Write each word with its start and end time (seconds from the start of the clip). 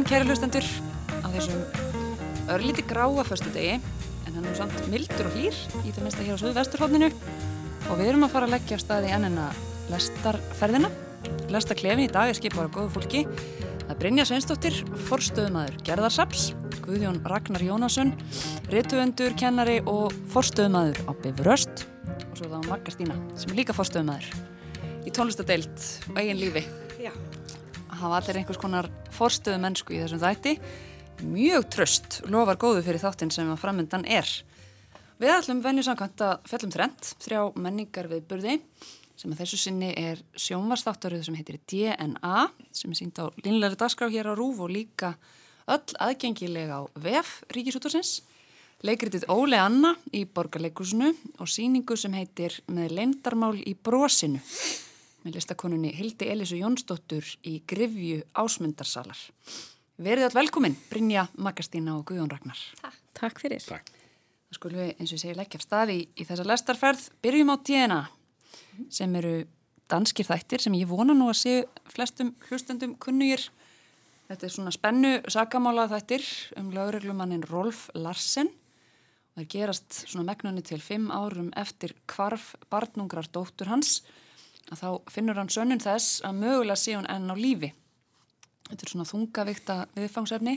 daginn, 0.00 0.08
kæri 0.08 0.28
hlustendur, 0.28 0.66
á 1.20 1.26
þessum 1.28 1.60
örlíti 2.48 2.82
gráa 2.88 3.24
förstu 3.24 3.50
degi, 3.52 3.80
en 4.26 4.34
hann 4.34 4.46
er 4.46 4.56
samt 4.56 4.88
mildur 4.88 5.26
og 5.28 5.34
hlýr 5.34 5.56
í 5.84 5.92
það 5.92 6.04
minnst 6.04 6.20
að 6.20 6.26
hér 6.26 6.36
á 6.36 6.40
söðu 6.40 6.54
vesturhóttinu 6.56 7.08
og 7.90 7.98
við 7.98 8.08
erum 8.08 8.24
að 8.24 8.32
fara 8.32 8.46
að 8.46 8.54
leggja 8.54 8.78
staði 8.80 9.10
ennina 9.12 9.50
lestarferðina. 9.90 10.90
Lestarklefin 11.52 12.04
í 12.06 12.12
dag 12.12 12.30
er 12.30 12.38
skipar 12.38 12.70
á 12.70 12.72
góðu 12.72 12.94
fólki. 12.94 13.24
Það 13.82 13.92
er 13.92 13.98
Brynja 14.00 14.24
Sveinsdóttir, 14.24 14.78
forstöðumadur 15.08 15.76
Gerðarsaps, 15.84 16.52
Guðjón 16.86 17.20
Ragnar 17.26 17.64
Jónasson, 17.66 18.14
rituendur, 18.72 19.34
kennari 19.36 19.80
og 19.84 20.14
forstöðumadur 20.32 21.02
á 21.04 21.12
Bifröst 21.20 21.84
og 22.30 22.38
svo 22.38 22.48
þá 22.48 22.70
Magga 22.70 22.94
Stína 22.94 23.18
sem 23.34 23.52
er 23.52 23.60
líka 23.60 23.76
forstöðumadur 23.76 24.32
í 25.04 25.12
tónlistadeild 25.12 25.90
og 26.08 26.22
eigin 26.22 26.40
lífi. 26.40 26.64
Já. 27.02 27.12
Hafa 28.00 28.20
allir 28.20 28.38
einhvers 28.40 28.60
konar 28.60 28.86
forstöðu 29.12 29.60
mennsku 29.60 29.92
í 29.92 29.98
þessum 30.00 30.22
þætti. 30.22 30.54
Mjög 31.28 31.66
tröst 31.74 32.20
lofar 32.32 32.56
góðu 32.60 32.80
fyrir 32.86 33.02
þáttinn 33.02 33.32
sem 33.34 33.50
að 33.52 33.60
framöndan 33.60 34.06
er. 34.08 34.30
Við 35.20 35.34
ætlum 35.34 35.60
venju 35.60 35.84
samkvæmt 35.84 36.24
að 36.24 36.48
fellum 36.48 36.72
trend, 36.72 37.10
þrjá 37.20 37.42
menningar 37.60 38.08
við 38.08 38.24
burði 38.30 38.56
sem 39.20 39.34
að 39.34 39.42
þessu 39.42 39.58
sinni 39.60 39.90
er 40.00 40.22
sjónvarsþáttaröðu 40.32 41.26
sem 41.26 41.36
heitir 41.36 41.60
DNA 41.68 42.36
sem 42.72 42.88
er 42.88 43.00
sínt 43.02 43.20
á 43.20 43.28
linlega 43.44 43.76
dagskrá 43.82 44.08
hér 44.08 44.32
á 44.32 44.34
Rúf 44.38 44.62
og 44.64 44.72
líka 44.72 45.12
öll 45.68 45.96
aðgengilega 46.00 46.80
á 46.80 46.82
VF 46.96 47.34
Ríkisútursins. 47.52 48.22
Leikritið 48.80 49.28
Óle 49.28 49.60
Anna 49.60 49.92
í 50.16 50.24
Borgarleikusinu 50.24 51.12
og 51.36 51.52
síningu 51.52 52.00
sem 52.00 52.16
heitir 52.16 52.62
með 52.72 52.96
leindarmál 52.96 53.58
í 53.60 53.76
brosinu 53.76 54.40
með 55.24 55.36
listakonunni 55.36 55.92
Hildi 55.94 56.28
Elisu 56.32 56.58
Jónsdóttur 56.60 57.26
í 57.46 57.60
Grifju 57.68 58.22
Ásmundarsalar. 58.38 59.18
Verið 60.00 60.30
all 60.30 60.36
velkomin, 60.38 60.76
Brynja 60.88 61.26
Magastína 61.36 61.98
og 61.98 62.06
Guðjón 62.08 62.30
Ragnar. 62.32 62.60
Takk. 62.80 63.00
Takk 63.20 63.42
fyrir. 63.42 63.60
Takk. 63.60 63.90
Það 64.50 64.56
skulum 64.56 64.80
við 64.80 64.92
eins 64.94 65.10
og 65.10 65.16
ég 65.16 65.22
segi 65.22 65.36
leggja 65.36 65.60
af 65.60 65.64
staði 65.66 65.96
í, 65.98 66.04
í 66.16 66.24
þessa 66.28 66.46
lestarferð. 66.48 67.02
Byrjum 67.22 67.52
á 67.52 67.56
DNA 67.68 68.00
sem 68.90 69.16
eru 69.20 69.34
danskir 69.90 70.28
þættir 70.28 70.64
sem 70.64 70.78
ég 70.78 70.88
vona 70.88 71.14
nú 71.16 71.28
að 71.30 71.40
sé 71.42 71.54
flestum 71.92 72.32
hlustendum 72.48 72.96
kunnugir. 73.02 73.44
Þetta 74.30 74.46
er 74.46 74.54
svona 74.54 74.72
spennu 74.74 75.12
sakamála 75.28 75.88
þættir 75.90 76.24
um 76.60 76.72
lögreglumannin 76.72 77.44
Rolf 77.50 77.88
Larsen. 77.98 78.48
Það 79.36 79.48
gerast 79.52 80.00
svona 80.06 80.30
megnunni 80.30 80.62
til 80.66 80.80
fimm 80.82 81.10
árum 81.12 81.52
eftir 81.58 81.94
kvarf 82.10 82.54
barnungrar 82.72 83.28
dóttur 83.30 83.70
hans 83.70 84.00
að 84.70 84.82
þá 84.82 85.12
finnur 85.12 85.38
hann 85.40 85.52
sönnun 85.52 85.82
þess 85.82 86.20
að 86.26 86.40
mögulega 86.42 86.78
sé 86.78 86.96
hún 86.96 87.08
enn 87.10 87.32
á 87.32 87.36
lífi. 87.38 87.72
Þetta 88.70 88.86
er 88.86 88.92
svona 88.92 89.08
þungavíkta 89.08 89.76
viðfangsefni 89.96 90.56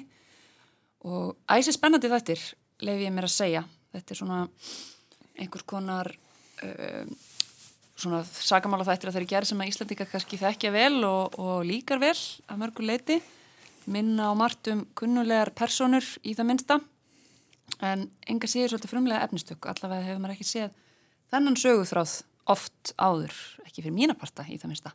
og 1.10 1.36
æsi 1.52 1.74
spennandi 1.76 2.12
þettir 2.12 2.44
lefi 2.84 3.08
ég 3.08 3.16
mér 3.16 3.28
að 3.28 3.36
segja. 3.38 3.64
Þetta 3.94 4.14
er 4.14 4.20
svona 4.20 4.40
einhvers 5.40 5.66
konar 5.70 6.10
uh, 6.14 7.06
svona 7.98 8.22
sagamála 8.26 8.86
þættir 8.88 9.12
að 9.12 9.20
þeir 9.20 9.30
gera 9.34 9.50
sem 9.50 9.64
að 9.64 9.72
Íslandika 9.72 10.08
kannski 10.10 10.40
þekkja 10.42 10.74
vel 10.74 11.00
og, 11.08 11.38
og 11.42 11.64
líkar 11.68 12.02
vel 12.04 12.16
að 12.48 12.60
mörgu 12.62 12.86
leiti. 12.86 13.20
Minna 13.90 14.30
á 14.32 14.34
margt 14.38 14.70
um 14.72 14.86
kunnulegar 14.98 15.52
personur 15.56 16.06
í 16.24 16.36
það 16.38 16.50
minnsta 16.50 16.80
en 17.84 18.06
enga 18.30 18.48
séður 18.48 18.76
svolítið 18.76 18.94
frumlega 18.94 19.26
efnistökk. 19.26 19.68
Allavega 19.68 20.08
hefur 20.08 20.22
maður 20.24 20.38
ekki 20.38 20.48
séð 20.48 20.78
þennan 21.34 21.60
söguþráð 21.60 22.22
oft 22.50 22.94
áður, 22.98 23.34
ekki 23.66 23.82
fyrir 23.82 23.96
mínaparta 23.96 24.46
í 24.50 24.58
það 24.60 24.74
minnsta. 24.74 24.94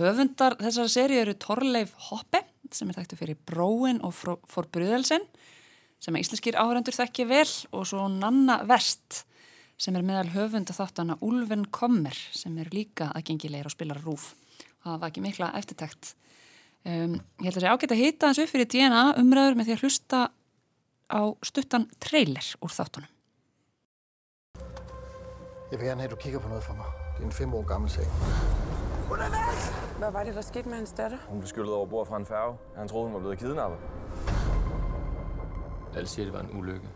Höfundar 0.00 0.56
þessara 0.60 0.90
seri 0.92 1.18
eru 1.20 1.34
Torleif 1.36 1.92
Hoppe 2.08 2.42
sem 2.72 2.88
er 2.88 2.96
þekktu 2.96 3.18
fyrir 3.20 3.40
Bróin 3.48 4.00
og 4.04 4.14
Forbrúðelsen 4.16 5.26
sem 6.02 6.16
að 6.16 6.24
íslenskir 6.24 6.56
áhörendur 6.58 6.96
þekkja 6.96 7.28
vel 7.28 7.50
og 7.76 7.84
svo 7.90 8.06
Nanna 8.10 8.62
Vest 8.66 9.26
sem 9.80 9.94
er 9.98 10.06
meðal 10.06 10.30
höfunda 10.32 10.74
þáttana 10.74 11.18
Ulven 11.22 11.66
Kommer 11.74 12.16
sem 12.32 12.56
er 12.62 12.72
líka 12.72 13.10
aðgengilegir 13.12 13.68
og 13.68 13.74
spilar 13.74 14.00
rúf 14.02 14.32
það 14.82 14.98
var 14.98 15.10
ekki 15.10 15.24
mikla 15.24 15.50
eftirtækt. 15.58 16.12
Um, 16.82 17.18
ég 17.42 17.46
held 17.46 17.56
að 17.56 17.58
það 17.58 17.64
sé 17.64 17.72
ágætt 17.72 17.94
að 17.94 18.26
hans 18.26 18.40
upp 18.42 18.50
fyrir 18.50 18.70
DNA 18.70 19.02
umræður 19.20 19.58
með 19.58 19.68
því 19.68 19.74
að 19.76 19.84
hlusta 19.84 20.22
á 21.12 21.22
stuttan 21.46 21.86
trailer 22.02 22.48
úr 22.58 22.74
þáttunum. 22.74 23.10
Jeg 25.72 25.80
vil 25.80 25.86
gerne 25.88 26.00
have, 26.00 26.04
at 26.04 26.10
du 26.10 26.16
kigger 26.16 26.38
på 26.38 26.48
noget 26.48 26.64
for 26.64 26.74
mig. 26.74 26.86
Det 27.16 27.22
er 27.22 27.26
en 27.26 27.32
fem 27.32 27.54
år 27.54 27.62
gammel 27.62 27.90
sag. 27.90 28.04
Hvad 29.98 30.10
var 30.10 30.24
det, 30.24 30.34
der 30.34 30.40
skete 30.40 30.68
med 30.68 30.76
hans 30.76 30.92
datter? 30.92 31.18
Hun 31.28 31.38
blev 31.38 31.48
skyllet 31.48 31.74
over 31.74 31.86
bord 31.86 32.06
fra 32.06 32.16
en 32.16 32.26
færge. 32.26 32.56
Han 32.76 32.88
troede, 32.88 33.04
hun 33.04 33.14
var 33.14 33.20
blevet 33.20 33.38
kidnappet. 33.38 33.78
Alle 35.96 36.08
siger, 36.08 36.24
det 36.26 36.34
var 36.34 36.40
en 36.40 36.58
ulykke. 36.58 36.88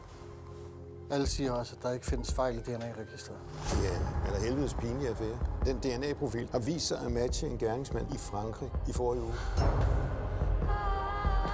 Alle 1.11 1.27
siger 1.27 1.53
også, 1.53 1.77
at 1.77 1.83
der 1.83 1.93
ikke 1.93 2.07
findes 2.07 2.35
fejl 2.35 2.55
i 2.55 2.61
DNA-registret. 2.61 3.37
Ja, 3.85 4.27
eller 4.27 4.41
helvedes 4.41 4.75
pinlige 4.75 5.09
affære. 5.09 5.39
Den 5.65 5.77
DNA-profil 5.79 6.49
har 6.53 6.59
vist 6.59 6.87
sig 6.87 6.99
at 7.07 7.13
matche 7.13 7.49
en 7.49 7.59
gerningsmand 7.59 8.15
i 8.15 8.19
Frankrig 8.19 8.71
i 8.89 8.93
forrige 8.93 9.23
uge. 9.23 9.35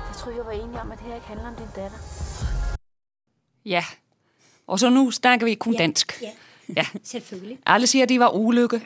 Jeg 0.08 0.16
troede, 0.16 0.38
vi 0.38 0.44
var 0.44 0.50
enige 0.52 0.80
om, 0.80 0.92
at 0.92 0.98
det 0.98 1.06
her 1.06 1.14
ikke 1.14 1.26
handler 1.26 1.48
om 1.48 1.54
din 1.54 1.68
datter. 1.76 1.98
Ja, 3.64 3.84
og 4.66 4.78
så 4.78 4.90
nu 4.90 5.10
snakker 5.10 5.46
vi 5.46 5.54
kun 5.54 5.74
dansk. 5.76 6.22
Ja, 6.22 6.30
Ja. 6.70 6.84
selvfølgelig. 7.02 7.58
Siger, 7.84 8.06
at 8.06 8.08
de 8.08 8.18
var 8.22 8.36
ulykke. 8.36 8.78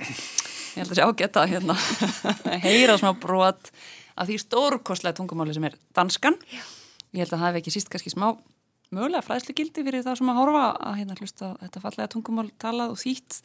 Ég 0.77 0.83
held 0.83 0.93
að 0.93 0.99
sé 0.99 1.05
ágætt 1.05 1.39
að 1.41 1.53
hérna, 1.55 1.77
heyra 2.67 2.97
smá 3.01 3.13
brot 3.21 3.71
af 4.17 4.29
því 4.29 4.37
stórkostlega 4.43 5.17
tungumáli 5.17 5.55
sem 5.57 5.65
er 5.69 5.77
danskan. 5.97 6.37
Ég 7.15 7.25
held 7.25 7.33
að 7.33 7.41
það 7.41 7.47
hef 7.49 7.59
ekki 7.61 7.75
síst 7.75 7.91
kannski 7.93 8.13
smá 8.13 8.29
mögulega 8.95 9.25
fræðslu 9.25 9.55
gildi 9.57 9.85
fyrir 9.87 10.05
það 10.07 10.21
sem 10.21 10.31
að 10.31 10.39
horfa 10.41 10.65
að 10.77 10.99
hérna 11.01 11.17
hlusta 11.19 11.53
þetta 11.63 11.83
fallega 11.83 12.13
tungumál 12.13 12.49
talað 12.61 12.95
og 12.95 13.01
þýtt. 13.01 13.41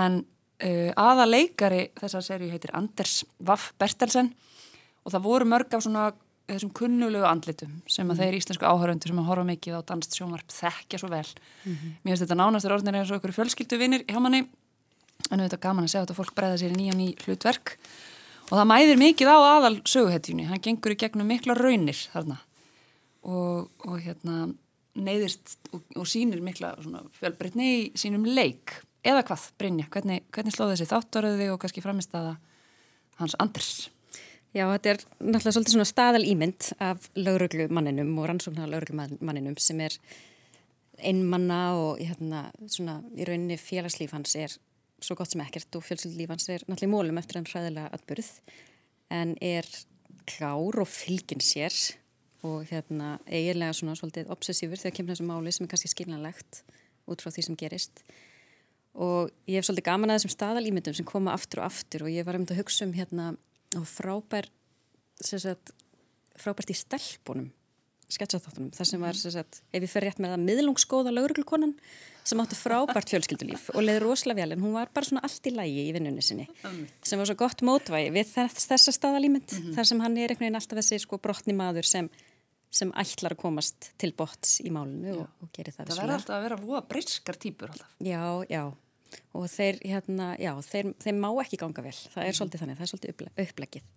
En 0.00 0.20
uh, 0.64 0.90
aða 1.00 1.28
leikari 1.28 1.82
þessar 2.00 2.26
serju 2.26 2.50
heitir 2.52 2.74
Anders 2.78 3.20
Vaff 3.38 3.72
Bertelsen 3.80 4.32
og 5.04 5.14
það 5.14 5.26
voru 5.26 5.48
mörg 5.48 5.76
af 5.76 5.84
svona 5.84 6.10
þessum 6.56 6.72
kunnulegu 6.76 7.26
andlitum 7.28 7.76
sem 7.90 8.08
að 8.12 8.22
þeir 8.24 8.38
íslensku 8.38 8.66
áhöröndur 8.66 9.12
sem 9.12 9.20
að 9.22 9.28
horfa 9.30 9.46
mikið 9.48 9.76
á 9.78 9.88
danst 9.90 10.16
sjónvarp 10.16 10.54
þekkja 10.54 11.00
svo 11.02 11.10
vel. 11.12 11.26
Mér 12.02 12.12
finnst 12.12 12.24
þetta 12.24 12.38
nánastur 12.40 12.74
orðinir 12.76 13.00
eins 13.00 13.12
og 13.12 13.20
ykkur 13.20 13.34
fjölskyldu 13.36 13.78
vinnir 13.80 14.06
hjá 14.08 14.18
manni. 14.22 14.44
En 15.28 15.42
auðvitað 15.42 15.62
gaman 15.66 15.84
að 15.84 15.92
segja 15.92 16.06
þetta 16.06 16.18
fólk 16.18 16.34
breyða 16.34 16.60
sér 16.62 16.72
í 16.72 16.78
ný 16.78 16.88
og 16.92 16.98
ný 16.98 17.08
hlutverk. 17.24 17.76
Og 18.50 18.56
það 18.58 18.70
mæðir 18.72 18.98
mikið 18.98 19.30
á 19.30 19.38
aðal 19.38 19.76
söguhetjunni, 19.86 20.48
hann 20.48 20.62
gengur 20.64 20.94
í 20.94 20.98
gegnum 20.98 21.28
mikla 21.30 21.54
raunir 21.54 21.98
þarna. 22.10 22.40
Og, 23.20 23.68
og 23.86 24.00
hérna 24.00 24.48
neyðist 24.98 25.58
og, 25.70 25.84
og 25.94 26.08
sýnir 26.08 26.42
mikla 26.42 26.72
fjölbreytni 27.20 27.68
í 27.68 27.80
sínum 28.00 28.24
leik. 28.26 28.80
Eða 29.06 29.22
hvað, 29.28 29.46
Brynja, 29.60 29.86
hvernig, 29.92 30.24
hvernig 30.34 30.56
slóð 30.56 30.74
þessi 30.74 30.90
þáttaröði 30.90 31.50
og 31.52 31.60
kannski 31.62 31.84
framist 31.84 32.16
aða 32.16 32.34
hans 33.20 33.36
Anders? 33.40 33.90
Já, 34.50 34.64
þetta 34.66 34.90
er 34.90 34.98
náttúrulega 35.20 35.54
svolítið 35.54 35.74
svona 35.76 35.86
staðal 35.86 36.24
ímynd 36.26 36.72
af 36.82 37.04
lauruglumanninum 37.14 38.16
og 38.18 38.26
rannsóknar 38.26 38.70
lauruglumanninum 38.72 39.54
sem 39.62 39.78
er 39.84 39.94
einmanna 40.98 41.60
og 41.78 42.00
hérna 42.02 42.48
svona 42.66 42.98
í 43.14 43.28
rauninni 43.28 43.60
félagslíf 43.60 44.10
hans 44.16 44.34
er 44.36 44.56
svo 45.00 45.14
gott 45.16 45.30
sem 45.30 45.42
ekkert 45.44 45.78
og 45.78 45.84
fjölskyldlíf 45.86 46.32
hans 46.34 46.48
er 46.50 46.64
náttúrulega 46.66 46.92
mólum 46.96 47.20
eftir 47.22 47.38
hann 47.38 47.46
hræðilega 47.46 47.92
atbyrð 47.94 48.32
en 49.14 49.36
er 49.38 49.68
klár 50.26 50.80
og 50.82 50.90
fylgin 50.90 51.42
sér 51.44 51.76
og 52.46 52.64
hérna 52.70 53.18
eiginlega 53.28 53.76
svona 53.76 53.94
svolítið 53.98 54.32
obsessífur 54.34 54.80
þegar 54.80 54.96
kemur 54.96 55.14
þessu 55.14 55.28
máli 55.28 55.52
sem 55.54 55.66
er 55.66 55.70
kannski 55.72 55.92
skilnanlegt 55.92 56.62
út 57.10 57.22
frá 57.22 57.30
því 57.30 57.44
sem 57.46 57.58
gerist. 57.58 58.02
Og 58.98 59.30
ég 59.46 59.60
hef 59.60 59.68
svolítið 59.68 59.86
gaman 59.86 60.10
að 60.10 60.20
þessum 60.20 60.34
staðalýmyndum 60.34 60.96
sem 60.96 61.06
koma 61.06 61.34
aftur 61.36 61.62
og 61.62 61.68
aftur 61.68 62.06
og 62.06 62.12
ég 62.12 62.26
var 62.26 62.38
um 62.38 62.46
að 62.48 62.62
hugsa 62.62 62.86
um 62.88 62.94
hérna 62.96 63.34
og 63.78 63.86
frábær 63.86 64.50
sagt, 65.20 65.74
frábært 66.40 66.72
í 66.72 66.78
stelpunum 66.78 67.50
sketsaþáttunum, 68.10 68.70
þar 68.74 68.88
sem 68.88 69.02
var 69.02 69.18
sagt, 69.18 69.60
ef 69.70 69.84
ég 69.84 69.90
fer 69.90 70.06
rétt 70.06 70.20
með 70.22 70.34
það 70.34 70.46
miðlungsgóða 70.48 71.12
lauruglukonan 71.14 71.74
sem 72.26 72.40
áttu 72.42 72.58
frábært 72.58 73.12
fjölskyldulíf 73.12 73.68
og 73.74 73.84
leiði 73.84 74.02
rosalega 74.02 74.42
vel 74.42 74.56
en 74.56 74.64
hún 74.64 74.74
var 74.76 74.90
bara 74.94 75.08
svona 75.08 75.22
allt 75.26 75.46
í 75.46 75.52
lægi 75.54 75.86
í 75.86 75.94
vinnunni 75.96 76.24
sinni 76.24 76.48
sem 77.06 77.20
var 77.20 77.30
svo 77.30 77.36
gott 77.38 77.62
mótvægi 77.66 78.10
við 78.16 78.32
þess, 78.32 78.66
þessa 78.72 78.96
staðalýmynd 78.96 79.46
mm 79.46 79.62
-hmm. 79.62 79.78
þar 79.78 79.90
sem 79.92 80.02
hann 80.04 80.18
er 80.18 80.34
einhvern 80.34 80.46
veginn 80.48 80.60
alltaf 80.60 80.82
þessi 80.82 81.00
sko 81.04 81.20
brotni 81.22 81.56
maður 81.56 81.86
sem, 81.86 82.10
sem 82.70 82.92
ætlar 82.92 83.36
að 83.36 83.42
komast 83.46 83.92
til 83.96 84.12
bots 84.12 84.58
í 84.60 84.74
málinu 84.74 85.20
og, 85.22 85.26
og 85.40 85.52
gerir 85.54 85.74
það 85.76 85.94
Það 85.94 86.02
verður 86.02 86.18
alltaf 86.18 86.36
að 86.36 86.46
vera 86.48 86.60
voða 86.66 86.82
briskar 86.88 87.36
típur 87.38 87.70
alltaf. 87.70 87.94
Já, 87.98 88.44
já 88.50 88.64
og 89.36 89.46
þeir, 89.50 89.80
hérna, 89.86 90.34
já, 90.40 90.52
þeir, 90.66 90.92
þeir 91.02 91.16
má 91.18 91.30
ekki 91.42 91.60
ganga 91.60 91.84
vel. 91.84 91.96
Það 92.14 92.28
er 92.28 92.38
svolítið 92.38 92.64
þannig, 92.64 92.78
það 92.78 92.86
er 92.86 92.92
svolítið 92.92 93.14
upple 93.14 93.32
upplegið 93.46 93.88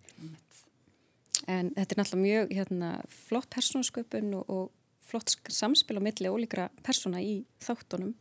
en 1.50 1.70
þetta 1.74 1.94
er 1.94 2.00
náttúrulega 2.00 2.22
mjög 2.22 2.54
hérna, 2.56 2.90
flott 3.28 3.50
persónasköpun 3.52 4.32
og, 4.38 4.50
og 4.50 5.04
flott 5.04 5.34
samspil 5.52 5.98
á 6.00 6.02
milli 6.04 6.30
ólíkra 6.30 6.68
persóna 6.84 7.20
í 7.22 7.42
þáttunum. 7.62 8.14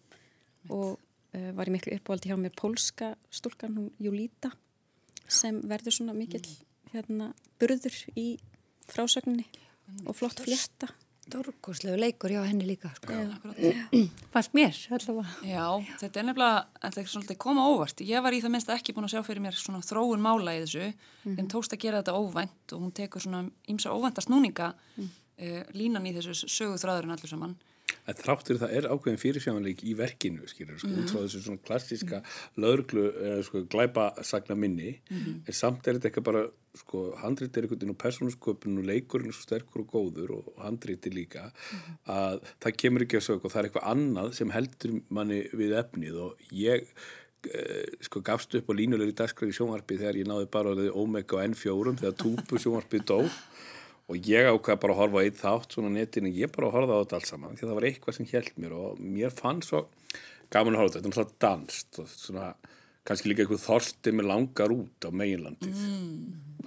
Og 0.71 0.97
uh, 0.97 1.49
var 1.55 1.69
ég 1.69 1.75
miklu 1.77 1.95
uppáhaldi 1.97 2.31
hjá 2.31 2.37
mér 2.39 2.55
pólska 2.59 3.13
stúlkan, 3.33 3.77
hún 3.77 3.91
Júlíta 4.01 4.53
sem 5.31 5.61
verður 5.67 5.95
svona 5.97 6.15
mikill 6.15 6.45
hérna, 6.91 7.31
burður 7.61 7.95
í 8.19 8.35
frásögninni 8.91 9.47
og 10.05 10.17
flott 10.17 10.43
flétta. 10.43 10.91
Stórkoslegu 11.33 11.97
leikur 11.97 12.29
já 12.31 12.43
henni 12.45 12.65
líka 12.67 12.91
sko. 12.93 13.13
fannst 14.33 14.53
mér 14.53 14.75
allavega 14.93 15.47
Já, 15.49 15.65
þetta 16.03 16.19
er 16.21 16.27
nefnilega, 16.27 16.59
þetta 16.83 17.01
er 17.01 17.07
svolítið 17.09 17.39
koma 17.41 17.65
óvart. 17.73 18.03
Ég 18.05 18.21
var 18.21 18.37
í 18.37 18.41
það 18.43 18.53
minnst 18.53 18.69
ekki 18.69 18.93
búin 18.93 19.07
að 19.07 19.15
sjá 19.15 19.23
fyrir 19.25 19.41
mér 19.41 19.57
svona 19.57 19.81
þróun 19.81 20.21
mála 20.21 20.53
í 20.53 20.61
þessu. 20.61 20.91
Þeim 21.25 21.49
tókst 21.49 21.73
að 21.73 21.81
gera 21.87 22.03
þetta 22.03 22.19
óvænt 22.21 22.75
og 22.75 22.83
hún 22.83 22.93
tekur 22.93 23.25
svona 23.25 23.41
ímsa 23.65 23.95
óvænta 23.95 24.21
snúninga 24.21 24.69
uh, 24.77 25.63
línan 25.73 26.05
í 26.05 26.13
þessu 26.19 26.37
sögu 26.45 26.77
þráðurinn 26.83 27.15
allur 27.17 27.33
saman. 27.33 27.57
En 28.03 28.17
þráttur 28.19 28.59
það 28.59 28.73
er 28.77 28.87
ákveðin 28.91 29.21
fyrirsjámanleik 29.21 29.83
í 29.87 29.93
verkinu, 29.95 30.47
skilur, 30.51 30.79
sko, 30.81 30.91
út 30.91 31.13
frá 31.13 31.21
þessu 31.21 31.43
svona 31.45 31.63
klassiska 31.63 32.19
lögreglu, 32.59 33.05
eða 33.29 33.45
sko, 33.47 33.63
glæpa 33.71 34.09
sagna 34.27 34.57
minni, 34.59 34.97
en 35.13 35.55
samt 35.55 35.87
er 35.87 35.97
þetta 35.97 36.09
eitthvað 36.09 36.27
bara, 36.27 36.43
sko, 36.81 37.05
handrit 37.21 37.55
er 37.55 37.63
einhvern 37.63 37.79
veginn 37.79 37.95
og 37.95 37.99
persónusköpun 38.03 38.81
og 38.81 38.87
leikurinn 38.91 39.31
er 39.31 39.37
svo 39.37 39.47
sterkur 39.47 39.85
og 39.85 39.95
góður 39.95 40.35
og 40.41 40.53
handriti 40.65 41.13
líka, 41.13 41.47
að 42.11 42.43
það 42.65 42.79
kemur 42.83 43.07
ekki 43.07 43.21
að 43.21 43.27
sög 43.29 43.43
og 43.43 43.53
það 43.53 43.61
er 43.61 43.69
eitthvað 43.71 43.91
annað 43.95 44.31
sem 44.39 44.55
heldur 44.57 44.95
manni 45.07 45.43
við 45.55 45.77
efnið 45.79 46.23
og 46.27 46.47
ég 46.51 46.89
eh, 47.47 47.99
sko 48.03 48.19
gafst 48.25 48.59
upp 48.59 48.67
á 48.67 48.73
línulegri 48.75 49.15
dagskræði 49.15 49.55
sjónvarpi 49.55 50.01
þegar 50.01 50.19
ég 50.19 50.27
náði 50.27 50.51
bara 50.51 50.75
orðið 50.75 50.97
Omega 50.99 51.39
og 51.39 51.47
N4 51.53 51.95
þegar 52.01 52.19
túpu 52.19 52.59
sjónvarpi 52.59 53.03
dó 53.07 53.21
og 54.11 54.29
ég 54.29 54.49
ákvað 54.51 54.81
bara 54.83 54.95
að 54.95 55.01
horfa 55.01 55.21
á 55.21 55.23
eitt 55.23 55.39
þátt 55.39 55.75
svona 55.75 55.91
netinu, 55.93 56.31
ég 56.35 56.51
bara 56.53 56.69
að 56.69 56.77
horfa 56.77 56.97
á 56.97 57.01
þetta 57.03 57.19
alls 57.19 57.33
saman 57.33 57.57
því 57.57 57.63
að 57.63 57.69
það 57.69 57.77
var 57.79 57.89
eitthvað 57.89 58.17
sem 58.17 58.29
held 58.33 58.53
mér 58.59 58.77
og 58.77 59.03
mér 59.17 59.35
fann 59.35 59.61
svo 59.63 59.85
gaman 60.53 60.75
að 60.75 60.81
horfa 60.83 60.89
á 60.89 60.93
þetta, 60.93 60.99
þetta 60.99 61.07
er 61.07 61.13
náttúrulega 61.13 61.43
danst 61.47 62.01
og 62.03 62.09
svona 62.11 62.47
kannski 63.07 63.31
líka 63.31 63.43
eitthvað 63.43 63.63
þorsti 63.67 64.15
með 64.15 64.29
langar 64.31 64.75
út 64.75 65.07
á 65.07 65.09
meginlandið 65.11 65.85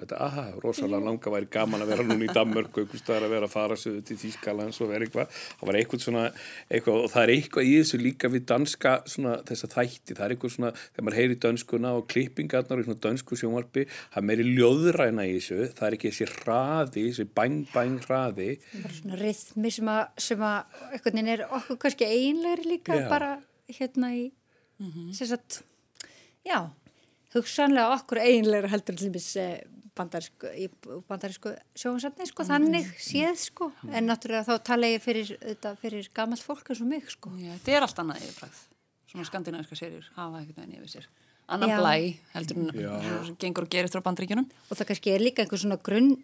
þetta, 0.06 0.20
aha, 0.24 0.44
rosalega 0.62 1.02
langa 1.04 1.32
væri 1.34 1.48
gaman 1.52 1.84
að 1.84 1.92
vera 1.92 2.06
núna 2.06 2.26
í 2.26 2.34
Danmörku, 2.36 2.84
einhvers 2.84 3.02
staðar 3.02 3.26
að 3.26 3.34
vera 3.34 3.48
að 3.48 3.54
fara 3.56 3.78
söðu 3.80 4.02
til 4.06 4.16
Þýskalands 4.22 4.80
og 4.80 4.90
vera 4.92 5.06
eitthvað. 5.06 5.40
Það 5.58 5.70
var 5.70 5.78
eitthvað 5.80 6.04
svona, 6.06 6.24
eitthvað, 6.70 7.00
og 7.02 7.12
það 7.12 7.26
er 7.26 7.32
eitthvað 7.34 7.68
í 7.68 7.74
þessu 7.80 8.00
líka 8.02 8.30
við 8.32 8.46
danska 8.52 8.94
svona 9.10 9.34
þessa 9.50 9.70
þætti, 9.74 10.16
það 10.16 10.24
er 10.26 10.36
eitthvað 10.36 10.54
svona, 10.56 10.72
þegar 10.86 11.08
maður 11.08 11.18
heyri 11.20 11.38
dönskuna 11.46 11.92
og 11.98 12.06
klippingarnar 12.12 12.82
og 12.82 12.88
svona 12.88 13.02
dönsku 13.06 13.40
sjónvarpi 13.40 13.86
það 13.90 14.20
er 14.22 14.28
meiri 14.30 14.48
ljóðræna 14.52 15.26
í 15.26 15.36
þessu. 15.36 15.60
Það 15.76 15.88
er 15.88 15.98
ekki 15.98 16.12
þessi 16.14 16.30
hraði, 16.36 17.06
þessi 17.10 17.28
bæng 17.36 17.58
bæng 17.74 18.00
hraði. 18.06 18.48
Bara 18.78 18.96
svona 19.00 19.20
rithmi 19.20 19.74
sem 19.74 19.92
að, 19.92 20.02
sem 20.28 20.46
að 20.46 20.80
veginn 21.26 21.32
er 21.34 21.46
okkur 21.50 21.80
kannski 21.82 22.08
einlegri 22.08 22.76
líka 22.76 23.00
Já. 23.00 23.06
bara 23.10 23.30
hérna 23.66 24.12
í 24.14 24.26
sagt, 25.16 25.62
já 26.44 26.70
hugsanlega 27.34 27.96
okkur 27.96 28.20
einlegri 28.22 28.70
heldur 28.70 28.98
til 28.98 29.10
þess 29.14 29.38
bandarísku, 29.96 30.50
í 30.52 30.66
bandarísku 31.08 31.52
sjóhansafni, 31.78 32.26
sko, 32.28 32.44
þannig 32.48 32.88
séð, 33.00 33.36
sko, 33.40 33.70
en 33.88 34.08
náttúrulega 34.10 34.44
þá 34.44 34.64
tala 34.66 34.90
ég 34.92 35.04
fyrir, 35.04 35.30
fyrir 35.80 36.08
gamalt 36.16 36.44
fólk 36.44 36.68
eins 36.72 36.82
og 36.84 36.90
mig, 36.90 37.06
sko. 37.12 37.32
Já, 37.40 37.54
þetta 37.54 37.76
er 37.76 37.86
allt 37.86 38.02
annað 38.02 38.26
yfirbræð. 38.26 38.58
Svona 39.12 39.28
skandinaviska 39.28 39.78
serjur 39.78 40.10
hafa 40.16 40.42
ekkert 40.42 40.60
veginn 40.60 40.80
yfir 40.80 40.92
sér. 40.92 41.06
Annan 41.54 41.70
Já. 41.70 41.76
blæ 41.78 41.94
heldur 42.34 42.58
en 42.58 43.26
sem 43.28 43.38
gengur 43.40 43.66
og 43.68 43.70
gerist 43.70 43.94
frá 43.94 44.02
bandríkjunum. 44.02 44.48
Og 44.66 44.78
það 44.78 44.88
kannski 44.90 45.12
er 45.14 45.22
líka 45.22 45.44
einhver 45.44 45.62
svona 45.62 45.78
grunn 45.78 46.16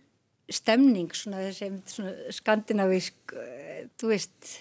stemning, 0.51 1.15
svona 1.15 1.45
þessi 1.47 1.71
svona 1.95 2.35
skandinavísk, 2.35 3.37
eh, 3.39 3.87
þú 4.03 4.11
veist, 4.11 4.57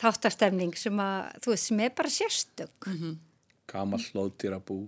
þáttastemning 0.00 0.76
sem 0.76 1.02
að, 1.02 1.40
þú 1.40 1.54
veist, 1.54 1.70
sem 1.72 1.80
er 1.80 1.90
bara 1.96 2.12
sérstök. 2.12 2.90
gamal 3.70 4.02
slóðdýra 4.02 4.60
bú 4.60 4.82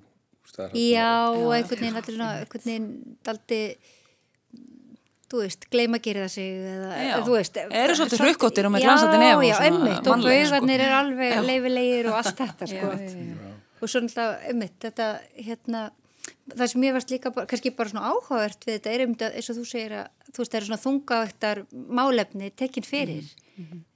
Já, 0.77 1.11
og 1.33 1.55
einhvern 1.57 1.81
veginn, 1.81 1.97
þetta 1.97 2.13
er 2.13 2.23
einhvern 2.27 2.65
veginn 2.67 2.89
daldi, 3.25 3.61
þú 5.33 5.41
veist, 5.41 5.65
gleyma 5.73 5.97
að 5.97 6.05
gera 6.09 6.27
það 6.27 6.35
sig 6.35 6.51
eða, 6.75 7.23
þú 7.25 7.37
veist. 7.39 7.57
Eru 7.81 7.97
svolítið 7.97 8.25
hrukkóttir 8.27 8.69
og 8.69 8.75
með 8.75 8.85
glansandi 8.85 9.23
nef 9.23 9.39
og 9.39 9.47
Já, 9.49 9.57
einmitt, 9.65 10.03
og 10.03 10.13
mannlegir, 10.13 10.51
sko. 10.51 10.71
er 10.77 10.95
alveg 10.99 11.41
leifilegir 11.49 12.11
og 12.13 12.21
allt 12.21 12.43
þetta, 12.43 12.69
sko. 12.69 12.93
Og 13.83 13.91
svo 13.91 14.03
náttúrulega, 14.05 14.37
einmitt, 14.53 14.77
þetta, 14.85 15.09
hérna, 15.49 15.87
það 16.53 16.67
sem 16.75 16.85
ég 16.87 16.97
varst 16.99 17.15
líka, 17.15 17.33
bara, 17.35 17.49
kannski 17.51 17.73
bara 17.79 17.91
svona 17.91 18.11
áhugavert 18.13 18.67
við 18.69 18.77
þetta 18.77 18.93
er 18.93 19.05
einmitt 19.07 19.25
að, 19.25 19.39
eins 19.41 19.49
og 19.51 19.59
þú 19.59 19.65
segir 19.73 19.97
að, 20.03 20.11
þú 20.29 20.43
veist, 20.43 20.53
það 20.53 20.59
eru 20.61 20.69
svona 20.69 20.83
þungavægtar 20.85 21.63
málefni 21.99 22.53
tekin 22.61 22.87
fyrir, 22.87 23.33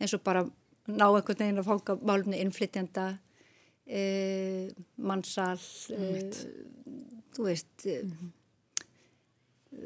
eins 0.01 0.17
og 0.17 0.25
bara 0.27 0.47
ná 0.87 1.07
einhvern 1.11 1.39
veginn 1.43 1.61
að 1.61 1.69
fanga 1.69 1.99
málefni 2.01 2.41
innflytjanda, 2.43 3.07
uh, 3.87 4.65
mannsal, 5.11 5.59
uh, 5.95 6.41
þú 7.37 7.47
veist, 7.51 7.87
uh, 7.87 8.33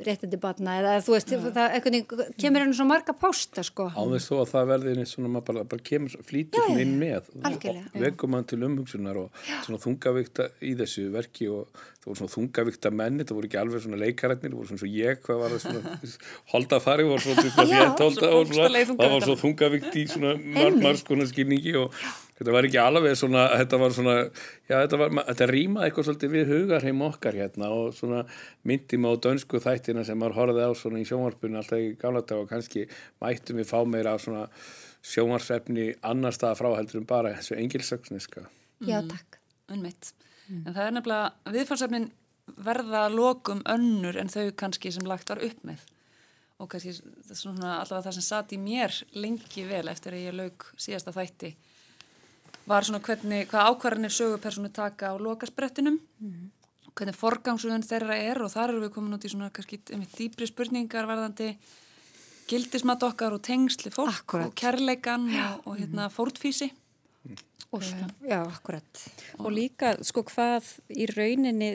réttindi 0.07 0.39
batna 0.41 0.77
eða 0.79 0.93
þú 1.03 1.15
veist, 1.17 1.33
það 1.33 1.75
einhvern 1.75 1.97
veginn 1.97 2.35
kemur 2.39 2.63
henni 2.63 2.77
svo 2.79 2.85
marga 2.87 3.15
pósta, 3.17 3.65
sko. 3.67 3.89
Áður 3.99 4.23
þó 4.23 4.35
að 4.45 4.51
það 4.53 4.69
verði 4.71 4.93
neitt 5.01 5.11
svona, 5.11 5.31
maður 5.35 5.47
bara, 5.49 5.65
bara 5.73 5.85
kemur, 5.91 6.15
flýtur 6.29 6.63
svona 6.67 6.85
inn 6.85 6.95
með 7.01 7.31
og 7.41 7.67
veikum 8.05 8.35
mann 8.35 8.47
til 8.49 8.61
umhugsunar 8.69 9.19
og 9.25 9.43
svona 9.65 9.81
þungavíkta 9.83 10.47
í 10.63 10.77
þessu 10.79 11.09
verki 11.15 11.51
og 11.51 11.75
það 11.75 12.07
voru 12.11 12.21
svona 12.23 12.35
þungavíkta 12.37 12.95
menni, 13.03 13.27
það 13.27 13.41
voru 13.41 13.51
ekki 13.51 13.61
alveg 13.65 13.85
svona 13.85 14.01
leikarætnir, 14.05 14.55
það 14.55 14.61
voru 14.63 14.71
svona 14.71 14.85
svo 14.85 14.93
ég, 14.95 15.23
hvað 15.27 15.43
var 15.43 15.57
það 15.57 15.67
svona, 15.67 15.99
holdafari 16.55 17.09
svona, 17.11 17.47
svona 17.51 18.33
og 18.39 18.55
svona, 18.55 18.85
það 18.95 19.15
var 19.17 19.27
svo 19.27 19.39
þungavíkt 19.43 20.01
í 20.01 20.07
svona 20.15 20.37
mar- 20.39 20.81
margs 20.87 21.07
konar 21.09 21.29
skilningi 21.33 21.75
og 21.83 21.97
þetta 22.41 22.55
var 22.55 22.67
ekki 22.67 22.79
alveg 22.81 23.17
svona, 23.21 23.43
þetta 23.61 23.79
var 23.83 23.95
svona, 23.95 24.15
já 24.65 24.75
þetta 24.79 24.99
var, 25.03 25.11
þetta 25.29 25.49
rýmaði 25.51 25.89
eitthvað 25.89 26.07
svolítið 26.09 26.31
við 26.35 26.53
hugarheim 26.55 27.03
okkar 27.05 27.37
hérna 27.37 27.69
og 27.77 27.91
svona 27.97 28.23
myndi 28.69 29.01
maður 29.01 29.21
á 29.21 29.25
dönsku 29.27 29.61
þættina 29.61 30.05
sem 30.09 30.21
maður 30.21 30.39
horfði 30.39 30.65
á 30.65 30.73
svona 30.81 31.03
í 31.03 31.09
sjónvarpunni 31.11 31.61
alltaf 31.61 31.85
í 31.85 31.91
gamla 32.01 32.25
dag 32.25 32.41
og 32.41 32.49
kannski 32.49 32.87
mættum 33.21 33.61
við 33.61 33.69
fá 33.69 33.77
meira 33.85 34.17
af 34.17 34.25
svona 34.25 34.47
sjónvarsefni 35.05 35.91
annar 36.01 36.37
staða 36.37 36.57
frá 36.57 36.71
heldur 36.79 37.03
en 37.03 37.09
bara 37.09 37.37
þessu 37.37 37.59
engilsöksniska. 37.61 38.47
Já, 38.89 38.99
takk. 39.09 39.41
Unnmitt. 39.71 40.15
En 40.51 40.73
það 40.75 40.87
er 40.87 40.95
nefnilega, 40.97 41.55
viðfarsefnin 41.55 42.11
verða 42.65 43.07
lokum 43.13 43.61
önnur 43.69 44.17
en 44.19 44.33
þau 44.33 44.51
kannski 44.59 44.93
sem 44.93 45.07
lagt 45.09 45.31
var 45.31 45.43
upp 45.45 45.61
með. 45.69 45.85
Og 46.61 46.69
kannski 46.73 46.97
það 46.97 47.37
svona 47.39 47.75
allavega 47.79 48.09
það 48.09 48.17
sem 48.19 48.27
satt 48.27 48.55
í 48.57 48.61
mér 48.61 48.97
lengi 49.17 49.65
vel 49.69 49.87
eftir 49.93 50.17
að 50.17 50.25
ég 50.27 50.37
lauk 50.37 50.67
síðasta 50.81 51.15
þætti 51.17 51.55
var 52.71 52.87
svona 52.87 53.03
hvernig, 53.05 53.47
hvað 53.51 53.69
ákvarðanir 53.73 54.15
sögupersonu 54.15 54.73
taka 54.75 55.13
á 55.13 55.15
lokasprettinum 55.21 56.01
hvernig 56.97 57.17
forgangsröðun 57.17 57.87
þeirra 57.87 58.17
er 58.19 58.43
og 58.43 58.51
þar 58.53 58.75
eru 58.75 58.85
við 58.87 58.95
komin 58.97 59.17
út 59.17 59.25
í 59.25 59.31
svona 59.33 59.53
kannski 59.55 59.81
einmitt 59.93 60.17
dýpri 60.19 60.49
spurningar 60.51 61.09
varðandi 61.09 61.55
gildismat 62.51 63.05
okkar 63.07 63.37
og 63.37 63.45
tengsli 63.47 63.93
fólk 63.95 64.25
Akkúrat. 64.25 64.51
og 64.51 64.57
kærleikan 64.59 65.29
og, 65.31 65.67
og 65.67 65.81
hérna 65.81 66.11
fórtfísi 66.13 66.73
Og, 67.71 67.85
já, 68.27 68.41
akkurat. 68.43 69.03
Og 69.39 69.53
líka, 69.55 69.93
sko, 70.03 70.25
hvað 70.27 70.67
í 70.91 71.07
rauninni, 71.07 71.69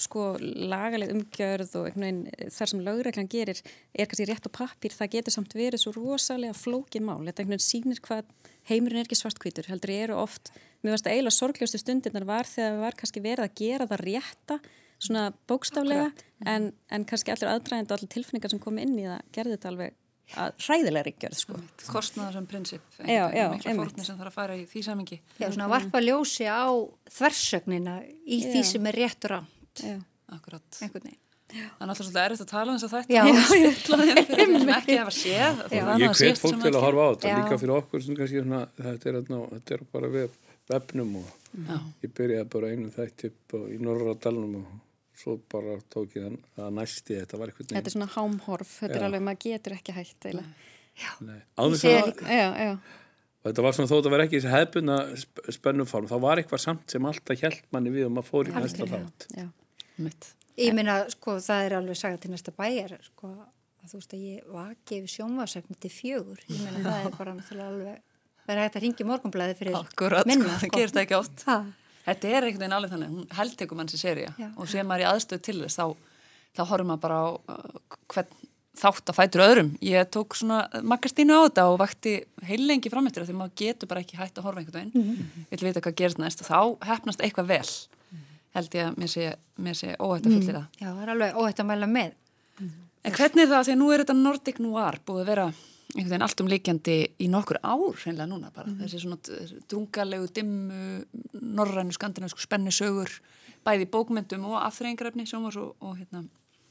sko, 0.00 0.26
lagaleg 0.40 1.12
umgjörð 1.12 1.74
og 1.78 1.88
einhvern 1.88 2.06
veginn 2.06 2.50
þar 2.54 2.70
sem 2.72 2.82
lögreglan 2.86 3.30
gerir 3.32 3.60
er 3.92 4.08
kannski 4.08 4.28
rétt 4.30 4.48
á 4.48 4.50
pappir, 4.52 4.94
það 4.96 5.14
getur 5.16 5.36
samt 5.36 5.56
verið 5.56 5.82
svo 5.84 5.94
rosalega 5.96 6.56
flókið 6.56 7.06
mál. 7.06 7.20
Þetta 7.26 7.44
einhvern 7.44 7.58
veginn 7.58 7.66
sýnir 7.66 8.02
hvað 8.04 8.30
heimurinn 8.70 9.02
er 9.02 9.08
ekki 9.08 9.18
svartkvítur, 9.18 9.70
heldur 9.70 9.94
ég 9.94 10.06
eru 10.08 10.20
oft, 10.22 10.52
mér 10.82 10.96
varst 10.96 11.08
að 11.08 11.16
eiginlega 11.16 11.38
sorgljóstu 11.38 11.82
stundirnar 11.82 12.28
var 12.28 12.48
þegar 12.48 12.76
það 12.76 12.84
var 12.86 12.98
kannski 13.00 13.24
verið 13.24 13.48
að 13.48 13.56
gera 13.62 13.88
það 13.90 14.04
rétta, 14.06 14.58
svona 15.02 15.24
bókstaflega, 15.50 16.12
en, 16.46 16.70
en 16.94 17.08
kannski 17.08 17.34
allir 17.34 17.50
aðdraðend 17.50 17.90
og 17.90 17.98
allir 17.98 18.12
tilfinningar 18.12 18.52
sem 18.52 18.62
kom 18.62 18.78
inn 18.78 18.94
í 18.94 19.08
það 19.08 19.26
gerði 19.34 19.56
þetta 19.56 19.72
alveg 19.72 19.98
að 20.38 20.52
hræðilega 20.64 21.06
ríkjörð, 21.08 21.38
sko. 21.42 21.58
kostnaðar 21.90 22.38
sem 22.38 22.46
prinsip 22.48 22.94
mikla 22.98 23.74
fórnir 23.76 24.06
sem 24.06 24.20
þarf 24.20 24.30
að 24.30 24.36
fara 24.36 24.56
í 24.56 24.62
því 24.70 24.84
samingi 24.86 25.18
Já, 25.36 25.48
svona 25.48 25.68
varpa 25.72 26.00
ljósi 26.00 26.46
á 26.48 26.72
þversögnina 27.18 27.98
í 28.06 28.38
því 28.46 28.62
Já. 28.62 28.68
sem 28.70 28.88
er 28.88 28.98
rétt 29.02 29.26
og 29.28 29.34
Já. 29.80 29.96
akkurat 30.36 30.80
einhvern 30.82 31.04
veginn. 31.06 31.18
Það 31.52 31.82
er 31.82 31.88
náttúrulega 31.88 31.96
svolítið 32.00 32.22
erfitt 32.24 32.42
að 32.42 32.50
tala 32.52 32.72
um 32.72 32.78
þess 32.80 32.86
að 32.88 32.94
þetta 32.96 33.12
Já. 33.12 33.22
og 33.22 33.34
stilla 33.80 34.04
þeim 34.08 34.26
fyrir 34.28 34.46
þeim 34.46 34.54
sem 34.62 34.70
ekki 34.76 34.94
séð 35.16 35.58
og 35.64 35.72
það 35.72 35.90
er 35.92 36.02
Ég 36.02 36.14
sítt 36.22 36.40
fólk 36.40 36.56
til 36.56 36.62
að 36.62 36.70
ekki- 36.72 36.84
horfa 36.86 37.02
á 37.02 37.10
þetta, 37.12 37.34
líka 37.42 37.58
fyrir 37.62 37.74
okkur 37.76 38.04
sem 38.06 38.16
kannski 38.16 38.40
svona, 38.42 38.60
þetta 38.78 39.10
er, 39.12 39.18
þarna, 39.18 39.40
þetta 39.56 39.76
er 39.76 39.82
bara 39.92 40.08
við 40.14 40.38
vefnum 40.72 41.10
og 41.20 41.28
Já. 41.52 41.76
ég 42.06 42.14
byrjaði 42.16 42.48
bara 42.54 42.70
einu 42.72 42.88
þætt 42.96 43.26
upp 43.28 43.56
á- 43.58 43.68
í 43.68 43.76
Norra 43.84 44.14
dalnum 44.24 44.54
og 44.62 44.66
svo 45.22 45.36
bara 45.52 45.76
tók 45.92 46.16
ég 46.16 46.38
það 46.56 46.64
að 46.70 46.72
næsti 46.80 47.18
þetta 47.20 47.38
var 47.42 47.52
eitthvað 47.52 47.74
Þetta 47.76 47.90
er 47.92 47.96
svona 47.98 48.10
hámhorf, 48.16 48.72
þetta 48.80 48.96
er 48.96 49.02
Já. 49.02 49.06
alveg, 49.10 49.22
maður 49.28 49.42
getur 49.44 49.76
ekki 49.76 49.92
hægt 49.98 50.24
Ég 50.32 50.38
og 53.42 53.48
þetta 53.50 53.62
var 53.64 53.74
svona 53.76 53.90
þó 53.90 53.96
að 53.98 54.04
það 54.06 54.12
var 54.14 54.22
ekki 54.24 54.38
þessi 54.38 54.52
hefbunna 54.52 54.96
spennuform, 55.56 56.06
þá 56.10 56.16
var 56.22 56.40
eitthvað 56.42 56.60
samt 56.62 56.92
sem 56.94 57.06
alltaf 57.10 57.40
hjælt 57.42 57.64
manni 57.74 57.90
við 57.94 58.06
og 58.06 58.12
maður 58.16 58.28
fór 58.30 58.50
í 58.50 58.54
næsta 58.54 58.86
þátt. 58.86 59.26
Mitt. 59.96 60.30
Ég 60.60 60.74
meina, 60.76 61.00
sko, 61.12 61.38
það 61.40 61.66
er 61.66 61.76
alveg 61.78 61.98
sagað 61.98 62.22
til 62.22 62.32
næsta 62.32 62.54
bæjar, 62.56 62.96
sko, 63.06 63.32
að 63.82 63.92
þú 63.92 64.00
veist 64.00 64.16
að 64.16 64.24
ég 64.28 64.48
vaki 64.52 64.98
yfir 65.00 65.12
sjónvarsefni 65.16 65.76
til 65.80 65.92
fjögur. 65.92 66.42
Ég 66.48 66.64
meina, 66.64 66.82
það 66.84 67.06
er 67.06 67.16
bara 67.16 67.36
náttúrulega 67.36 67.70
alveg, 67.72 68.02
það 68.44 68.54
er 68.56 68.62
hægt 68.62 68.76
að 68.76 68.84
ringi 68.86 69.08
morgunblæði 69.08 69.58
fyrir 69.60 69.78
Akkurat, 69.80 70.28
minna, 70.28 70.50
sko, 70.56 70.60
það 70.66 70.76
gerist 70.76 71.00
ekki 71.02 71.18
oft 71.18 71.46
Ha, 71.48 71.58
Þetta 72.02 72.30
er 72.30 72.46
einhvern 72.46 72.64
veginn 72.64 72.76
alveg 72.76 72.92
þannig, 72.92 73.10
hún 73.14 73.26
heldtekum 73.38 73.82
hans 73.82 73.94
í 73.94 74.00
seria 74.00 74.32
Já. 74.34 74.48
og 74.58 74.70
sé 74.70 74.82
maður 74.82 75.04
í 75.04 75.10
aðstöð 75.12 75.42
til 75.46 75.58
þess 75.60 75.78
þá, 75.78 75.84
þá 76.58 76.62
horfum 76.72 76.90
maður 76.90 77.04
bara 77.04 77.20
á 77.22 77.26
uh, 77.30 78.00
hvern 78.10 78.48
þátt 78.82 79.12
að 79.12 79.18
fætur 79.18 79.42
öðrum. 79.44 79.70
Ég 79.84 80.08
tók 80.10 80.34
svona 80.38 80.64
makkastínu 80.80 81.36
á 81.36 81.44
þetta 81.44 81.66
og 81.70 81.78
vakti 81.82 82.14
heilengi 82.48 82.90
framöttir 82.92 83.26
því 83.28 83.36
maður 83.36 83.56
getur 83.60 83.90
bara 83.90 84.02
ekki 84.02 84.16
hægt 84.18 84.40
að 84.40 84.46
horfa 84.48 84.62
einhvern 84.62 84.78
veginn. 84.78 84.92
Mm 84.96 85.16
-hmm. 85.18 85.44
Vil 85.50 85.66
vita 85.66 85.82
hvað 85.84 85.98
gerist 86.00 86.18
næst 86.22 86.42
og 86.42 86.48
þá 86.48 86.86
hefnast 86.88 87.20
eitthvað 87.20 87.50
vel. 87.52 87.72
Held 88.52 88.74
ég 88.76 88.88
að 88.88 88.96
mér 89.00 89.10
sé, 89.12 89.28
mér 89.64 89.76
sé 89.78 89.94
óhætt 89.96 90.26
að 90.28 90.34
fullir 90.36 90.56
það. 90.58 90.64
Já, 90.76 90.88
það 90.88 91.02
er 91.04 91.12
alveg 91.14 91.38
óhætt 91.40 91.62
að 91.62 91.68
mæla 91.70 91.88
með. 91.88 92.16
En 93.02 93.14
hvernig 93.16 93.42
er 93.42 93.50
það, 93.50 93.62
því 93.66 93.74
að 93.74 93.78
nú 93.80 93.86
er 93.90 94.02
þetta 94.02 94.16
Nordic 94.18 94.58
Noir 94.62 94.98
búið 95.06 95.22
að 95.22 95.30
vera 95.32 95.46
einhvern 95.92 96.12
veginn 96.12 96.24
alltum 96.24 96.50
líkjandi 96.50 96.96
í 97.20 97.28
nokkur 97.32 97.58
ár 97.60 97.96
hreinlega 98.00 98.28
núna 98.30 98.52
bara. 98.54 98.70
Mm. 98.70 98.78
Þessi 98.84 99.00
svona 99.02 99.18
drungalegu, 99.70 100.28
dimmu, 100.36 100.84
norrænu, 101.58 101.94
skandinavisku 101.96 102.44
spennisögur, 102.44 103.12
bæði 103.66 103.88
bókmyndum 103.92 104.46
og 104.48 104.60
afþreyingarefni, 104.62 105.26
sjómas 105.28 105.58
og, 105.60 105.74
og 105.84 105.98
hérna, 105.98 106.24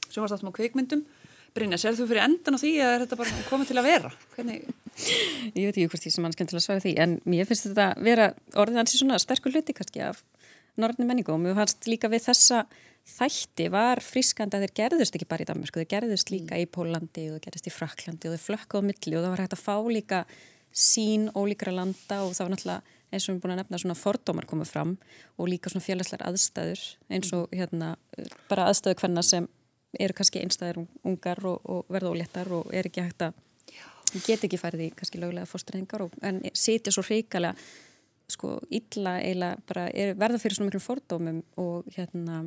sjómasáttum 0.08 0.50
og 0.50 0.56
kveikmyndum. 0.58 1.04
Brynja, 1.52 1.76
sér 1.76 1.98
þú 1.98 2.08
fyrir 2.08 2.24
endan 2.24 2.56
á 2.56 2.62
því 2.62 2.72
að 2.80 2.94
er 2.94 3.02
þetta 3.04 3.18
bara 3.20 3.40
komið 3.50 3.70
til 3.70 3.78
að 3.78 3.88
vera? 3.90 4.10
Hvernig? 4.34 4.62
Ég 5.52 5.66
veit 5.66 5.74
ekki 5.76 5.88
hvort 5.92 6.04
því 6.06 6.12
sem 6.14 6.24
mann 6.24 6.32
skemmt 6.32 6.52
til 6.52 6.56
að 6.56 6.64
svara 6.64 6.82
því, 6.84 6.92
en 7.04 7.16
mér 7.28 7.48
finnst 7.48 7.66
þetta 7.68 7.88
vera 8.00 8.30
orðið 8.56 8.80
hansi 8.80 9.00
svona 9.00 9.18
sterkur 9.20 9.52
hluti 9.52 9.76
kannski 9.76 10.00
af 10.06 10.22
norðni 10.80 11.08
menningu. 11.08 11.34
Og 11.34 11.42
mér 11.42 11.58
fannst 11.58 11.88
líka 11.90 12.10
við 12.12 12.26
þessa 12.28 12.64
þætti 13.08 13.66
var 13.72 14.00
frískand 14.04 14.54
að 14.54 14.66
þeir 14.66 14.74
gerðust 14.78 15.16
ekki 15.18 15.28
bara 15.28 15.42
í 15.44 15.48
Danmarku, 15.48 15.82
þeir 15.82 15.90
gerðust 15.90 16.30
líka 16.30 16.58
í 16.60 16.68
Pólandi 16.70 17.28
og 17.28 17.36
þeir 17.36 17.46
gerðust 17.48 17.68
í 17.68 17.74
Fraklandi 17.74 18.30
og 18.30 18.36
þeir 18.36 18.44
flökkuðu 18.46 18.86
á 18.86 18.88
milli 18.88 19.16
og 19.16 19.24
það 19.24 19.32
var 19.32 19.42
hægt 19.42 19.56
að 19.56 19.64
fá 19.64 19.76
líka 19.90 20.20
sín 20.72 21.28
ólíkra 21.34 21.74
landa 21.74 22.22
og 22.22 22.36
það 22.36 22.46
var 22.46 22.52
náttúrulega 22.54 23.00
eins 23.12 23.26
og 23.26 23.28
við 23.28 23.34
erum 23.34 23.42
búin 23.42 23.54
að 23.54 23.60
nefna 23.60 23.80
svona 23.82 23.98
fordómar 23.98 24.48
komið 24.48 24.70
fram 24.70 24.92
og 25.36 25.50
líka 25.50 25.72
svona 25.72 25.84
félagslegar 25.84 26.30
aðstæður 26.30 26.84
eins 27.12 27.32
og 27.36 27.52
hérna 27.52 27.90
bara 28.48 28.68
aðstæðu 28.70 29.00
hvenna 29.02 29.24
sem 29.26 29.48
eru 30.00 30.16
kannski 30.16 30.40
einstæðir 30.40 30.86
ungar 31.04 31.42
og, 31.44 31.60
og 31.68 31.92
verða 31.92 32.14
óléttar 32.14 32.52
og 32.56 32.70
er 32.72 32.88
ekki 32.88 33.04
hægt 33.04 33.26
að 33.26 33.34
get 34.24 34.46
ekki 34.46 34.60
færið 34.60 34.86
í 34.86 34.92
kannski 34.96 35.20
lögulega 35.20 35.48
fórstræðingar 35.50 36.06
en 36.24 36.40
sitja 36.56 36.92
svo 36.94 37.04
hríkalega 37.04 37.56
sko 38.32 38.56
illa 38.70 39.18
eiginlega 39.20 39.60
bara 39.68 39.88
er, 39.90 40.14
verða 40.18 40.40
fyrir 40.42 40.58
svona 40.58 40.70
miklum 40.70 40.84
fordómum 40.84 41.42
og 41.60 41.88
hérna 41.96 42.44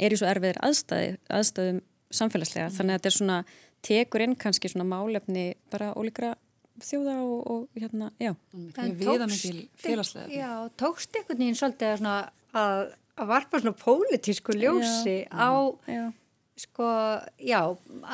er 0.00 0.14
í 0.14 0.18
svo 0.18 0.26
erfiðir 0.30 0.58
aðstæði, 0.64 1.18
aðstæðum 1.30 1.82
samfélagslega 2.14 2.70
mm. 2.70 2.76
þannig 2.78 2.94
að 2.94 2.98
þetta 2.98 3.10
er 3.10 3.16
svona 3.18 3.38
tekur 3.84 4.24
inn 4.24 4.36
kannski 4.40 4.70
svona 4.72 4.86
málefni 4.88 5.46
bara 5.72 5.92
ólíkra 5.98 6.34
þjóða 6.82 7.14
og, 7.22 7.38
og 7.52 7.78
hérna, 7.78 8.10
já 8.18 8.32
tókst, 8.74 10.18
já, 10.32 10.50
tókst 10.80 11.14
einhvern 11.14 11.38
veginn 11.38 11.58
svolítið 11.58 12.06
að, 12.10 12.28
að, 12.58 12.82
að 13.14 13.30
varpa 13.30 13.60
svona 13.62 13.78
pólitísku 13.78 14.56
ljósi 14.58 15.16
já, 15.22 15.30
á 15.30 15.50
já. 15.86 16.04
sko, 16.64 16.90
já 17.38 17.60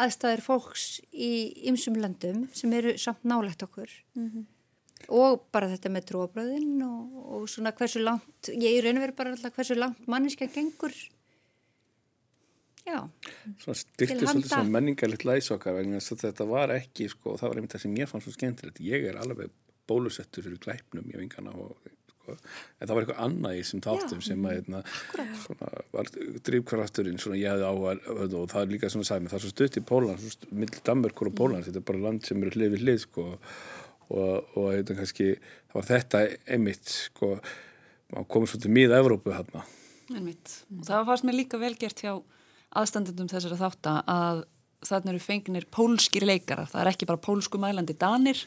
aðstæðir 0.04 0.44
fólks 0.44 0.86
í 1.12 1.32
ymsum 1.70 1.96
landum 2.02 2.44
sem 2.56 2.72
eru 2.76 2.96
samt 3.00 3.24
nálegt 3.24 3.64
okkur 3.64 3.88
mm 4.18 4.28
-hmm. 4.28 4.44
Og 5.10 5.46
bara 5.54 5.70
þetta 5.70 5.92
með 5.92 6.10
tróbröðin 6.10 6.82
og, 6.86 7.22
og 7.36 7.48
svona 7.50 7.72
hversu 7.76 8.02
langt 8.02 8.50
ég 8.54 8.76
er 8.78 8.86
raun 8.86 9.00
og 9.00 9.06
verið 9.06 9.18
bara 9.18 9.34
alltaf 9.34 9.56
hversu 9.56 9.78
langt 9.78 10.06
manniska 10.10 10.48
gengur. 10.50 10.94
Svona 13.60 13.76
styrkti 13.76 14.24
svolítið 14.24 14.52
svona 14.54 14.74
menningarlitt 14.78 15.26
læsokkar 15.28 15.76
vegna 15.76 16.00
þetta 16.00 16.46
var 16.48 16.74
ekki 16.74 17.10
sko, 17.12 17.36
það 17.38 17.52
var 17.52 17.60
einmitt 17.60 17.76
það 17.76 17.84
sem 17.84 17.98
ég 18.00 18.10
fann 18.10 18.24
svo 18.24 18.34
skemmtilegt. 18.34 18.82
Ég 18.82 19.06
er 19.10 19.18
alveg 19.20 19.52
bólusettur 19.90 20.46
fyrir 20.46 20.62
glæpnum 20.62 21.10
ég 21.10 21.20
vingana 21.20 21.52
og 21.54 21.74
sko, 22.30 22.36
en 22.36 22.86
það 22.86 22.94
var 22.94 23.02
eitthvað 23.04 23.22
annað 23.26 23.56
í 23.56 23.60
þessum 23.62 23.82
þáttum 23.86 24.22
sem 24.24 24.46
að 24.46 24.56
eitna, 24.58 24.82
hérna, 25.16 25.38
svona, 25.44 25.70
var 25.94 26.10
drivkrafturinn 26.48 27.20
svona 27.22 27.40
ég 27.40 27.54
hefði 27.54 27.68
á 27.68 27.74
að 27.74 28.38
og 28.40 28.48
það 28.52 28.62
er 28.62 28.72
líka 28.74 28.92
svona 28.92 29.10
sæmi, 29.10 29.30
það 29.32 29.38
er 29.38 29.44
svo 29.44 29.52
stutt 29.54 29.80
í 29.80 29.84
Pólan 29.90 30.24
mill 30.62 30.82
Danmörkur 30.86 31.32
og 31.32 31.36
Pólan, 31.40 31.66
þetta 31.66 31.82
er 31.82 31.86
bara 31.90 32.04
land 32.06 32.26
sem 32.28 32.42
eru 32.42 32.54
hlið 32.56 32.74
við 32.76 32.86
hlið 32.86 33.02
sko 33.06 33.26
og, 34.10 34.56
og 34.58 34.70
hérna, 34.74 34.96
kannski, 35.00 35.34
það 35.70 35.78
var 35.78 35.88
þetta 35.90 36.22
einmitt 36.50 36.94
sko, 36.94 37.34
komið 38.30 38.54
svolítið 38.54 38.74
miða 38.76 39.02
Evrópu 39.02 39.34
hérna 39.34 39.64
Einmitt, 40.10 40.56
og 40.74 40.86
það 40.88 41.06
fannst 41.06 41.26
mér 41.28 41.38
líka 41.38 41.60
vel 41.62 41.76
gert 41.78 42.02
hjá 42.02 42.16
aðstandendum 42.80 43.30
þessara 43.30 43.58
þátt 43.60 43.90
að 43.90 44.42
þarna 44.86 45.12
eru 45.12 45.22
fengnir 45.22 45.66
pólskir 45.70 46.24
leikara 46.26 46.66
það 46.70 46.82
er 46.82 46.92
ekki 46.92 47.08
bara 47.08 47.22
pólsku 47.22 47.60
mælandi 47.60 47.96
danir 47.98 48.40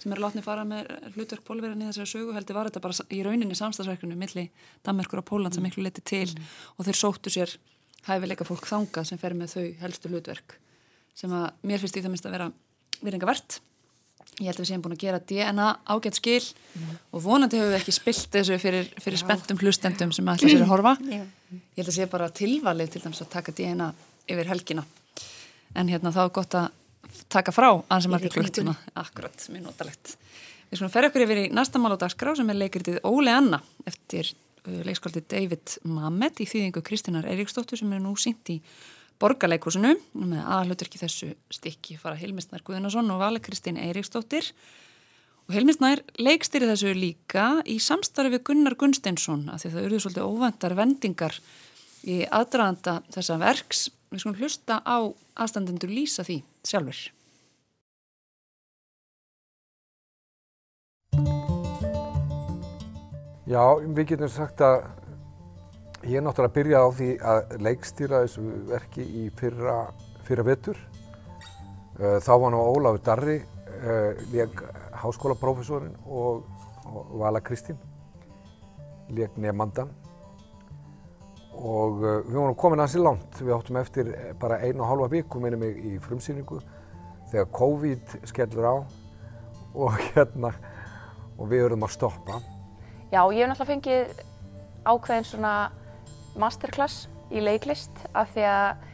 sem 0.00 0.12
eru 0.12 0.24
látni 0.24 0.42
fara 0.44 0.64
með 0.66 0.90
hlutverk 1.14 1.44
pólverðin 1.46 1.84
í 1.84 1.88
þessari 1.90 2.10
sögu 2.10 2.34
heldur 2.36 2.58
var 2.58 2.70
þetta 2.70 2.82
bara 2.84 3.06
í 3.14 3.22
rauninni 3.24 3.56
samstagsverkunum 3.58 4.20
milli 4.20 4.48
Danmarkur 4.86 5.22
og 5.22 5.28
Póland 5.30 5.56
sem 5.56 5.64
miklu 5.64 5.84
leti 5.86 6.04
til. 6.04 6.28
Mm. 6.28 6.50
og 6.76 6.88
þeir 6.88 7.00
sóttu 7.00 7.32
sér 7.32 7.56
hæfileika 8.06 8.46
fólk 8.46 8.68
þangað 8.68 9.08
sem 9.10 9.20
fer 9.20 9.34
með 9.34 9.54
þau 9.54 9.66
helstu 9.82 10.12
hlutverk 10.12 10.58
sem 11.16 11.32
að 11.32 11.48
mér 11.66 11.82
finnst 11.82 11.96
í 11.96 12.04
það 12.04 12.12
minnst 12.12 12.28
að 12.28 12.36
vera 12.36 12.50
viðringa 13.00 13.30
verðt 13.30 13.60
ég 14.40 14.50
held 14.50 14.58
að 14.58 14.62
við 14.64 14.70
séum 14.70 14.82
búin 14.84 14.96
að 14.96 15.02
gera 15.04 15.20
DNA 15.30 15.68
ágætt 15.88 16.18
skil 16.18 16.42
mm. 16.42 16.96
og 17.16 17.22
vonandi 17.24 17.60
hefur 17.60 17.72
við 17.72 17.78
ekki 17.78 17.94
spilt 17.96 18.28
þessu 18.34 18.58
fyrir, 18.60 18.90
fyrir 19.00 19.20
spenntum 19.20 19.60
hlustendum 19.62 20.12
sem 20.12 20.28
ætla 20.28 20.50
sér 20.52 20.64
að 20.66 20.72
horfa. 20.74 20.96
Ég 21.06 21.80
held 21.80 21.92
að 21.92 21.96
sé 21.96 22.08
bara 22.12 22.28
tilvalið 22.34 22.92
til 22.92 23.02
dæmis 23.06 23.22
að 23.24 23.32
taka 23.32 23.54
DNA 23.56 23.88
yfir 24.34 24.50
helgina. 24.50 24.84
En 25.76 25.88
hérna 25.92 26.12
þá 26.12 26.22
er 26.26 26.34
gott 26.36 26.56
að 26.58 26.68
taka 27.32 27.54
frá 27.54 27.68
ansið 27.92 28.12
margir 28.12 28.34
klukkuna 28.34 28.74
akkurat, 28.98 29.48
mjög 29.52 29.68
notalegt. 29.70 30.16
Við 30.66 30.80
skulum 30.80 30.92
ferja 30.92 31.12
okkur 31.12 31.24
yfir 31.26 31.40
í 31.44 31.46
næsta 31.54 31.80
mál 31.80 31.94
á 31.94 32.02
dagskrá 32.02 32.34
sem 32.36 32.50
er 32.50 32.58
leikritið 32.58 32.98
Óle 33.06 33.32
Anna 33.32 33.60
eftir 33.86 34.32
uh, 34.32 34.82
leikskóldi 34.86 35.22
David 35.30 35.78
Mamet 35.86 36.42
í 36.42 36.48
þýðingu 36.50 36.82
Kristínar 36.86 37.28
Eiríksdóttur 37.30 37.78
sem 37.78 37.92
er 37.94 38.02
nú 38.02 38.16
sínt 38.20 38.50
í 38.52 38.58
borgarleikúsinu 39.22 39.94
með 40.18 40.42
aðluturki 40.58 41.00
þessu 41.00 41.30
stykki 41.52 41.96
fara 42.00 42.18
Hilmisnær 42.20 42.64
Guðnason 42.66 43.10
og 43.12 43.22
Vala 43.22 43.42
Kristín 43.42 43.80
Eiríksdóttir. 43.80 44.50
Og 45.46 45.54
Hilmisnær 45.54 46.02
leikstýri 46.18 46.68
þessu 46.68 46.94
líka 46.96 47.48
í 47.64 47.78
samstarfi 47.82 48.42
Gunnar 48.44 48.76
Gunsteinsson 48.78 49.46
að 49.52 49.62
því 49.62 49.74
það 49.74 49.84
eruðu 49.84 50.04
svolítið 50.04 50.30
óvendar 50.30 50.78
vendingar 50.78 51.40
í 52.06 52.22
aðdraðanda 52.26 53.00
þessa 53.14 53.38
verks. 53.42 53.84
Við 54.10 54.22
skulum 54.22 54.40
hlusta 54.40 54.80
á 54.82 54.98
aðstandendur 55.36 55.92
lýsa 55.92 56.26
því 56.26 56.40
sjálfur 56.66 57.06
Já, 63.46 63.62
við 63.78 64.08
getum 64.10 64.30
sagt 64.30 64.58
að 64.66 64.80
Ég 66.06 66.22
náttúrulega 66.22 66.46
að 66.46 66.54
byrja 66.54 66.80
á 66.86 66.88
því 66.94 67.06
að 67.18 67.54
leikstýra 67.66 68.18
þessu 68.22 68.42
verki 68.68 69.02
í 69.02 69.22
fyrra, 69.34 69.72
fyrra 70.22 70.44
vettur. 70.46 70.78
Uh, 71.98 72.20
þá 72.22 72.32
var 72.44 72.52
nú 72.54 72.60
Ólafur 72.62 73.00
Darri, 73.02 73.34
uh, 73.80 74.20
leik 74.30 74.60
háskólaprofessorinn 75.02 75.96
og, 76.06 76.44
og 76.86 77.08
Vala 77.18 77.40
Kristín, 77.42 77.80
leik 79.10 79.34
nefnandan. 79.34 79.90
Og 81.58 82.04
uh, 82.04 82.20
við 82.28 82.38
vorum 82.38 82.54
komin 82.60 82.84
aðeins 82.84 82.94
í 82.94 83.02
langt. 83.02 83.40
Við 83.40 83.54
áttum 83.56 83.78
eftir 83.80 84.10
bara 84.38 84.60
einu 84.62 84.84
og 84.84 84.92
hálfa 84.92 85.08
viku, 85.16 85.40
minnum 85.42 85.64
mig, 85.64 85.80
í 85.90 85.96
frumsýningu 86.04 86.60
þegar 87.32 87.48
COVID 87.56 88.14
skellur 88.30 88.68
á 88.70 88.74
og 89.74 89.98
hérna, 90.12 90.52
og 91.34 91.50
við 91.50 91.66
verðum 91.66 91.88
að 91.88 91.96
stoppa. 91.96 92.38
Já, 93.10 93.24
ég 93.34 93.42
hef 93.42 93.50
náttúrulega 93.50 93.72
fengið 93.72 94.22
ákveðin 94.86 95.28
svona 95.32 95.56
masterclass 96.40 97.06
í 97.32 97.42
leiklist 97.42 98.04
af 98.14 98.30
því 98.34 98.44
að 98.50 98.84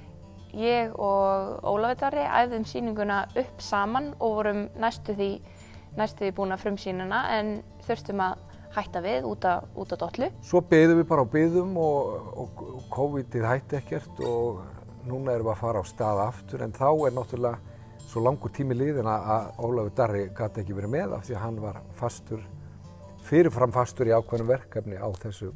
ég 0.53 0.95
og 1.01 1.65
Ólafitari 1.65 2.25
æfðum 2.29 2.65
síninguna 2.69 3.25
upp 3.41 3.61
saman 3.65 4.13
og 4.19 4.39
vorum 4.39 4.63
næstu 4.81 5.17
því, 5.17 5.31
næstu 5.97 6.27
því 6.27 6.33
búin 6.37 6.55
að 6.55 6.65
frumsýnina 6.67 7.23
en 7.39 7.55
þurftum 7.87 8.23
að 8.25 8.49
hætta 8.73 9.03
við 9.05 9.27
út 9.29 9.45
af, 9.45 9.67
út 9.77 9.93
af 9.93 10.01
dollu. 10.01 10.29
Svo 10.45 10.63
beðum 10.65 11.03
við 11.03 11.09
bara 11.11 11.25
á 11.25 11.33
beðum 11.33 11.75
og, 11.81 12.15
og, 12.45 12.63
og 12.77 12.87
COVID-ið 12.93 13.49
hætti 13.49 13.79
ekkert 13.81 14.23
og 14.25 14.63
núna 15.09 15.35
erum 15.35 15.51
við 15.51 15.55
að 15.57 15.61
fara 15.65 15.83
á 15.83 15.85
stað 15.89 16.23
aftur 16.29 16.65
en 16.65 16.73
þá 16.77 16.89
er 16.93 17.17
náttúrulega 17.17 17.73
svo 18.07 18.23
langur 18.25 18.53
tími 18.53 18.77
liðin 18.77 19.09
að 19.09 19.53
Ólafur 19.61 19.93
Darri 19.97 20.25
gæti 20.37 20.63
ekki 20.63 20.77
verið 20.77 20.95
með 20.95 21.15
af 21.17 21.27
því 21.27 21.37
að 21.37 21.45
hann 21.47 21.61
var 21.63 21.79
fastur, 21.97 22.43
fyrirfram 23.25 23.73
fastur 23.73 24.11
í 24.11 24.17
ákveðnum 24.17 24.53
verkefni 24.53 25.01
á 25.01 25.09
þessu 25.23 25.53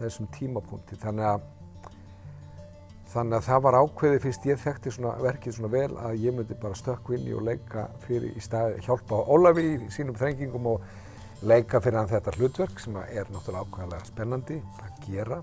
þessum 0.00 0.28
tímapunkti. 0.34 0.98
Þannig 1.02 1.28
að 1.32 1.46
þannig 3.08 3.38
að 3.38 3.46
það 3.46 3.60
var 3.64 3.76
ákveði 3.82 4.20
fyrst 4.20 4.46
ég 4.48 4.58
þekkti 4.60 4.90
svona 4.92 5.14
verkið 5.22 5.54
svona 5.56 5.70
vel 5.72 5.92
að 5.96 6.24
ég 6.26 6.34
myndi 6.36 6.56
bara 6.60 6.76
stökkvinni 6.76 7.32
og 7.36 7.46
leika 7.46 7.86
fyrir 8.04 8.34
í 8.36 8.42
staði 8.44 8.82
hjálpa 8.84 9.20
Ólafi 9.32 9.64
í 9.64 9.92
sínum 9.94 10.16
þrengingum 10.18 10.66
og 10.74 10.84
leika 11.48 11.80
fyrir 11.80 12.02
hann 12.02 12.10
þetta 12.10 12.34
hlutverk 12.36 12.82
sem 12.82 12.98
er 13.00 13.30
náttúrulega 13.32 13.64
ákveðilega 13.64 14.10
spennandi 14.10 14.58
að 14.82 14.98
gera. 15.06 15.38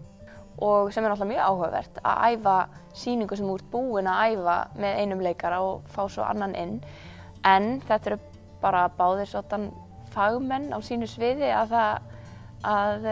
Og 0.61 0.93
sem 0.93 1.03
er 1.03 1.11
náttúrulega 1.11 1.31
mjög 1.31 1.47
áhugavert 1.49 1.97
að 2.03 2.35
æfa 2.35 2.57
síningu 2.95 3.39
sem 3.39 3.49
úr 3.49 3.63
búin 3.71 4.11
að 4.11 4.35
æfa 4.35 4.57
með 4.77 4.99
einum 5.01 5.23
leikara 5.25 5.61
og 5.65 5.89
fá 5.91 6.03
svo 6.05 6.27
annan 6.27 6.53
inn. 6.59 6.77
En 7.45 7.79
þetta 7.87 8.13
eru 8.13 8.19
bara 8.61 8.85
báðir 8.97 9.31
svona 9.31 9.71
fagmenn 10.13 10.69
á 10.71 10.79
sínu 10.85 11.09
sviði 11.09 11.49
að 11.49 11.73
það 11.73 12.13
að 12.65 13.09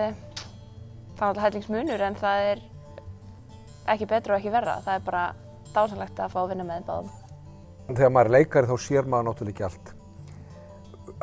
það 1.14 1.24
er 1.24 1.30
alltaf 1.30 1.44
hellingsmunur 1.48 2.06
en 2.08 2.20
það 2.20 2.46
er 2.52 2.64
ekki 3.94 4.08
betra 4.10 4.36
og 4.36 4.40
ekki 4.40 4.54
verra. 4.54 4.78
Það 4.86 5.00
er 5.00 5.06
bara 5.08 5.26
dásanlegt 5.74 6.22
að 6.22 6.34
fá 6.34 6.40
að 6.44 6.54
vinna 6.54 6.68
með 6.68 6.80
þeim 6.80 6.88
báðum. 6.90 7.12
þegar 7.94 8.14
maður 8.16 8.30
er 8.30 8.36
leikari 8.38 8.70
þá 8.70 8.78
sér 8.80 9.10
maður 9.12 9.30
náttúrulega 9.30 9.54
ekki 9.54 9.68
allt 9.70 9.94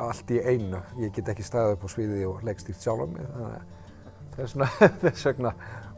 allt 0.00 0.30
í 0.32 0.40
einu. 0.40 0.80
Ég 1.00 1.14
get 1.14 1.30
ekki 1.32 1.44
staðið 1.44 1.76
upp 1.76 1.86
á 1.86 1.88
sviði 1.92 2.26
og 2.28 2.44
leikstýrt 2.46 2.82
sjálf 2.82 3.04
á 3.04 3.06
mig 3.10 3.30
þannig 3.30 3.54
að 3.56 3.64
þess 4.36 4.54
vegna, 4.56 4.68
þess 5.04 5.26
vegna 5.30 5.54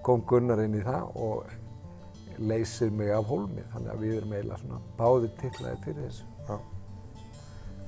kom 0.06 0.24
Gunnar 0.26 0.62
inn 0.64 0.78
í 0.78 0.84
það 0.86 1.18
og 1.26 2.38
leysir 2.38 2.94
mig 2.94 3.12
af 3.14 3.28
hólmi 3.28 3.66
þannig 3.74 3.92
að 3.92 4.06
við 4.06 4.16
erum 4.16 4.34
eiginlega 4.36 4.62
svona 4.62 4.80
báðir 4.98 5.36
tillaðir 5.42 5.84
fyrir 5.84 6.08
þessu. 6.08 6.26
Já. 6.48 6.56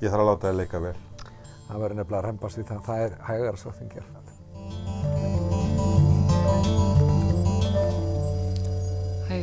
Ég 0.03 0.11
þarf 0.11 0.21
að 0.21 0.29
láta 0.31 0.47
þið 0.51 0.61
leika 0.61 0.85
vel. 0.85 0.95
Það 1.65 1.81
verður 1.81 1.99
nefnilega 2.01 2.21
að 2.21 2.29
reymbast 2.29 2.61
við 2.61 2.71
það 2.71 2.79
að 2.79 2.87
það 2.91 3.05
er 3.07 3.19
hægara 3.31 3.63
sagt 3.65 3.83
en 3.85 5.14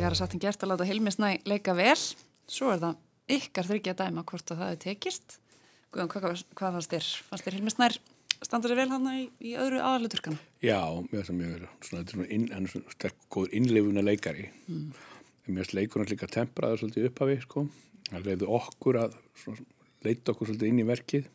gert. 0.03 0.11
Hægara 0.11 0.19
sagt 0.19 0.35
en 0.35 0.41
gert 0.41 0.63
að 0.63 0.71
láta 0.73 0.87
Hilmisnæ 0.87 1.29
leika 1.47 1.73
vel. 1.75 1.99
Svo 2.47 2.73
er 2.73 2.79
það 2.81 2.95
ykkar 3.31 3.67
þryggja 3.69 3.93
dæma 3.95 4.23
hvort 4.27 4.51
að 4.51 4.59
það 4.59 4.71
hefur 4.71 4.81
tekist. 4.83 5.37
Guðan, 5.93 6.09
hvað, 6.11 6.43
hvað 6.57 6.75
fannst 6.75 6.91
þér? 6.91 7.07
Fannst 7.29 7.45
þér 7.45 7.55
Hilmisnær 7.57 7.95
standur 8.43 8.73
þér 8.73 8.81
vel 8.81 8.91
hann 8.91 9.05
í, 9.13 9.21
í 9.39 9.53
öðru 9.55 9.79
aðaluturkana? 9.79 10.39
Já, 10.63 10.81
mjög 11.11 11.27
sem 11.27 11.37
mjög 11.39 11.53
vel. 11.53 11.69
Svona, 11.85 12.01
þetta 12.01 12.11
er 12.11 12.17
svona, 12.17 12.27
inn, 12.35 12.47
hann 12.51 12.67
er 12.67 12.73
svona 12.73 12.95
sterk 12.97 13.27
góður 13.31 13.55
innleifuna 13.59 14.03
leikari. 14.03 14.49
Mm. 14.67 14.89
Mér 15.45 15.61
finnst 15.61 15.75
leikurinn 15.77 16.11
líka 16.11 16.29
tempraður 16.31 16.81
svolítið 16.81 17.07
upphafi, 17.11 17.37
sko. 17.45 17.63
Það 18.09 18.27
leiði 18.27 18.49
okkur 18.57 18.99
að 19.05 19.15
svona, 19.39 19.67
leita 20.03 20.33
okkur 20.33 20.51
svolítið 20.51 20.73
inn 20.73 20.81
í 20.83 20.87
verkið. 20.89 21.29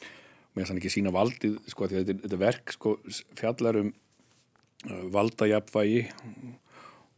Mér 0.00 0.64
finnst 0.64 0.72
hann 0.72 0.82
ekki 0.82 0.94
sína 0.96 1.14
valdið, 1.14 1.60
sko, 1.70 1.86
því 1.86 2.00
þetta, 2.00 2.18
þetta 2.24 2.40
verk, 2.42 2.74
sko, 2.74 2.96
fjallar 3.38 3.78
um 3.84 3.92
uh, 3.94 5.06
valdajafvægi 5.14 6.02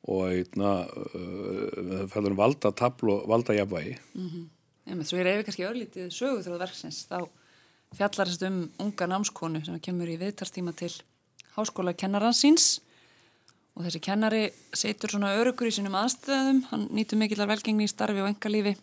og 0.08 0.24
einna 0.32 0.72
uh, 0.88 2.08
fjallar 2.10 2.34
um 2.34 2.40
valdatabl 2.40 3.10
og 3.14 3.28
valdajafvægi. 3.30 3.96
Mm 4.14 4.28
-hmm. 4.28 4.44
Ég 4.86 5.02
svo 5.06 5.18
ég 5.18 5.24
reyfi 5.24 5.44
kannski 5.46 5.64
örlítið 5.64 6.10
söguþróð 6.10 6.58
verksins, 6.58 7.06
þá 7.06 7.28
fjallar 7.94 8.28
þess 8.28 8.42
um 8.42 8.70
unga 8.78 9.06
námskonu 9.06 9.64
sem 9.64 9.80
kemur 9.80 10.08
í 10.08 10.18
viðtarstíma 10.18 10.74
til 10.74 10.92
háskóla 11.56 11.94
kennaransins 11.94 12.80
og 13.76 13.84
þessi 13.84 14.00
kennari 14.00 14.50
setur 14.74 15.10
svona 15.10 15.36
örugur 15.38 15.70
í 15.70 15.70
sínum 15.70 15.94
aðstöðum, 15.94 16.64
hann 16.70 16.88
nýtur 16.90 17.20
mikillar 17.20 17.48
velgengni 17.48 17.84
í 17.84 17.92
starfi 17.92 18.20
og 18.20 18.28
engalífi, 18.28 18.76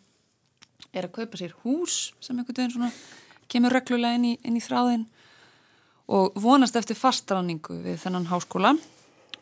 er 0.93 1.05
að 1.05 1.11
kaupa 1.19 1.38
sér 1.38 1.53
hús 1.63 2.13
sem 2.21 2.38
einhvern 2.38 2.55
veginn 2.55 2.71
svona 2.71 2.91
kemur 3.49 3.73
reglulega 3.73 4.15
inn 4.15 4.25
í, 4.31 4.38
inn 4.45 4.57
í 4.57 4.63
þráðin 4.63 5.05
og 6.09 6.39
vonast 6.41 6.77
eftir 6.79 6.98
fastranningu 6.98 7.75
við 7.83 8.00
þennan 8.05 8.29
háskóla 8.31 8.74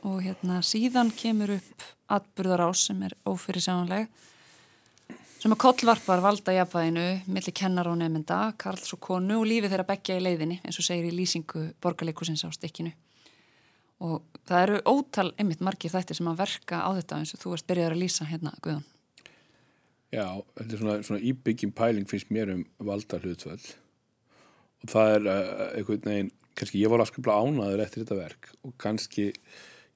og 0.07 0.23
hérna 0.23 0.61
síðan 0.63 1.11
kemur 1.15 1.57
upp 1.57 1.85
atburðarás 2.17 2.87
sem 2.87 3.01
er 3.03 3.15
ófyrirsjánleg 3.27 4.07
sem 5.37 5.53
að 5.53 5.61
kollvarpar 5.61 6.21
valda 6.23 6.55
jafnvæginu 6.55 7.07
millir 7.29 7.55
kennar 7.55 7.89
og 7.91 7.97
nefnda, 7.99 8.53
Karls 8.59 8.93
og 8.95 9.01
konu 9.03 9.41
og 9.41 9.49
lífi 9.49 9.69
þeirra 9.69 9.85
begja 9.87 10.17
í 10.17 10.23
leiðinni 10.23 10.61
eins 10.63 10.79
og 10.79 10.87
segir 10.87 11.09
í 11.09 11.15
lýsingu 11.15 11.67
borgarleikusins 11.83 12.45
á 12.47 12.49
stikkinu 12.55 12.93
og 14.07 14.23
það 14.47 14.63
eru 14.63 14.79
ótal 14.93 15.31
einmitt 15.35 15.63
margir 15.65 15.91
þættir 15.93 16.19
sem 16.19 16.29
að 16.31 16.41
verka 16.43 16.81
á 16.85 16.89
þetta 16.97 17.19
eins 17.21 17.33
og 17.35 17.43
þú 17.43 17.55
erst 17.57 17.67
byrjaður 17.69 17.97
að 17.97 18.03
lýsa 18.05 18.29
hérna 18.29 18.55
Guðan 18.61 18.85
Já, 20.07 20.27
þetta 20.55 20.71
er 20.71 20.81
svona, 20.81 20.97
svona 21.03 21.23
íbyggjum 21.27 21.73
pæling 21.75 22.07
finnst 22.07 22.29
mér 22.31 22.53
um 22.53 22.65
valda 22.87 23.19
hlutvöld 23.19 23.71
og 24.85 24.91
það 24.93 25.15
er 25.15 25.31
uh, 25.33 25.63
einhvern 25.75 26.05
veginn, 26.05 26.35
kannski 26.55 26.83
ég 26.83 26.93
var 26.93 27.03
afskaplega 27.03 27.41
ánaður 27.43 27.83
eftir 27.83 28.05
þetta 28.05 28.21
verk 28.21 28.53
og 28.63 28.77
kannski 28.79 29.31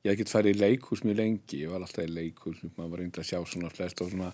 ég 0.02 0.10
hef 0.10 0.16
ekkert 0.16 0.34
farið 0.34 0.56
í 0.56 0.62
leikús 0.64 1.04
mjög 1.06 1.20
lengi 1.20 1.62
ég 1.62 1.72
var 1.72 1.84
alltaf 1.86 2.08
í 2.08 2.10
leikús, 2.10 2.60
maður 2.74 2.92
var 2.94 3.02
reynd 3.04 3.22
að 3.22 3.30
sjá 3.30 3.40
svona 3.46 3.70
flest 3.74 4.02
og 4.02 4.10
svona, 4.10 4.32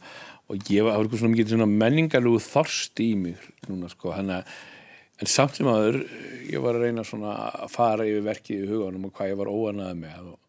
og 0.48 0.72
ég 0.72 0.88
var, 0.88 0.96
eitthvað 0.96 1.22
svona 1.22 1.34
mikið 1.36 1.54
svona 1.54 1.70
menningarlegu 1.84 2.42
þorst 2.46 3.04
í 3.04 3.12
mig 3.20 3.48
núna 3.68 3.92
sko, 3.92 4.14
hana 4.16 4.42
en 5.18 5.32
samt 5.32 5.58
sem 5.58 5.68
aður, 5.68 6.02
ég 6.48 6.64
var 6.64 6.78
að 6.78 6.88
reyna 6.88 7.06
svona 7.08 7.36
að 7.50 7.72
fara 7.74 8.08
yfir 8.08 8.28
verkið 8.30 8.64
í 8.64 8.70
huganum 8.72 9.10
og 9.10 9.16
hvað 9.18 9.34
ég 9.34 9.40
var 9.42 9.52
óanaði 9.52 10.00
með 10.06 10.32
og 10.32 10.40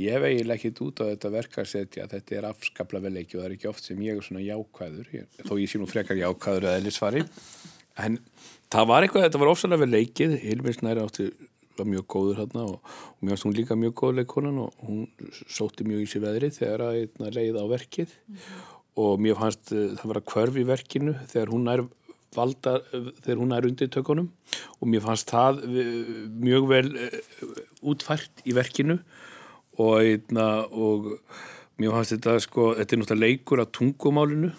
ég 0.00 0.14
hef 0.14 0.26
eiginlega 0.28 0.60
ekkert 0.60 0.82
út 0.86 1.02
á 1.02 1.04
þetta 1.08 1.34
verka 1.34 1.62
að 1.62 1.70
setja 1.72 2.08
þetta 2.10 2.36
er 2.36 2.48
afskaplega 2.50 3.06
vel 3.08 3.20
ekki 3.22 3.38
og 3.38 3.42
það 3.42 3.48
er 3.48 3.56
ekki 3.56 3.70
oft 3.70 3.86
sem 3.86 4.02
ég 4.04 4.18
er 4.18 4.26
svona 4.26 4.44
jákvæður, 4.44 5.12
ég, 5.16 5.30
þó 5.46 5.54
ég 5.56 5.72
sé 5.72 5.80
nú 5.80 5.88
frekar 5.90 6.20
jákvæður 6.20 6.68
eða 6.68 6.82
eðlisvari 6.82 7.24
en 8.04 8.18
það 8.70 8.90
var 8.92 9.06
eitthvað, 9.06 9.26
þetta 9.26 9.40
var 9.42 9.52
ofsalega 9.54 9.84
vel 9.84 9.94
leikið 9.96 10.36
Hilminsnæri 10.44 11.02
átti 11.06 11.30
var 11.78 11.88
mjög 11.88 12.08
góður 12.10 12.42
hérna 12.42 12.66
og, 12.66 12.80
og 12.82 13.22
mér 13.22 13.34
finnst 13.34 13.46
hún 13.46 13.56
líka 13.56 13.78
mjög 13.78 13.94
góð 14.02 14.18
leikonan 14.18 14.58
og 14.64 14.84
hún 14.88 15.06
sótti 15.46 15.86
mjög 15.86 16.04
í 16.04 16.10
sér 16.10 16.26
veðrið 16.26 16.58
þegar 16.58 16.86
að 16.88 16.98
hérna, 16.98 17.32
leið 17.38 17.60
á 17.60 17.64
verkið. 17.70 18.18
Mm 18.26 18.76
og 18.98 19.20
mér 19.22 19.38
fannst 19.38 19.70
það 19.70 20.06
var 20.10 20.20
að 20.20 20.28
kvörfi 20.30 20.62
í 20.62 20.68
verkinu 20.68 21.14
þegar 21.30 21.52
hún 21.54 21.70
er 21.70 21.84
valda, 22.36 22.76
þegar 23.24 23.40
hún 23.42 23.54
er 23.54 23.68
undir 23.68 23.90
tökunum 23.92 24.28
og 24.78 24.90
mér 24.90 25.04
fannst 25.04 25.30
það 25.30 25.62
mjög 26.42 26.68
vel 26.70 26.86
uh, 26.94 27.60
útfært 27.92 28.44
í 28.46 28.54
verkinu. 28.56 29.00
Og, 29.80 30.02
eitna, 30.02 30.66
og 30.66 31.14
mér 31.80 31.94
fannst 31.94 32.16
þetta 32.16 32.34
sko, 32.44 32.72
þetta 32.76 32.96
er 32.96 33.00
náttúrulega 33.00 33.30
leikur 33.30 33.62
að 33.62 33.70
tungumálinu 33.78 34.50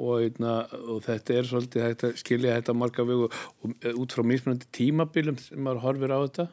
og, 0.00 0.22
eitna, 0.24 0.54
og 0.80 1.02
þetta 1.04 1.36
er 1.36 1.48
svolítið 1.48 1.84
þetta, 1.88 2.12
skilja 2.20 2.56
þetta 2.58 2.76
marga 2.76 3.04
vegu 3.08 3.28
og 3.28 3.90
út 4.00 4.16
frá 4.16 4.24
mismunandi 4.26 4.70
tímabilum 4.76 5.38
sem 5.40 5.60
maður 5.60 5.84
horfir 5.84 6.14
á 6.16 6.18
þetta. 6.24 6.46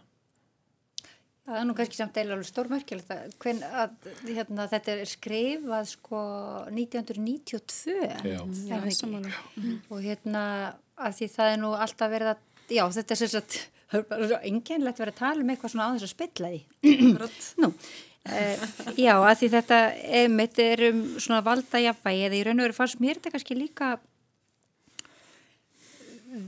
Það 1.47 1.59
er 1.61 1.67
nú 1.69 1.73
kannski 1.77 1.95
samt 1.95 2.17
eða 2.19 2.35
alveg 2.35 2.49
stórmerkilegt 2.49 3.11
að, 3.13 3.61
að 3.79 4.09
hérna, 4.27 4.65
þetta 4.67 4.93
er 4.97 5.07
skrifað 5.07 5.85
sko 5.93 6.23
1992 6.73 7.95
já. 8.03 8.41
Já, 8.67 8.81
og 9.87 10.03
hérna 10.03 10.43
að 10.97 11.15
því 11.21 11.29
það 11.37 11.53
er 11.53 11.61
nú 11.61 11.71
alltaf 11.77 12.11
verið 12.11 12.33
að 12.33 12.75
já 12.75 12.83
þetta 12.97 13.15
er 13.15 13.31
svo 14.27 14.41
enginlegt 14.49 14.99
verið 14.99 15.13
að 15.13 15.21
tala 15.21 15.45
um 15.45 15.53
eitthvað 15.53 15.71
svona 15.71 15.87
á 15.87 15.91
þess 15.95 16.09
að 16.09 16.13
spilla 16.17 16.51
því. 16.51 16.61
Nú 17.63 17.71
já, 18.97 19.13
að 19.15 19.39
því 19.39 19.49
þetta 19.55 19.79
einmitt 20.21 20.59
er 20.61 20.83
um 20.91 21.01
svona 21.15 21.43
valda 21.45 21.81
jafnvægi 21.81 22.27
eða 22.27 22.37
í 22.37 22.43
raun 22.47 22.59
og 22.61 22.67
veru 22.67 22.77
fannst 22.77 23.01
mér 23.03 23.19
þetta 23.19 23.33
kannski 23.35 23.57
líka 23.57 23.97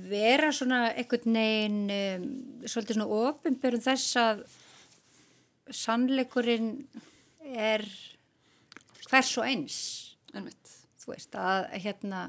vera 0.10 0.52
svona 0.56 0.89
einhvern 0.92 1.38
veginn 1.39 1.80
um, 1.94 2.26
svolítið 2.65 3.00
svona 3.00 3.22
ofinbjörn 3.30 3.86
þess 3.86 4.20
að 4.20 4.44
sannleikurinn 5.80 6.74
er 7.50 7.86
hvers 9.10 9.32
og 9.39 9.48
eins 9.48 9.80
einmitt. 10.34 10.76
þú 11.00 11.13
veist 11.13 11.36
að 11.39 11.65
hérna 11.86 12.28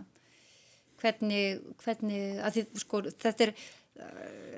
hvernig, 1.00 1.60
hvernig 1.82 2.40
að 2.44 2.56
því 2.56 2.64
sko 2.82 3.02
þetta 3.10 3.48
er 3.48 3.54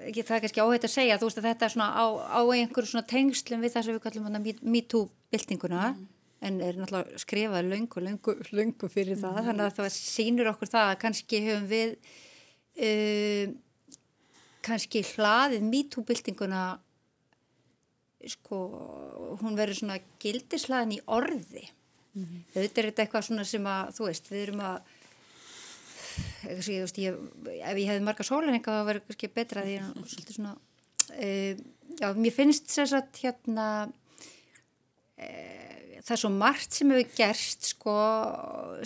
ekki 0.08 0.24
það 0.26 0.36
er 0.36 0.44
kannski 0.44 0.62
áhægt 0.62 0.86
að 0.86 0.94
segja 0.94 1.18
þú 1.20 1.28
veist 1.28 1.40
að 1.40 1.48
þetta 1.48 1.66
er 1.66 1.74
svona 1.74 1.88
á, 1.94 2.04
á 2.10 2.40
einhverju 2.42 2.90
svona 2.90 3.08
tengslum 3.10 3.62
við 3.62 3.74
það 3.74 3.86
sem 3.86 3.96
við 3.96 4.04
kallum 4.06 4.28
MeToo-byltinguna 4.76 5.82
mm. 5.92 6.06
en 6.48 6.60
er 6.66 6.78
náttúrulega 6.80 7.22
skrifað 7.22 7.68
löngu, 7.70 8.04
löngu, 8.06 8.36
löngu 8.50 8.90
fyrir 8.92 9.20
það 9.20 9.36
mm. 9.38 9.48
þannig 9.48 9.66
að 9.66 9.76
það 9.78 9.92
sínur 9.96 10.52
okkur 10.52 10.72
það 10.72 10.88
að 10.92 11.02
kannski 11.04 11.42
höfum 11.46 11.68
við 11.70 11.94
uh, 12.86 13.52
kannski 14.66 15.04
hlaðið 15.12 15.68
MeToo-byltinguna 15.68 16.64
sko 18.32 18.58
hún 19.40 19.56
verður 19.58 19.80
svona 19.80 20.02
gildislaðin 20.22 20.98
í 20.98 21.00
orði 21.10 21.64
mm. 22.14 22.42
þetta 22.54 22.82
er 22.82 22.90
eitthvað 22.92 23.28
svona 23.28 23.46
sem 23.48 23.66
að 23.66 23.94
þú 23.98 24.10
veist 24.10 24.28
við 24.30 24.44
erum 24.46 24.66
að 24.66 24.98
ég, 26.48 26.82
veist, 26.82 26.98
ég, 27.00 27.16
ef 27.58 27.78
ég 27.78 27.88
hefði 27.90 28.04
marga 28.06 28.26
sólæninga 28.26 28.76
það 28.76 28.88
verður 28.90 29.06
kannski 29.08 29.32
betra 29.32 29.64
því 29.66 29.78
að 29.80 29.90
svolítið 30.12 30.38
svona 30.38 30.54
uh, 30.56 31.52
já, 32.00 32.08
mér 32.18 32.36
finnst 32.36 32.70
þess 32.72 32.96
að 32.98 33.22
hérna 33.22 33.68
uh, 33.86 35.72
það 36.02 36.14
er 36.16 36.22
svo 36.24 36.32
margt 36.34 36.76
sem 36.76 36.92
hefur 36.92 37.16
gerst 37.18 37.70
sko 37.74 37.96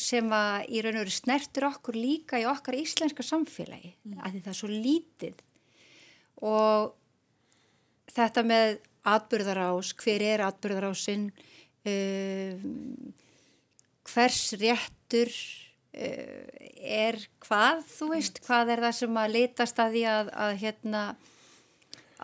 sem 0.02 0.30
að 0.36 0.68
í 0.68 0.84
raun 0.84 0.98
og 0.98 1.04
veru 1.06 1.16
snertur 1.16 1.68
okkur 1.70 1.98
líka 1.98 2.40
í 2.42 2.48
okkar 2.48 2.78
íslenska 2.78 3.24
samfélagi 3.26 3.94
mm. 3.94 4.20
að 4.20 4.34
því 4.34 4.44
það 4.44 4.52
er 4.52 4.60
svo 4.60 4.72
lítið 4.72 5.44
og 6.46 6.94
þetta 8.16 8.42
með 8.46 8.78
atbyrðarás, 9.06 9.92
hver 10.02 10.24
er 10.26 10.42
atbyrðarásinn 10.46 11.28
uh, 11.86 12.66
hvers 14.06 14.42
réttur 14.60 15.32
er 15.96 17.18
hvað, 17.46 17.82
þú 17.88 18.10
veist, 18.12 18.40
hvað 18.44 18.72
er 18.74 18.84
það 18.86 18.96
sem 19.00 19.18
að 19.22 19.34
litast 19.36 19.82
að 19.82 19.96
því 19.96 20.04
að, 20.12 20.30
að 20.46 20.56
hérna 20.62 21.02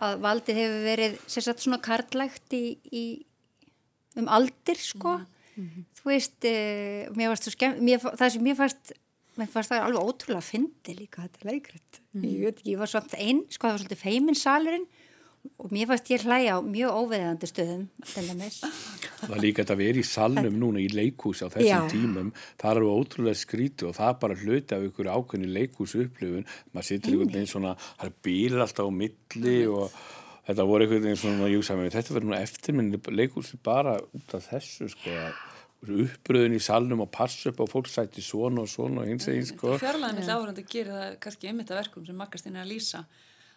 að 0.03 0.17
valdið 0.23 0.59
hefur 0.61 0.83
verið 0.87 1.15
sérstaklega 1.27 1.65
svona 1.65 1.81
karlægt 1.85 2.55
í, 2.57 2.63
í 2.89 3.05
um 4.19 4.29
aldir 4.29 4.79
sko? 4.81 5.19
Mm 5.53 5.65
-hmm. 5.69 5.85
þú 5.99 6.09
veist 6.09 6.45
uh, 6.49 7.13
mér 7.13 7.29
fannst 7.29 7.51
skemm, 7.53 7.81
mér, 7.85 7.99
það 8.01 8.29
sem 8.33 8.43
mér 8.43 8.57
fannst 8.57 8.93
mér 9.37 9.49
fannst 9.49 9.69
það 9.69 9.85
alveg 9.85 10.07
ótrúlega 10.07 10.41
að 10.41 10.49
fyndi 10.49 10.95
líka 10.97 11.21
þetta 11.21 11.49
leikrætt, 11.49 11.93
mm 11.99 12.21
-hmm. 12.21 12.29
ég 12.29 12.39
veit 12.45 12.57
ekki, 12.57 12.71
ég 12.71 12.79
var 12.79 12.89
svona 12.89 13.17
einn, 13.17 13.41
sko 13.49 13.67
það 13.67 13.73
var 13.73 13.79
svolítið 13.79 14.03
feiminsalurinn 14.05 14.87
og 15.63 15.71
mér 15.71 15.87
fannst 15.89 16.09
ég 16.11 16.23
hlæja 16.23 16.55
á 16.55 16.59
mjög 16.63 16.97
óveðandi 16.99 17.47
stöðum. 17.49 17.83
Það 18.03 19.35
er 19.35 19.43
líka 19.43 19.63
þetta 19.63 19.75
að 19.75 19.83
vera 19.83 20.01
í 20.01 20.07
salnum 20.07 20.57
núna 20.59 20.81
í 20.83 20.89
leikhúsi 20.91 21.47
á 21.47 21.53
þessum 21.53 21.69
Já. 21.69 21.91
tímum, 21.91 22.33
það 22.59 22.79
eru 22.79 22.91
ótrúlega 22.97 23.39
skríti 23.39 23.87
og 23.87 23.95
það 23.97 24.09
er 24.09 24.19
bara 24.23 24.39
hluti 24.39 24.75
af 24.75 24.87
ykkur 24.87 25.11
ákveðni 25.13 25.51
leikhúsu 25.51 26.03
upplifun, 26.07 26.49
maður 26.71 26.89
situr 26.89 27.13
einhvern 27.13 27.33
veginn 27.35 27.53
svona, 27.53 27.77
það 27.99 28.09
er 28.09 28.19
bíl 28.27 28.59
alltaf 28.59 28.87
á 28.87 28.91
milli 29.03 29.57
og 29.71 30.03
þetta 30.49 30.67
voru 30.71 30.87
einhvern 30.87 31.07
veginn 31.07 31.23
svona, 31.23 31.79
mér, 31.79 31.95
þetta 31.95 32.17
verður 32.17 32.29
nú 32.31 32.37
eftirminni 32.39 33.01
leikhúsi 33.21 33.59
bara 33.63 33.97
út 33.99 34.35
af 34.39 34.51
þessu 34.51 34.91
sko, 34.95 35.15
uppröðin 35.83 36.55
í 36.55 36.63
salnum 36.63 37.03
og 37.03 37.11
passa 37.11 37.51
upp 37.51 37.63
á 37.63 37.67
fólk 37.67 37.89
sæti 37.91 38.23
svona 38.23 38.63
og 38.63 38.71
svona 38.71 39.03
og 39.03 39.09
hins 39.11 39.27
eginn 39.27 39.47
sko. 39.47 39.75
Fjarlæðin 39.81 40.21
með 40.21 40.31
áhörandi 40.31 40.63
gerir 40.63 40.95
það 40.95 41.17
kannski 41.25 41.49
einmitt 41.51 41.71
að 41.73 41.81
verkum 41.81 42.05
sem 42.07 42.15
Maggastín 42.15 42.55
er 42.55 42.63
að 42.63 42.71
lýsa. 42.71 43.03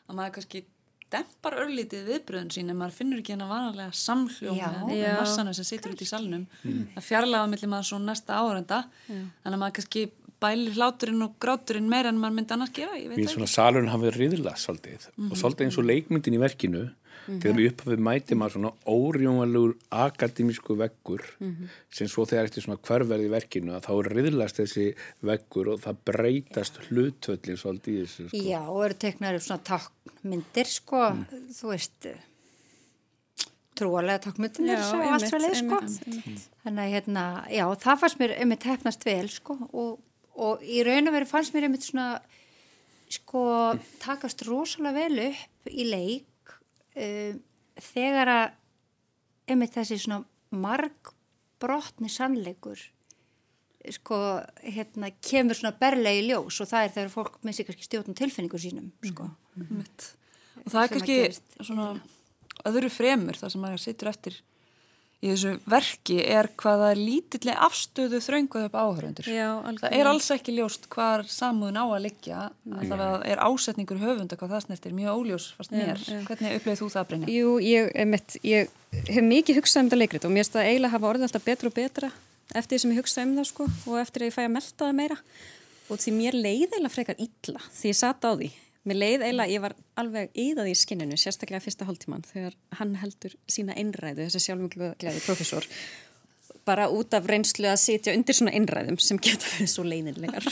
Að 0.07 0.19
maður 0.19 0.35
kannski 0.39 0.65
dempar 1.13 1.55
örlítið 1.63 2.07
viðbröðun 2.11 2.51
sín 2.51 2.71
en 2.71 2.77
maður 2.81 2.97
finnur 2.99 3.21
ekki 3.23 3.33
hennar 3.37 3.49
vanalega 3.53 3.93
samhljóm 3.95 4.57
með 4.89 5.03
massana 5.21 5.53
sem 5.55 5.65
situr 5.65 5.93
út 5.95 6.03
í 6.03 6.09
salnum 6.09 6.47
Mm. 6.65 6.89
að 6.97 7.03
fjarlæða 7.09 7.49
millir 7.53 7.69
maður 7.71 7.89
svo 7.91 7.99
næsta 8.03 8.35
áhöranda 8.41 8.85
Já. 9.07 9.15
þannig 9.45 9.55
að 9.57 9.61
maður 9.63 9.77
kannski 9.79 10.03
bælir 10.43 10.75
hláturinn 10.77 11.23
og 11.25 11.37
gráturinn 11.41 11.89
meira 11.89 12.09
en 12.13 12.19
maður 12.21 12.35
myndi 12.37 12.53
annars 12.53 12.73
gera, 12.77 12.93
ég 12.99 13.09
veit 13.09 13.17
Mér 13.19 13.25
það 13.29 13.35
svona 13.37 13.47
ekki 13.47 13.55
salurinn 13.57 13.89
hafi 13.95 14.11
riðla 14.19 14.53
svolítið 14.61 15.07
Mhm. 15.17 15.31
og 15.31 15.37
svolítið 15.39 15.65
eins 15.67 15.79
og 15.79 15.85
leikmyndin 15.85 16.35
í 16.35 16.41
verkinu 16.43 16.83
Mhm. 17.27 17.41
þegar 17.43 17.57
við 17.59 17.71
upphafið 17.73 18.03
mæti 18.07 18.37
maður 18.39 18.55
svona 18.57 18.73
órjónvalur 18.87 19.75
akademísku 19.91 20.77
veggur 20.79 21.23
Mhm. 21.41 21.69
sem 21.91 22.07
svo 22.07 22.25
þegar 22.27 22.45
eftir 22.49 22.63
svona 22.63 22.79
hververði 22.79 23.29
verkinu 23.31 23.73
að 23.77 23.87
þá 23.87 23.93
riðlast 24.13 24.57
þessi 24.63 24.95
veggur 25.23 25.73
og 25.75 25.81
það 25.81 25.97
breytast 26.05 26.79
hlutvöldin 26.89 27.57
svolítið 27.59 27.93
í 27.97 28.05
þessu 28.07 28.29
sko. 28.29 28.43
Já, 28.51 28.61
og 28.69 28.85
eru 28.85 28.95
teknar 28.95 29.35
upp 29.35 29.43
svona 29.43 29.63
tákmyndir, 29.65 30.67
sko, 30.67 31.03
Mm. 31.13 31.27
þú 31.51 31.69
veist, 31.75 32.07
trúalega 33.77 34.23
tákmyndir 34.25 34.71
Já, 34.71 34.79
og 34.95 35.13
allt 35.13 35.29
svo 35.29 35.39
leið, 35.43 35.57
sko. 35.61 35.81
einmitt. 35.81 36.47
Þannig 36.65 36.83
að, 36.87 36.93
hérna, 36.95 37.25
já, 37.53 37.65
það 37.83 38.01
fannst 38.01 38.19
mér 38.23 38.33
einmitt 38.41 38.63
hefnast 38.65 39.05
vel, 39.05 39.29
sko, 39.29 39.59
og, 39.73 39.99
og 40.37 40.63
í 40.65 40.83
raun 40.87 41.09
og 41.11 41.17
veru 41.19 41.27
fannst 41.29 41.53
mér 41.53 41.67
einmitt 41.69 41.85
svona, 41.85 42.21
sko, 43.13 43.43
takast 44.03 44.47
rosalega 44.49 44.95
vel 44.95 45.19
upp 45.29 45.71
í 45.73 45.85
leik 45.91 46.25
um, 46.97 47.41
þegar 47.93 48.33
að 48.33 48.47
einmitt 49.53 49.77
þessi 49.77 50.01
svona 50.03 50.25
margbrotni 50.57 52.11
sannleikur 52.11 52.81
sko, 53.95 54.19
hérna, 54.65 55.13
kemur 55.23 55.59
svona 55.59 55.77
berlega 55.79 56.19
í 56.19 56.27
ljós 56.27 56.59
og 56.63 56.71
það 56.71 56.87
er 56.87 56.95
þegar 56.97 57.13
fólk 57.13 57.39
missi 57.47 57.67
kannski 57.67 57.87
stjórnum 57.87 58.17
tilfinningu 58.19 58.61
sínum, 58.61 58.91
sko. 59.05 59.29
Einmitt. 59.57 60.11
og 60.65 60.73
það 60.73 60.83
er 60.83 60.93
kannski 60.95 61.19
svona 61.61 61.89
öðru 62.67 62.91
fremur 62.93 63.39
það 63.39 63.55
sem 63.55 63.63
maður 63.63 63.85
situr 63.85 64.11
eftir 64.11 64.41
í 65.25 65.31
þessu 65.31 65.53
verki 65.65 66.19
er 66.21 66.51
hvað 66.61 66.83
það 66.83 66.91
er 66.93 66.99
lítilli 67.01 67.55
afstöðu 67.67 68.19
þrönguð 68.21 68.67
upp 68.69 68.75
áhörundur 68.77 69.29
Já, 69.33 69.49
það 69.81 69.95
er 69.97 70.11
alls 70.11 70.29
ekki 70.35 70.55
ljóst 70.59 70.89
hvar 70.93 71.25
samúðin 71.31 71.81
á 71.81 71.85
að 71.87 72.03
liggja 72.05 72.43
það 72.67 73.05
er 73.25 73.41
ásetningur 73.47 74.03
höfunda 74.03 74.37
hvað 74.37 74.53
það 74.53 74.67
snertir 74.67 74.97
mjög 74.99 75.23
óljós 75.23 75.47
fast 75.57 75.73
Já, 75.73 75.79
mér 75.81 76.05
já. 76.05 76.21
hvernig 76.29 76.59
upplegið 76.61 76.83
þú 76.83 76.91
það 76.93 77.09
Brynja? 77.11 77.33
Jú, 77.33 77.57
ég, 77.65 77.91
einmitt, 77.97 78.37
ég 78.45 78.77
hef 79.09 79.25
mikið 79.25 79.61
hugsað 79.63 79.87
um 79.87 79.89
þetta 79.89 80.01
leikrit 80.03 80.29
og 80.29 80.35
mér 80.37 80.45
finnst 80.45 80.59
það 80.59 80.69
eiginlega 80.69 80.97
hafa 80.99 81.11
orðið 81.15 81.29
alltaf 81.31 81.49
betra 81.49 81.73
og 81.73 81.77
betra 81.81 82.13
eftir 82.53 82.77
því 82.77 82.83
sem 82.85 82.93
ég 82.93 83.01
hugsaði 83.01 83.31
um 83.31 83.35
það 83.41 83.49
sko 83.55 83.71
og 83.73 83.99
eftir 84.05 84.23
að 84.23 84.29
ég 84.31 84.37
fæ 84.37 84.43
að 84.45 84.55
melta 84.59 84.85
það 84.85 84.99
meira 85.01 85.19
og 85.87 86.01
því 86.03 86.15
mér 86.21 86.37
leið 86.37 86.69
eiginlega 86.77 86.93
frekar 86.93 87.25
illa 87.25 87.65
því 87.73 87.91
ég 87.93 87.99
satt 88.05 88.27
á 88.27 88.31
því. 88.37 88.53
Mér 88.87 89.01
leið 89.01 89.27
eiginlega, 89.27 89.51
ég 89.51 89.63
var 89.65 89.75
alveg 89.99 90.37
íðað 90.39 90.71
í 90.71 90.75
skinninu, 90.79 91.17
sérstaklega 91.19 91.65
fyrsta 91.65 91.89
hálftíman 91.89 92.27
þegar 92.29 92.55
hann 92.79 92.93
heldur 93.01 93.35
sína 93.51 93.75
einræðu, 93.75 94.29
þessi 94.29 94.45
sjálfumglæði 94.47 95.23
profesor 95.25 95.67
bara 96.67 96.89
út 96.91 97.15
af 97.15 97.27
reynslu 97.31 97.69
að 97.71 97.79
sitja 97.79 98.15
undir 98.17 98.35
svona 98.35 98.55
einræðum 98.57 98.99
sem 99.03 99.19
geta 99.23 99.47
verið 99.53 99.69
svo 99.71 99.85
leynilegar 99.87 100.47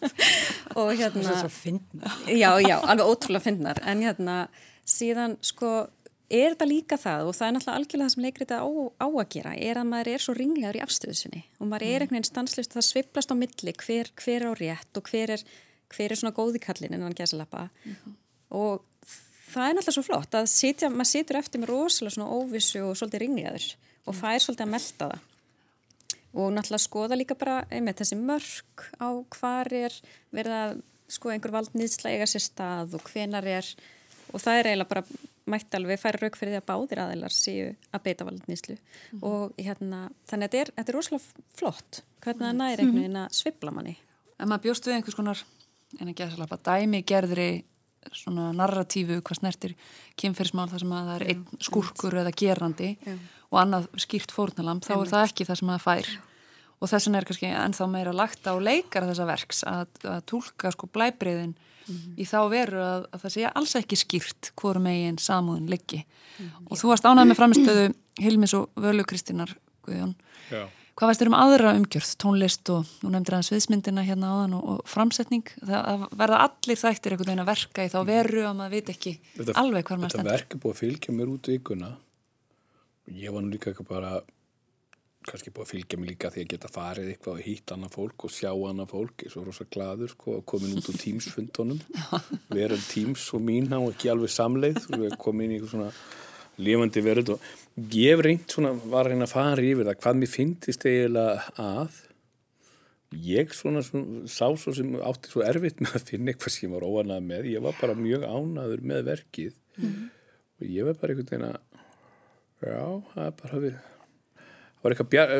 og 0.80 0.90
hérna 0.98 1.36
svo 1.42 1.50
fyndnar. 1.52 2.16
já, 2.26 2.50
já, 2.62 2.76
alveg 2.80 3.06
ótrúlega 3.06 3.44
fyndnar. 3.44 3.80
En 3.86 4.02
hérna, 4.02 4.38
síðan 4.82 5.36
sko 5.46 5.86
er 6.26 6.56
þetta 6.56 6.66
líka 6.66 6.98
það 6.98 7.30
og 7.30 7.36
það 7.38 7.46
er 7.46 7.54
náttúrulega 7.54 7.80
algjörlega 7.80 8.08
það 8.08 8.14
sem 8.14 8.26
leikrita 8.26 8.58
á, 8.58 8.66
á 8.98 9.06
að 9.06 9.28
gera 9.36 9.52
er 9.68 9.78
að 9.78 9.90
maður 9.92 10.12
er 10.12 10.24
svo 10.24 10.34
ringlegar 10.34 10.78
í 10.78 10.82
afstöðu 10.82 11.14
sinni. 11.20 11.44
Og 11.60 11.70
maður 11.70 11.86
er 11.86 12.02
einhvern 12.02 12.18
veginn 12.18 12.30
stanslist 12.32 12.74
það 12.74 12.88
sviplast 12.88 13.30
á 13.30 13.36
milli 13.38 13.76
hver, 13.84 14.10
hver 14.18 14.48
á 14.50 14.52
rétt 14.58 14.98
og 14.98 15.12
hver 15.12 15.36
er, 15.36 15.46
hver 15.94 16.12
er 16.12 16.20
svona 16.20 16.34
góði 16.36 16.60
kallin 16.62 16.96
innan 16.96 17.16
gæsalappa. 17.16 17.68
Og 18.56 18.84
það 19.52 19.68
er 19.68 19.76
náttúrulega 19.76 19.96
svo 19.96 20.04
flott 20.06 20.36
að 20.36 20.50
sitja, 20.52 20.90
maður 20.90 21.12
situr 21.12 21.40
eftir 21.40 21.62
með 21.62 21.72
rosalega 21.72 22.16
svona 22.16 22.34
óvissu 22.36 22.82
og 22.84 22.98
svolítið 22.98 23.24
ringlegaður 23.24 23.68
og 24.06 24.18
fær 24.18 24.42
svolítið 24.42 24.66
að 24.66 24.74
melta 24.74 25.10
það. 25.10 25.24
Og 26.36 26.50
náttúrulega 26.52 26.84
skoða 26.84 27.18
líka 27.18 27.38
bara 27.38 27.60
einmitt 27.70 28.02
þessi 28.02 28.18
mörg 28.20 28.84
á 29.00 29.08
hvar 29.38 29.72
er 29.72 29.94
verið 30.34 30.58
að 30.58 30.76
sko 31.16 31.30
einhver 31.30 31.54
valdnýðsla 31.54 32.12
eiga 32.12 32.26
sér 32.28 32.44
stað 32.44 32.98
og 32.98 33.08
hvenar 33.12 33.46
er. 33.48 33.68
Og 34.34 34.42
það 34.42 34.60
er 34.60 34.70
eiginlega 34.72 34.90
bara 34.90 35.04
mætti 35.46 35.78
alveg 35.78 36.00
færi 36.02 36.20
rauk 36.20 36.36
fyrir 36.38 36.56
því 36.56 36.60
að 36.60 36.66
báðir 36.66 37.00
aðeinar 37.04 37.34
séu 37.34 37.68
að 37.94 38.02
beita 38.02 38.26
valdnýðslu 38.26 38.74
og 39.22 39.52
hérna 39.60 40.08
þannig 40.26 40.48
að 40.48 40.56
þetta 40.56 40.62
er, 40.62 40.72
þetta 40.78 40.92
er 40.92 40.98
rosalega 40.98 41.44
flott 41.60 42.00
hvernig 42.24 42.48
það 42.48 42.56
næri 42.58 42.82
einhvern 42.82 42.98
veginn 42.98 43.20
að 43.20 43.36
svibla 43.38 43.74
manni. 43.76 43.94
En 44.36 44.50
maður 44.50 44.64
bjóst 44.66 44.88
við 44.88 44.96
einhvers 44.96 45.16
konar 45.16 45.44
en 46.00 46.10
að 46.10 46.16
gera 46.18 46.34
svolítið 46.34 46.62
dæmi 46.66 47.02
gerðri 47.06 47.50
svona 48.14 48.50
narratífu 48.54 49.18
hvað 49.24 49.40
snertir 49.40 49.74
kynferðismál 50.20 50.68
þar 50.70 50.82
sem 50.82 50.94
að 50.94 51.08
það 51.08 51.16
er 51.16 51.26
einn 51.32 51.62
skúrkur 51.68 52.18
eða 52.22 52.32
gerandi 52.38 52.92
Já. 53.02 53.16
og 53.50 53.60
annað 53.62 53.88
skýrt 54.04 54.34
fórnalamb, 54.34 54.84
þá 54.86 54.94
er 55.00 55.12
það 55.12 55.28
ekki 55.30 55.46
það 55.48 55.60
sem 55.60 55.72
það 55.72 55.84
fær. 55.86 56.10
Og 56.76 56.90
þess 56.92 57.08
vegna 57.08 57.18
er 57.18 57.26
kannski 57.26 57.50
ennþá 57.50 57.88
meira 57.88 58.12
lagt 58.12 58.46
á 58.46 58.54
leikar 58.60 59.06
þessa 59.08 59.26
verks 59.28 59.62
að, 59.66 59.86
að 60.04 60.20
tólka 60.28 60.72
sko 60.74 60.90
blæbriðin 60.92 61.54
í 62.18 62.26
þá 62.26 62.38
veru 62.50 62.80
að, 62.82 63.06
að 63.14 63.22
það 63.22 63.34
sé 63.36 63.44
alls 63.48 63.76
ekki 63.78 63.98
skýrt 64.00 64.50
hvorum 64.58 64.86
megin 64.88 65.20
samúðin 65.22 65.70
liggi. 65.70 66.02
Og 66.68 66.76
þú 66.76 66.90
varst 66.90 67.06
ánægð 67.06 67.30
með 67.30 67.38
framistöðu 67.40 67.86
Hilmis 68.20 68.54
og 68.58 68.68
Völu 68.82 69.06
Kristínar 69.08 69.54
Guðjón. 69.86 70.16
Já. 70.50 70.66
Hvað 70.96 71.10
veist 71.10 71.20
þér 71.20 71.28
um 71.28 71.34
aðra 71.36 71.72
umgjörð, 71.76 72.10
tónlist 72.22 72.70
og 72.72 72.86
nú 73.04 73.10
nefndir 73.12 73.34
aðeins 73.36 73.50
viðsmyndina 73.52 74.04
hérna 74.06 74.30
áðan 74.32 74.54
og, 74.56 74.68
og 74.72 74.86
framsetning, 74.88 75.50
það 75.60 75.90
að 75.92 76.04
verða 76.22 76.38
allir 76.46 76.80
þættir 76.80 77.12
einhvern 77.16 77.28
veginn 77.30 77.42
að 77.44 77.50
verka 77.50 77.84
í 77.84 77.90
þá 77.92 77.98
veru 78.08 78.44
að 78.48 78.54
maður 78.62 78.72
veit 78.78 78.92
ekki 78.94 79.12
Þetta- 79.36 79.56
alveg 79.60 79.84
hvað 79.90 80.00
maður 80.00 80.14
Þetta 80.14 80.22
stendur. 80.22 80.32
verk 80.38 80.56
er 80.56 80.62
búið 80.64 80.72
að 80.76 80.80
fylgja 80.80 81.16
mér 81.18 81.34
út 81.34 81.50
vikuna. 81.52 81.90
Ég 83.12 83.34
var 83.36 83.44
nú 83.44 83.52
líka 83.52 83.70
eitthvað 83.74 83.90
bara 83.92 84.14
kannski 85.26 85.50
búið 85.52 85.66
að 85.66 85.72
fylgja 85.74 85.98
mér 86.00 86.10
líka 86.14 86.30
því 86.32 86.42
að 86.46 86.50
geta 86.54 86.68
farið 86.72 87.08
eitthvað 87.12 87.34
og 87.36 87.44
hýtt 87.44 87.72
annað 87.76 87.94
fólk 87.98 88.24
og 88.24 88.32
sjá 88.32 88.50
annað 88.56 88.90
fólk. 88.94 89.14
Ég 89.20 89.28
er 89.28 89.34
svo 89.36 89.44
rosa 89.44 89.66
gladur 89.76 90.12
sko 90.16 90.36
að 90.38 90.44
komin 90.48 90.76
út 90.80 90.88
úr 90.92 90.98
tímsfundunum 91.02 91.80
verið 92.56 92.88
tíms 92.88 93.28
og 93.36 93.42
mín 93.44 93.68
á 93.68 93.80
ekki 93.84 94.08
alveg 94.14 94.32
samleið 94.32 94.80
og 94.96 95.18
komin 95.20 95.52
í 95.52 95.58
eitthvað 95.60 95.74
svona 95.76 95.90
lifandi 96.62 97.02
verið 97.04 97.34
og 97.34 97.46
ég 97.92 98.14
hef 98.14 98.24
reynt 98.24 98.52
svona 98.52 98.72
var 98.76 99.06
að 99.06 99.14
reyna 99.14 99.28
að 99.28 99.34
fara 99.34 99.64
yfir 99.64 99.88
það 99.88 100.02
hvað 100.02 100.20
mér 100.20 100.32
finnist 100.32 100.86
eiginlega 100.86 101.66
að. 101.66 102.02
Ég 103.22 103.52
svona, 103.54 103.84
svona 103.86 104.28
sá 104.28 104.48
svo 104.58 104.74
sem 104.76 104.96
átti 104.98 105.30
svo 105.30 105.44
erfitt 105.46 105.78
með 105.84 105.98
að 105.98 106.08
finna 106.10 106.32
eitthvað 106.32 106.54
sem 106.54 106.66
ég 106.66 106.74
var 106.74 106.86
óanað 106.88 107.28
með. 107.28 107.50
Ég 107.52 107.64
var 107.64 107.76
bara 107.80 107.98
mjög 107.98 108.26
ánaður 108.26 108.82
með 108.90 109.04
verkið. 109.12 109.52
Og 110.56 110.66
ég 110.72 110.88
var 110.88 110.98
bara 111.00 111.14
einhvern 111.14 111.30
veginn 111.30 111.46
að 111.50 111.60
já, 112.64 112.80
það 113.12 113.26
er 113.26 113.36
bara 113.42 113.60
við 113.62 113.76
það 113.76 114.82
var 114.82 114.94
eitthvað 114.94 115.12
bjar, 115.12 115.32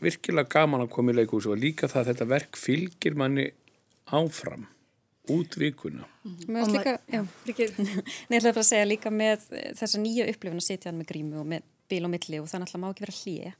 virkilega 0.00 0.52
gaman 0.54 0.84
að 0.84 0.92
koma 0.94 1.12
í 1.12 1.18
leikús 1.18 1.48
og 1.50 1.60
líka 1.60 1.90
það 1.90 2.00
að 2.00 2.10
þetta 2.12 2.28
verk 2.32 2.58
fylgir 2.60 3.16
manni 3.18 3.46
áfram 4.14 4.66
út 5.34 5.56
vikuna 5.60 6.06
Mér 6.48 6.64
finnst 6.64 6.76
líka, 6.76 6.98
já, 7.08 7.22
Nei, 8.28 8.36
ég 8.36 8.40
ætla 8.42 8.52
bara 8.52 8.64
að 8.64 8.70
segja 8.72 8.86
líka 8.88 9.10
með 9.14 9.48
þessa 9.78 10.00
nýja 10.02 10.28
upplifun 10.32 10.60
að 10.60 10.66
sitja 10.68 10.90
hann 10.90 10.98
með 11.00 11.10
grímu 11.12 11.40
og 11.42 11.46
með 11.54 11.66
bíl 11.88 12.04
og 12.04 12.10
milli 12.12 12.36
og 12.36 12.48
það 12.50 12.60
náttúrulega 12.60 12.80
má 12.82 12.90
ekki 12.92 13.04
vera 13.06 13.14
hlýja. 13.16 13.50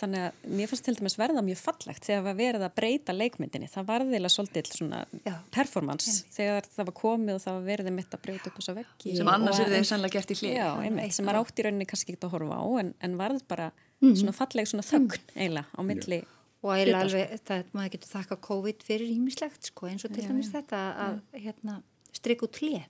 Þannig 0.00 0.22
að 0.26 0.46
mér 0.58 0.70
fannst 0.72 0.84
til 0.88 0.94
dæmis 0.98 1.14
verða 1.20 1.42
mjög 1.46 1.60
fallegt 1.62 2.08
þegar 2.08 2.24
það 2.26 2.40
verið 2.40 2.64
að 2.66 2.72
breyta 2.80 3.14
leikmyndinni. 3.14 3.68
Það 3.70 3.86
varðilega 3.92 4.32
svolítið 4.34 4.70
svona 4.80 5.02
Já. 5.28 5.34
performance 5.54 6.16
þegar 6.34 6.66
það 6.74 6.88
var 6.90 6.96
komið 6.98 7.36
og 7.36 7.44
það 7.44 7.58
var 7.60 7.68
verið 7.68 7.94
mitt 8.00 8.16
að 8.18 8.22
breyta 8.26 8.50
upp 8.50 8.58
þessa 8.58 8.74
veggi. 8.80 9.14
Sem 9.20 9.30
annars 9.30 9.62
yrði 9.62 9.78
þeir 9.78 9.88
sannlega 9.92 10.16
gert 10.18 10.34
í. 10.34 10.40
Já, 10.56 10.68
einmitt, 10.82 11.14
sem 11.14 11.28
maður 11.28 11.44
átti 11.44 11.62
í 11.62 11.66
rauninni 11.68 11.86
kannski 11.92 12.16
ekki 12.16 12.26
að 12.26 12.34
horfa 12.34 12.58
á 12.58 12.66
en, 12.82 12.92
en 12.98 13.16
varð 13.22 13.46
bara 13.54 13.70
Mhm. 14.02 14.16
svona 14.18 14.32
falleg 14.34 14.66
svona 14.66 14.82
þögn 14.82 15.20
eiginlega 15.38 15.66
á 15.70 15.80
milli. 15.86 16.16
Og 16.62 16.70
eiginlega 16.76 17.00
alveg, 17.02 17.40
það, 17.48 17.62
maður 17.74 17.92
getur 17.96 18.10
þakka 18.12 18.36
COVID 18.46 18.82
fyrir 18.86 19.08
ímislegt, 19.10 19.70
sko, 19.72 19.88
eins 19.90 20.04
og 20.06 20.12
til 20.14 20.22
dæmis 20.28 20.50
þetta 20.52 20.82
að, 21.06 21.16
hérna, 21.34 21.78
strikk 22.14 22.44
út 22.46 22.60
hlið. 22.62 22.84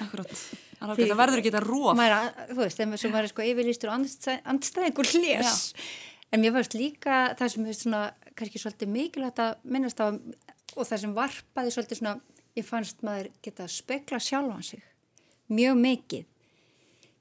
Akkurat. 0.00 0.32
Það 0.80 1.16
verður 1.20 1.42
ekki 1.42 1.50
þetta 1.50 1.64
róf. 1.66 1.96
Þú 2.48 2.56
veist, 2.62 2.80
maður- 2.80 3.02
sem 3.02 3.14
er 3.20 3.28
sko 3.28 3.42
yfirlýstur 3.42 3.92
andstæð, 3.92 4.40
andstæðingur 4.54 5.10
hlés. 5.12 5.74
En 6.32 6.40
mér 6.40 6.52
fannst 6.54 6.74
líka 6.78 7.34
það 7.36 7.48
sem 7.52 7.66
er 7.66 7.76
svona, 7.76 8.02
kannski 8.38 8.58
svolítið 8.62 8.88
mikilvægt 8.88 9.38
að 9.42 9.56
minnast 9.64 10.00
á 10.00 10.06
og 10.76 10.86
það 10.86 11.00
sem 11.02 11.14
varpaði 11.14 11.72
svolítið 11.74 11.98
svona, 11.98 12.20
ég 12.56 12.64
fannst 12.64 13.02
maður 13.02 13.30
geta 13.42 13.66
spekla 13.68 14.20
sjálfan 14.22 14.62
sig 14.62 14.82
mjög 15.50 15.76
mikið 15.80 16.24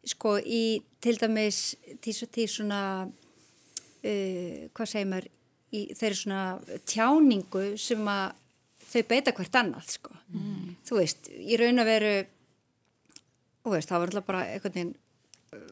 sko 0.10 0.38
í 0.40 0.62
til 1.02 1.18
dæmis 1.20 1.76
til 2.02 2.14
svona 2.48 2.82
uh, 3.10 4.70
hvað 4.74 4.92
segir 4.92 5.10
maður 5.10 5.30
í 5.76 5.86
þeirri 5.98 6.18
svona 6.18 6.44
tjáningu 6.90 7.66
sem 7.80 8.08
að 8.10 8.38
þau 8.90 9.02
beita 9.12 9.34
hvert 9.38 9.60
annað 9.60 9.94
sko 9.98 10.16
mm. 10.34 10.70
þú 10.88 11.00
veist, 11.02 11.30
í 11.30 11.60
raun 11.60 11.82
að 11.82 11.92
veru 11.92 12.14
þú 13.64 13.76
veist, 13.76 13.92
það 13.92 14.02
var 14.02 14.12
alltaf 14.12 14.28
bara 14.30 14.46
einhvern 14.48 14.76
veginn 14.76 14.94
uh, 15.54 15.68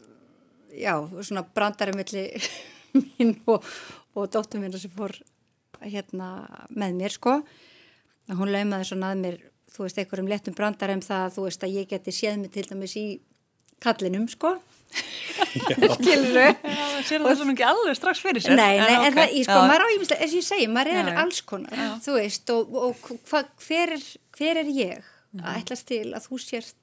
já, 0.78 0.94
svona 1.22 1.46
brandari 1.56 1.96
milli 1.98 2.26
mín 3.02 3.34
og, 3.50 3.66
og 4.14 4.30
dóttum 4.34 4.64
minna 4.64 4.82
sem 4.82 4.94
fór 4.94 5.16
hérna 5.82 6.32
með 6.74 6.98
mér 7.02 7.18
sko 7.18 7.40
hún 8.38 8.52
laumaði 8.54 8.92
svona 8.92 9.14
að 9.14 9.24
mér 9.24 9.40
þú 9.74 9.86
veist, 9.86 10.00
einhverjum 10.02 10.32
lettum 10.32 10.58
brandar 10.58 10.94
um 10.94 11.04
það 11.06 11.36
þú 11.38 11.48
veist 11.48 11.66
að 11.66 11.76
ég 11.78 11.90
geti 11.92 12.14
séð 12.16 12.42
mig 12.42 12.54
til 12.54 12.66
dæmis 12.70 12.98
í 13.00 13.08
kallinum 13.84 14.26
sko 14.32 14.58
skilur 15.98 16.38
þau 16.38 17.04
sér 17.06 17.24
það 17.24 17.36
svona 17.42 17.54
ekki 17.54 17.68
alveg 17.68 18.00
strax 18.00 18.24
fyrir 18.24 18.44
sér. 18.44 18.58
Nei, 18.58 18.80
nei, 18.80 18.96
en, 18.96 19.06
en 19.10 19.18
það, 19.18 19.36
ég 19.38 19.46
sko, 19.48 19.60
já. 19.60 19.70
maður 19.72 19.86
á 19.86 19.88
ímestlega, 19.96 20.24
eins 20.24 20.34
og 20.34 20.40
ég 20.40 20.48
segi 20.48 20.72
maður 20.72 20.94
er 20.94 21.12
já, 21.12 21.20
alls 21.24 21.44
konar, 21.52 21.78
já. 21.78 21.92
þú 22.08 22.18
veist 22.18 22.52
og, 22.56 22.82
og 22.82 23.08
hva, 23.30 23.46
hver, 23.68 23.96
er, 23.98 24.10
hver 24.38 24.62
er 24.64 24.74
ég 24.74 24.98
að 24.98 25.40
mhm. 25.40 25.56
ætlast 25.62 25.90
til 25.92 26.04
að 26.12 26.28
þú 26.28 26.44
sért 26.44 26.76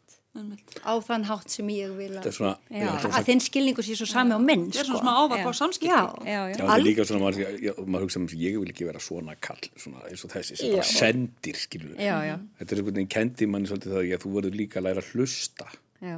á 0.82 0.98
þann 0.98 1.28
hátt 1.28 1.52
sem 1.52 1.68
ég 1.70 1.92
vil 1.94 2.10
að, 2.18 2.24
svona, 2.34 2.56
já, 2.66 2.88
að 2.90 3.28
þinn 3.28 3.42
skilningu 3.44 3.84
sé 3.86 3.94
svo 3.94 4.08
sami 4.10 4.34
á 4.34 4.40
minn 4.42 4.64
það 4.66 4.80
er 4.82 4.88
svona 4.88 5.12
sko. 5.12 5.20
ávarp 5.22 5.46
á 5.46 5.52
samskipti. 5.54 5.92
Já, 5.92 6.00
já, 6.26 6.40
já. 6.50 6.56
það 6.58 6.72
er 6.74 6.82
líka 6.82 7.06
svona 7.06 7.22
maður, 7.22 7.52
maður 7.86 8.06
hugsa 8.08 8.18
um 8.18 8.26
ég 8.42 8.58
vil 8.58 8.72
ekki 8.72 8.88
vera 8.88 9.02
svona 9.06 9.36
kall 9.38 9.62
svona, 9.78 10.02
eins 10.10 10.26
og 10.26 10.34
þessi, 10.34 10.58
sem 10.58 10.74
bara 10.74 10.88
sendir 10.90 11.60
skilur 11.62 11.94
þetta 11.94 12.66
er 12.66 12.82
einhvern 12.82 12.98
veginn 12.98 13.12
kendi 13.14 13.50
manni 13.52 13.70
svolítið 13.70 13.94
það 13.94 14.10
að 14.18 14.26
þú 14.26 14.34
verður 14.40 14.58
líka 14.58 14.82
að 14.82 14.88
læra 14.88 15.04
að 15.06 15.12
hlusta. 15.14 15.70
Já 16.02 16.16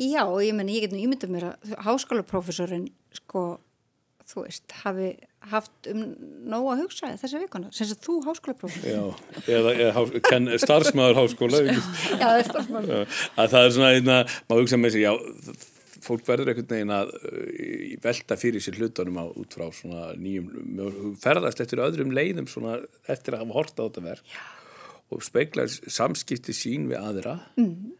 Já, 0.00 0.24
og 0.24 0.40
ég 0.40 0.54
menna, 0.56 0.72
ég 0.72 0.86
get 0.86 0.94
nú 0.94 1.02
ímyndað 1.02 1.34
mér 1.34 1.44
að 1.50 1.74
háskólaprofessorinn, 1.84 2.86
sko, 3.12 3.42
þú 4.30 4.46
veist, 4.46 4.64
hafi 4.80 5.10
haft 5.50 5.88
um 5.90 6.00
nóg 6.48 6.70
að 6.72 6.80
hugsa 6.86 7.10
þessa 7.20 7.42
vikuna, 7.42 7.68
sem 7.76 7.90
að 7.92 8.06
þú 8.06 8.16
háskólaprofessor. 8.24 8.88
Já, 8.88 9.52
eða, 9.58 9.74
eða 9.90 10.56
starfsmæður 10.62 11.20
háskóla. 11.20 11.60
já, 11.68 11.76
það 12.16 12.38
er 12.38 12.48
starfsmæður. 12.48 13.20
Að 13.36 13.52
það 13.54 13.68
er 13.68 13.76
svona, 13.76 13.92
einna, 13.98 14.18
maður 14.48 14.64
hugsa 14.64 14.80
með 14.80 14.96
sig, 14.96 15.04
já, 15.04 15.68
fólk 16.02 16.26
verður 16.26 16.54
einhvern 16.54 16.72
veginn 16.72 16.96
að 16.96 17.14
uh, 17.20 17.94
velta 18.08 18.40
fyrir 18.40 18.64
sér 18.64 18.80
hlutunum 18.80 19.20
á 19.22 19.24
út 19.28 19.54
frá 19.54 19.68
svona 19.76 20.08
nýjum, 20.18 20.48
ferðast 21.22 21.60
eftir 21.62 21.84
öðrum 21.84 22.16
leiðum 22.16 22.48
svona 22.50 22.80
eftir 23.12 23.36
að 23.36 23.44
hafa 23.44 23.60
horta 23.60 23.84
á 23.84 23.86
þetta 23.86 24.08
verð 24.08 24.36
og 25.12 25.20
speiklar 25.22 25.68
samskipti 25.68 26.54
sín 26.56 26.88
við 26.88 27.04
aðra. 27.04 27.42
Mhm 27.60 27.98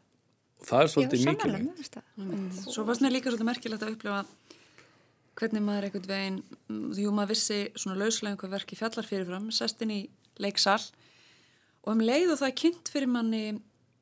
það 0.67 0.85
er 0.85 0.91
svolítið 0.93 1.25
mikilvægt. 1.29 1.99
mm. 2.17 2.47
Svo 2.65 2.85
fannst 2.89 3.05
mér 3.05 3.15
líka 3.17 3.31
svolítið 3.31 3.49
merkilegt 3.49 3.85
að 3.85 3.95
upplifa 3.95 4.23
hvernig 5.39 5.65
maður 5.65 5.89
einhvern 5.89 6.11
veginn 6.11 6.41
því 6.69 7.07
maður 7.17 7.33
vissi 7.33 7.61
svona 7.75 7.99
lauslega 8.01 8.39
hvað 8.41 8.55
verki 8.59 8.79
fjallar 8.79 9.09
fyrirfram, 9.09 9.51
sest 9.55 9.83
inn 9.85 9.95
í 9.95 10.01
leiksal 10.43 10.81
og 11.83 11.95
um 11.95 12.05
leið 12.05 12.35
og 12.35 12.41
það 12.43 12.51
er 12.51 12.59
kynnt 12.63 12.93
fyrir 12.93 13.11
manni 13.11 13.45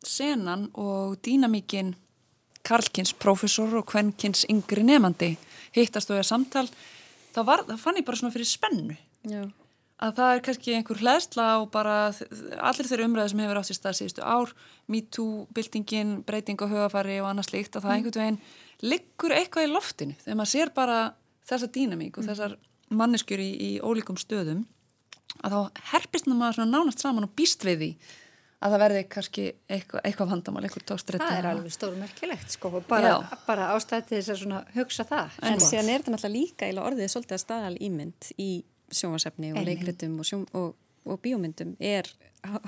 senan 0.07 0.69
og 0.75 1.19
dýnamíkin 1.25 1.95
Karlkins 2.67 3.15
profesor 3.17 3.79
og 3.81 3.87
Kvenkins 3.89 4.45
yngri 4.53 4.85
nefandi 4.85 5.33
hittast 5.77 6.11
og 6.11 6.19
ég 6.19 6.27
að 6.27 6.33
samtal 6.33 6.67
þá, 7.33 7.41
var, 7.47 7.65
þá 7.69 7.77
fann 7.81 8.01
ég 8.01 8.07
bara 8.07 8.21
svona 8.21 8.35
fyrir 8.35 8.51
spennu. 8.51 8.99
Já 9.29 9.45
að 10.01 10.15
það 10.17 10.33
er 10.35 10.43
kannski 10.47 10.75
einhver 10.77 11.01
hlæðsla 11.03 11.47
og 11.61 11.69
bara 11.75 11.97
allir 12.09 12.89
þeirra 12.89 13.07
umræði 13.09 13.33
sem 13.33 13.43
hefur 13.45 13.61
átt 13.61 13.73
í 13.73 13.77
stað 13.77 13.99
síðustu 13.99 14.25
ár, 14.25 14.55
MeToo, 14.91 15.45
byltingin, 15.57 16.15
breyting 16.27 16.65
og 16.65 16.73
högafari 16.73 17.21
og 17.21 17.29
annað 17.31 17.51
slíkt 17.51 17.77
að 17.77 17.85
það 17.85 17.91
mm. 17.91 17.97
einhvern 17.99 18.23
veginn 18.23 18.41
liggur 18.81 19.37
eitthvað 19.37 19.69
í 19.69 19.73
loftinu 19.75 20.17
þegar 20.23 20.41
maður 20.41 20.53
sér 20.55 20.73
bara 20.77 20.99
þessa 21.51 21.69
dýnamík 21.75 22.17
og 22.17 22.25
mm. 22.25 22.31
þessar 22.33 22.57
manneskjur 23.01 23.45
í, 23.45 23.51
í 23.51 23.71
ólíkum 23.85 24.19
stöðum 24.21 24.65
að 25.45 25.55
þá 25.55 25.85
herpist 25.93 26.31
maður 26.31 26.59
svona 26.59 26.73
nánast 26.73 27.05
saman 27.05 27.29
og 27.29 27.37
býst 27.37 27.65
við 27.69 27.85
því 27.85 27.93
að 28.61 28.75
það 28.75 28.83
verði 28.83 29.05
kannski 29.09 29.45
eitthvað, 29.73 30.03
eitthvað 30.05 30.33
vandamál, 30.35 30.63
eitthvað 30.67 30.83
tókstrætti. 30.91 31.25
Það 31.25 31.39
er 31.39 31.47
alveg 31.49 31.73
stórmerkilegt 31.73 32.57
sko, 32.57 32.73
bara, 32.89 33.15
bara 33.47 33.71
ástæði 33.73 34.05
til 34.11 34.19
þess 34.27 34.45
að 34.45 34.75
hugsa 34.75 35.07
það. 35.09 35.39
En, 35.41 35.55
en 35.55 35.63
síðan 35.65 35.89
er 35.89 36.03
þetta 36.03 36.15
náttúrulega 36.15 36.35
líka 36.35 36.69
í 36.69 36.77
orðið 36.83 37.13
svolítið 37.15 37.37
að 37.39 37.43
staðal 37.47 37.79
ímynd 37.89 38.29
í 38.37 38.51
sjónvarsefni 38.91 39.53
og 39.55 39.65
leikritum 39.67 40.19
og, 40.21 40.29
sjón, 40.29 40.45
og, 40.59 40.75
og 41.07 41.23
bíómyndum 41.25 41.75
er 41.79 42.09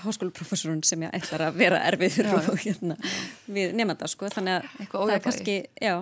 háskóluprofessorun 0.04 0.82
sem 0.84 1.02
ég 1.06 1.14
ætlar 1.16 1.46
að 1.48 1.60
vera 1.60 1.78
erfiður 1.88 2.32
og, 2.38 2.58
hérna, 2.60 2.96
við 3.48 3.76
nefnda 3.78 4.08
sko 4.10 4.28
þannig 4.32 4.58
að 4.58 4.90
það 4.92 5.14
er 5.14 5.22
kannski 5.24 5.54
já. 5.80 5.94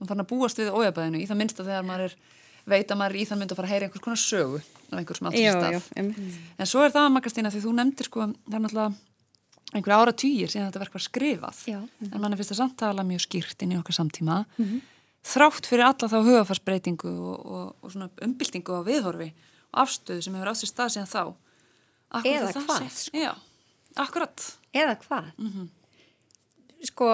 og 0.00 0.08
þannig 0.08 0.24
að 0.24 0.32
búast 0.32 0.58
við 0.58 0.72
ójabæðinu 0.74 1.22
í 1.22 1.28
það 1.28 1.40
minnsta 1.42 1.66
þegar 1.66 1.86
maður 1.86 2.08
er 2.08 2.16
veit 2.66 2.90
að 2.90 2.98
maður 2.98 3.14
er 3.14 3.20
í 3.20 3.26
þann 3.28 3.42
mynd 3.42 3.52
að 3.52 3.60
fara 3.60 3.68
að 3.68 3.74
heyra 3.74 3.86
einhvers 3.86 4.04
konar 4.04 4.20
sögu 4.20 4.60
af 4.60 4.98
einhvers 4.98 5.20
sem 5.20 5.28
alltaf 5.30 5.84
stað 5.86 6.02
mm. 6.02 6.38
en 6.58 6.70
svo 6.70 6.82
er 6.82 6.94
það 6.94 7.12
Maggastína 7.14 7.52
því 7.54 7.62
þú 7.62 7.74
nefndir 7.78 8.08
sko 8.08 8.26
það 8.26 8.58
er 8.58 8.64
náttúrulega 8.64 9.76
einhverja 9.76 10.00
ára 10.02 10.14
týjir 10.22 10.52
síðan 10.52 10.68
þetta 10.68 10.82
verk 10.82 10.96
var 10.96 11.04
skrifað 11.04 11.62
já. 11.70 11.78
en 12.10 12.20
mann 12.22 12.34
er 12.34 12.40
fyrst 12.40 12.54
að 12.56 12.60
samtala 12.62 13.06
mjög 13.06 13.24
skýrt 13.26 13.62
inn 13.62 13.74
í 13.76 13.78
okkar 13.80 13.98
samtíma 13.98 14.42
mm 14.44 14.64
-hmm. 14.64 14.80
Þrátt 15.26 15.66
fyrir 15.66 15.86
alla 15.88 16.10
þá 16.10 16.18
hugafarsbreytingu 16.20 17.12
og, 17.32 17.74
og 17.82 17.96
umbyltingu 18.22 18.78
á 18.78 18.86
viðhorfi 18.86 19.32
afstöðu 19.76 20.22
sem 20.24 20.36
hefur 20.36 20.52
átt 20.52 20.62
sér 20.62 20.72
stað 20.72 20.94
síðan 20.94 21.10
þá 21.10 21.24
Akkurat 22.16 22.54
Eða 22.54 22.62
hvað? 22.62 22.84
Sko. 22.94 23.18
Já, 23.18 23.32
akkurat 23.98 24.44
Eða 24.76 24.94
hvað? 25.02 25.32
Mm 25.38 25.50
-hmm. 25.52 25.66
Sko 26.86 27.08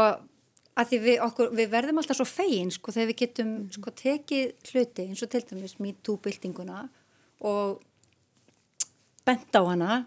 að 0.73 0.89
því 0.89 0.99
við, 1.05 1.17
okkur, 1.27 1.51
við 1.57 1.71
verðum 1.73 2.01
alltaf 2.01 2.17
svo 2.17 2.27
fegin 2.29 2.71
sko 2.73 2.93
þegar 2.93 3.11
við 3.11 3.19
getum 3.23 3.49
mm 3.49 3.57
-hmm. 3.57 3.73
sko 3.77 3.91
tekið 3.91 4.73
hluti 4.73 5.03
eins 5.03 5.23
og 5.23 5.31
til 5.31 5.43
dæmis 5.51 5.79
MeToo-byltinguna 5.79 6.89
og 7.41 7.83
bent 9.25 9.57
á 9.57 9.63
hana 9.65 10.07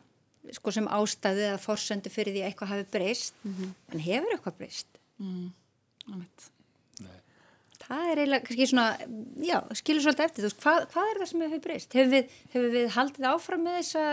sko 0.51 0.71
sem 0.71 0.87
ástæðu 0.87 1.45
eða 1.49 1.61
forsendu 1.61 2.09
fyrir 2.09 2.33
því 2.33 2.41
að 2.41 2.47
eitthvað 2.49 2.71
hafi 2.73 2.85
breyst 2.91 3.33
mm 3.43 3.53
-hmm. 3.53 3.69
en 3.93 3.99
hefur 3.99 4.33
eitthvað 4.33 4.57
breyst? 4.57 4.87
Mm, 5.17 5.51
það 7.85 8.11
er 8.11 8.21
eiginlega 8.21 8.45
kannski 8.45 8.67
svona, 8.69 8.85
já, 9.45 9.57
skilur 9.79 10.05
svolítið 10.05 10.25
eftir, 10.25 10.43
þú 10.43 10.49
veist, 10.49 10.61
hvað, 10.63 10.85
hvað 10.93 11.09
er 11.09 11.19
það 11.19 11.29
sem 11.31 11.43
hefur 11.45 11.63
breyst? 11.65 11.97
Hefur 11.97 12.11
við, 12.13 12.37
hefur 12.53 12.71
við 12.73 12.87
haldið 12.95 13.27
áfram 13.29 13.65
með 13.65 13.77
þessa, 13.79 14.05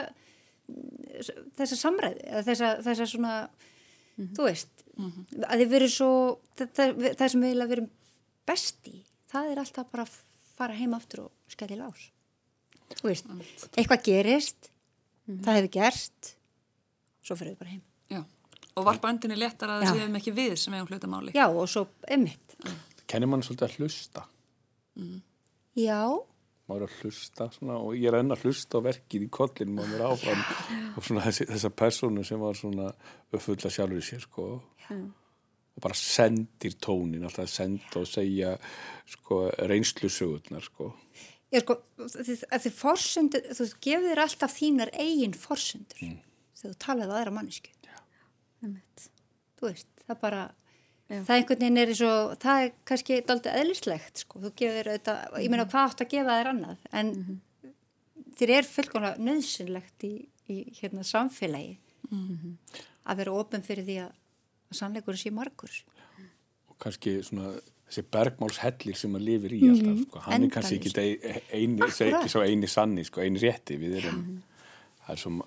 þessa 1.60 1.78
samræði, 1.80 2.26
eða 2.28 2.42
þessa, 2.48 2.72
þessa 2.88 3.06
svona, 3.12 3.36
mm 3.46 4.24
-hmm. 4.24 4.34
þú 4.36 4.48
veist, 4.48 4.84
mm 4.96 5.08
-hmm. 5.10 5.46
að 5.48 5.62
þið 5.62 5.72
verið 5.76 5.94
svo, 5.94 6.10
það, 6.58 6.74
það, 6.78 7.06
það 7.20 7.32
sem 7.34 7.46
við 7.46 7.54
vilja 7.54 7.70
verið 7.72 7.88
besti, 8.52 8.94
það 9.32 9.50
er 9.52 9.62
alltaf 9.64 9.90
bara 9.92 10.06
að 10.08 10.18
fara 10.56 10.76
heim 10.76 10.94
aftur 10.94 11.24
og 11.24 11.32
skellja 11.48 11.76
í 11.76 11.80
lás. 11.80 12.10
Þú 12.92 13.08
veist, 13.08 13.26
mm 13.26 13.40
-hmm. 13.40 13.72
eitthvað 13.76 14.04
gerist, 14.04 14.70
mhm. 15.26 15.42
það 15.44 15.54
hefur 15.54 15.72
gerst, 15.80 16.36
svo 17.22 17.36
fyrir 17.36 17.52
við 17.52 17.58
bara 17.58 17.70
heim. 17.70 17.82
Já, 18.10 18.24
og 18.74 18.84
varpa 18.84 19.08
öndinni 19.08 19.36
léttar 19.36 19.68
að 19.68 19.82
það 19.84 19.96
séum 19.96 20.16
ekki 20.16 20.32
við 20.32 20.56
sem 20.56 20.72
hefum 20.72 20.88
hlutamáli. 20.88 21.32
Já, 21.32 21.46
og 21.48 21.68
svo, 21.68 21.88
emmitt 22.08 22.56
kennir 23.12 23.30
mann 23.30 23.44
svolítið 23.44 23.68
að 23.68 23.78
hlusta 23.78 24.26
mm. 24.98 25.18
Já 25.78 26.02
maður 26.70 26.86
að 26.86 27.00
hlusta 27.02 27.48
svona, 27.52 27.78
og 27.82 27.96
ég 27.98 28.08
er 28.08 28.18
enn 28.20 28.34
að 28.34 28.46
hlusta 28.46 28.80
á 28.80 28.86
verkið 28.86 29.26
í 29.26 29.30
kollin 29.32 29.74
maður 29.76 30.04
áfram 30.12 30.44
og 30.96 31.04
svona 31.04 31.24
þessi, 31.26 31.48
þessa 31.50 31.72
personu 31.82 32.24
sem 32.26 32.40
var 32.40 32.58
svona 32.58 32.92
uppfulla 33.32 33.72
sjálfur 33.72 33.98
í 33.98 34.06
sér 34.06 34.22
sko 34.24 34.46
mm. 34.88 35.04
og 35.74 35.84
bara 35.84 35.98
sendir 35.98 36.78
tónin 36.82 37.26
alltaf 37.26 37.48
að 37.48 37.54
senda 37.56 38.00
og 38.00 38.08
segja 38.08 38.54
sko 39.16 39.44
reynslusögurnar 39.58 40.64
sko 40.70 40.92
Já 41.52 41.60
sko, 41.60 41.74
þið 42.08 42.68
forsendur, 42.72 43.50
þú 43.52 43.64
gefur 43.84 44.06
þér 44.08 44.20
alltaf 44.22 44.54
þínar 44.56 44.94
eigin 44.96 45.36
forsendur 45.36 46.06
mm. 46.06 46.18
þegar 46.56 46.76
þú 46.76 46.82
talaði 46.86 47.12
á 47.12 47.16
aðra 47.20 47.36
mannesku 47.36 47.78
Þú 49.62 49.68
veist, 49.68 49.88
það 50.08 50.16
bara 50.22 50.38
Já. 50.42 50.61
Það 51.12 51.36
einhvern 51.36 51.62
veginn 51.62 51.80
er 51.82 51.92
eins 51.92 52.02
og 52.06 52.34
það 52.42 52.64
er 52.64 52.72
kannski 52.88 53.18
doldið 53.28 53.58
eðlislegt 53.60 54.22
sko, 54.24 54.40
þú 54.42 54.52
gefur 54.60 54.90
auðvitað, 54.92 55.18
mm 55.18 55.34
-hmm. 55.34 55.42
ég 55.44 55.50
meina 55.50 55.66
hvað 55.66 55.88
átt 55.88 56.04
að 56.04 56.12
gefa 56.14 56.38
þér 56.38 56.50
annað 56.52 56.78
en 56.92 57.06
mm 57.06 57.24
-hmm. 57.24 57.72
þér 58.38 58.50
er 58.56 58.70
fullkomlega 58.74 59.16
nöðsynlegt 59.28 60.04
í, 60.04 60.14
í 60.48 60.56
hérna 60.80 61.02
samfélagi 61.02 61.78
mm 62.10 62.38
-hmm. 62.38 62.56
að 63.04 63.16
vera 63.16 63.32
ofin 63.32 63.62
fyrir 63.62 63.84
því 63.84 63.96
að, 64.06 64.12
að 64.70 64.76
sannleikur 64.76 65.16
sé 65.16 65.30
margur 65.30 65.84
og 66.68 66.78
kannski 66.78 67.22
svona 67.22 67.60
þessi 67.92 68.08
bergmálshellir 68.08 68.96
sem 68.96 69.10
maður 69.12 69.26
lifir 69.28 69.52
í 69.52 69.68
alltaf 69.68 69.92
mhm. 69.92 70.02
sko. 70.02 70.18
hann 70.18 70.44
er 70.44 70.50
kannski 70.50 70.74
ekki 70.76 70.90
eini, 70.96 71.18
eini, 71.52 72.48
eini 72.48 72.68
sanni, 72.68 73.04
sko, 73.04 73.20
eini 73.20 73.38
rétti 73.38 73.76
við 73.76 73.98
erum, 74.00 74.16
mhm. 74.16 74.42
það 75.04 75.12
er 75.14 75.18
svo 75.24 75.46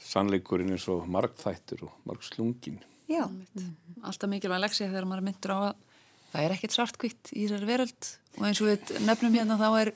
sannleikurinn 0.00 0.72
er 0.72 0.80
svo 0.80 1.00
margþættur 1.06 1.84
og 1.88 1.92
marg 2.08 2.22
slungin 2.24 2.78
Já. 3.10 3.24
Mm. 3.26 3.70
Alltaf 4.06 4.30
mikilvæg 4.30 4.62
leksið 4.64 4.92
þegar 4.92 5.08
maður 5.10 5.26
myndur 5.26 5.54
á 5.54 5.58
að 5.60 5.72
það 6.30 6.44
er 6.44 6.54
ekkert 6.56 6.76
svartkvitt 6.76 7.32
í 7.34 7.46
þessari 7.46 7.68
veröld 7.68 8.10
og 8.38 8.44
eins 8.46 8.60
og 8.62 8.70
við 8.70 8.92
nefnum 9.06 9.34
hérna 9.34 9.56
þá 9.58 9.68
er, 9.80 9.90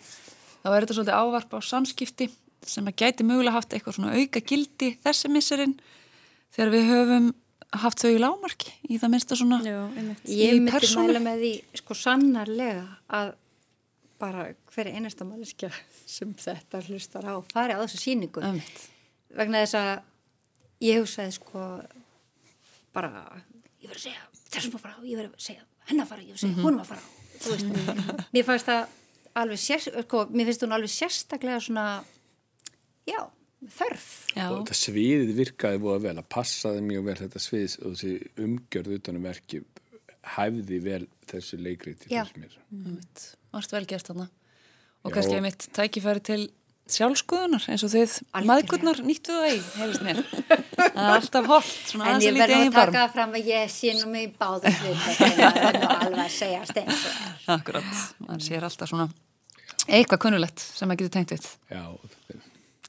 þá 0.65 0.69
er 0.73 0.85
þetta 0.85 0.97
svolítið 0.99 1.21
ávarp 1.21 1.55
á 1.55 1.59
samskipti 1.63 2.29
sem 2.65 2.91
að 2.91 2.99
gæti 3.05 3.27
mögulega 3.27 3.59
haft 3.59 3.75
eitthvað 3.77 3.99
svona 3.99 4.17
auka 4.19 4.43
gildi 4.43 4.91
þessi 5.05 5.31
missurinn 5.31 5.77
þegar 6.55 6.73
við 6.75 6.91
höfum 6.91 7.31
haft 7.85 8.03
þau 8.03 8.11
í 8.15 8.21
lámarki 8.23 8.73
í 8.89 8.99
það 9.03 9.13
minnsta 9.15 9.39
svona 9.39 9.61
Já, 9.65 9.79
Ég 10.31 10.61
myndi 10.63 10.91
mæla 10.99 11.23
með 11.23 11.43
því 11.45 11.53
sko 11.81 11.97
sannarlega 11.99 12.85
að 13.15 13.35
bara 14.23 14.47
hver 14.73 14.91
einasta 14.95 15.27
manneskja 15.27 15.71
sem 16.07 16.33
þetta 16.39 16.83
hlustar 16.87 17.27
á 17.27 17.35
fari 17.51 17.75
á 17.77 17.83
þessu 17.83 18.01
síningu 18.01 18.43
Einmitt. 18.45 18.87
vegna 19.35 19.65
þess 19.65 19.79
að 19.81 20.87
ég 20.87 21.03
hugsaði 21.03 21.37
sko 21.37 21.67
bara 22.95 23.11
ég 23.83 23.89
verður 23.91 24.01
að 24.01 24.05
segja 24.07 24.25
þessum 24.55 24.77
að 24.79 24.85
fara 24.85 24.95
á, 24.97 25.01
ég 25.05 25.17
verður 25.19 25.35
að 25.37 25.47
segja 25.49 25.63
hennar 25.91 26.07
fara, 26.09 26.23
ég 26.23 26.33
verður 26.33 26.39
að 26.39 26.45
segja 26.45 26.57
Mhm. 26.57 26.65
honum 26.65 26.81
að 26.81 26.87
fara 26.87 27.05
þú 27.45 27.55
veist, 27.55 28.29
mér 28.33 28.45
fannst 28.49 28.67
það 28.71 28.87
alveg 29.35 29.59
sér, 29.59 29.81
sko, 30.07 30.27
mér 30.31 30.47
finnst 30.49 30.63
hún 30.63 30.73
alveg 30.77 30.93
sérstaklega 30.95 31.61
svona 31.61 31.87
já, 33.11 33.21
þörf 33.65 34.07
Já. 34.37 34.47
og 34.51 34.63
þetta 34.63 34.77
sviðið 34.79 35.33
virkaði 35.41 35.81
búið 35.83 36.03
vel 36.07 36.17
að 36.23 36.29
passaði 36.31 36.83
mjög 36.87 37.05
vel 37.09 37.17
þetta 37.25 37.43
sviðis 37.43 37.79
og 37.83 37.95
þessi 37.97 38.13
umgjörð 38.45 38.95
utanum 38.99 39.23
verki 39.27 39.65
hæfði 40.37 40.79
vel 40.85 41.03
þessu 41.29 41.59
leikriti 41.61 42.09
Já. 42.13 42.23
fyrst 42.25 42.39
mér 42.41 42.55
Einmitt. 42.73 43.25
Varst 43.53 43.73
vel 43.75 43.85
gert 43.91 44.07
þarna 44.09 44.29
og 45.05 45.11
Já, 45.11 45.15
kannski 45.19 45.35
og- 45.35 45.41
einmitt 45.43 45.67
tækifæri 45.77 46.23
til 46.23 46.47
sjálfskoðunar 46.95 47.65
eins 47.73 47.85
og 47.87 47.93
þið 47.95 48.15
maðgurnar 48.45 48.99
nýttu 49.09 49.33
það 49.33 49.53
í, 49.55 49.61
hefist 49.79 50.03
mér. 50.05 50.19
Það 50.77 50.99
er 51.01 51.13
alltaf 51.15 51.51
svona 51.89 52.11
en 52.13 52.25
ég 52.25 52.35
að 52.35 52.41
verður 52.43 52.57
að 52.57 52.65
taka 52.65 52.75
barm 52.77 52.97
það 52.99 53.15
fram 53.15 53.37
að 53.39 53.53
ég 53.55 53.71
sé 53.73 53.95
nú 53.97 54.11
mig 54.13 54.35
báðum 54.41 54.81
hlut 54.83 55.07
það 55.17 55.61
er 55.65 55.79
nú 55.81 55.89
alveg 55.95 56.25
að 56.27 56.35
segja 56.37 56.65
steins 56.69 57.07
Akkurat, 57.55 58.03
maður 58.21 58.45
sér 58.51 58.69
alltaf 58.69 58.93
svona 58.93 59.09
eitthvað 59.89 60.23
kunnulegt 60.27 60.63
sem 60.65 60.89
maður 60.89 61.05
getur 61.05 61.15
tengt 61.19 61.35
við. 61.35 61.49
Já, 61.73 61.85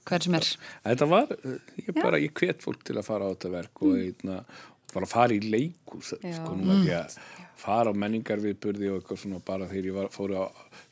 hver 0.08 0.26
sem 0.26 0.38
er. 0.38 0.50
Þetta 0.86 1.08
var, 1.12 1.34
ég 1.82 1.92
bara, 1.98 2.22
ég 2.22 2.36
hvet 2.40 2.64
fólk 2.64 2.84
til 2.88 2.98
að 3.00 3.08
fara 3.08 3.28
á 3.28 3.34
þetta 3.34 3.52
verk 3.56 3.84
og, 3.84 3.96
einna, 4.00 4.38
og 4.46 4.94
bara 4.96 5.10
fara 5.10 5.36
í 5.36 5.42
leikus 5.44 6.14
sko, 6.16 6.56
að 6.56 7.18
fara 7.60 7.94
á 7.94 7.96
menningarviðburði 7.96 8.92
og 8.92 9.00
eitthvað 9.00 9.22
svona 9.22 9.40
bara 9.46 9.70
þegar 9.70 9.90
ég 9.90 9.96
var, 9.96 10.10
fór 10.14 10.36
á 10.36 10.44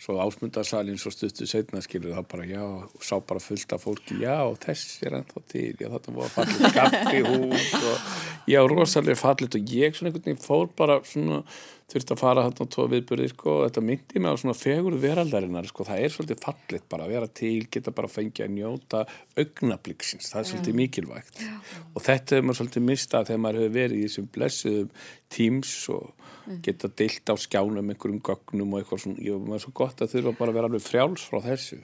svo 0.01 0.17
ásmundarsalinn 0.23 0.99
svo 1.01 1.11
stuttu 1.13 1.47
setna 1.49 1.83
skilur 1.83 2.15
það 2.15 2.29
bara 2.31 2.47
já, 2.47 2.63
og 2.63 3.05
sá 3.05 3.15
bara 3.19 3.43
fullt 3.43 3.75
af 3.75 3.83
fólki 3.83 4.19
já, 4.23 4.37
þessi 4.63 5.07
er 5.07 5.19
ennþá 5.19 5.45
til 5.51 5.67
já, 5.75 5.89
þetta 5.93 6.15
var 6.17 6.33
fallið 6.33 6.65
kaffi 6.79 7.23
hús 7.27 7.69
og 7.79 8.49
já, 8.49 8.59
rosalega 8.71 9.19
fallið 9.19 9.59
og 9.59 9.77
ég 9.77 9.95
svona 9.97 10.11
einhvern 10.11 10.27
veginn 10.29 10.43
fór 10.43 10.67
bara 10.77 10.99
svona 11.07 11.43
þurfti 11.93 12.15
að 12.15 12.21
fara 12.21 12.43
þarna 12.47 12.65
á 12.65 12.73
tvo 12.73 12.85
viðburði 12.89 13.29
sko, 13.29 13.53
og 13.53 13.67
þetta 13.67 13.83
myndi 13.85 14.21
mig 14.23 14.33
á 14.33 14.41
svona 14.41 14.55
fegur 14.57 14.95
veraldarinnar 15.03 15.67
sko, 15.69 15.85
það 15.87 16.01
er 16.05 16.13
svolítið 16.13 16.41
fallið 16.45 16.87
bara 16.89 17.05
að 17.05 17.13
vera 17.13 17.29
til 17.41 17.53
geta 17.73 17.93
bara 17.95 18.09
fengið 18.09 18.45
að 18.47 18.55
njóta 18.55 19.03
augnabliksins, 19.37 20.31
það 20.31 20.41
er 20.41 20.49
svolítið 20.49 20.79
mikilvægt. 20.79 21.43
Og 21.93 22.05
þetta 22.05 22.37
hefur 22.37 22.47
maður 22.47 22.59
svolítið 22.61 22.87
mistað 22.87 23.29
þegar 23.29 23.43
maður 23.45 23.61
hefur 23.61 23.77
verið 23.77 23.99
í 23.99 24.07
þessum 24.07 24.29
blessuðum 24.37 24.91
tíms 25.33 25.75
og 25.93 26.29
geta 26.65 26.89
deilt 26.91 27.29
á 27.29 27.35
skjánum 27.39 27.91
einhverjum 27.93 28.21
gögnum 28.23 28.73
og 28.73 28.81
eitthvað 28.81 29.03
svona, 29.05 29.21
ég 29.23 29.45
var 29.49 29.61
svo 29.63 29.75
gott 29.75 30.01
að 30.03 30.15
þurfa 30.15 30.37
bara 30.39 30.53
að 30.53 30.57
vera 30.59 30.71
alveg 30.71 30.83
frjáls 30.83 31.27
frá 31.29 31.39
þessu. 31.45 31.79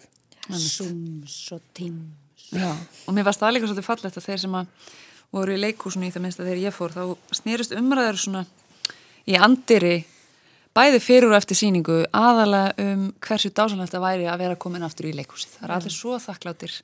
Zooms 0.50 1.38
og 1.56 1.62
Teams 1.78 2.30
Já, 2.50 2.72
og 3.06 3.13
mér 3.13 3.28
varst 3.28 3.41
það 3.43 3.56
líka 3.56 3.67
svolítið 3.69 3.86
fallegt 3.86 4.15
að 4.17 4.26
þeir 4.26 4.39
sem 4.41 4.56
að 4.58 4.69
voru 5.36 5.54
í 5.54 5.60
leikúsinu 5.62 6.08
í 6.08 6.13
það 6.13 6.24
minnst 6.24 6.39
að 6.41 6.48
þegar 6.50 6.62
ég 6.63 6.74
fór 6.74 6.95
þá 6.95 7.04
snýrist 7.38 7.76
umræður 7.78 8.17
svona 8.17 8.41
í 9.30 9.36
andiri 9.38 9.98
bæði 10.74 11.02
fyrir 11.04 11.30
og 11.30 11.38
eftir 11.38 11.60
síningu 11.60 12.00
aðalega 12.15 12.88
um 12.88 13.04
hversu 13.22 13.52
dásanlegt 13.54 13.93
að 13.93 14.06
væri 14.06 14.26
að 14.32 14.41
vera 14.41 14.58
komin 14.58 14.86
aftur 14.86 15.10
í 15.12 15.13
leikúsið. 15.17 15.60
Það 15.60 15.67
er 15.67 15.76
allir 15.76 15.93
svo 15.93 16.17
þakkláttir 16.24 16.80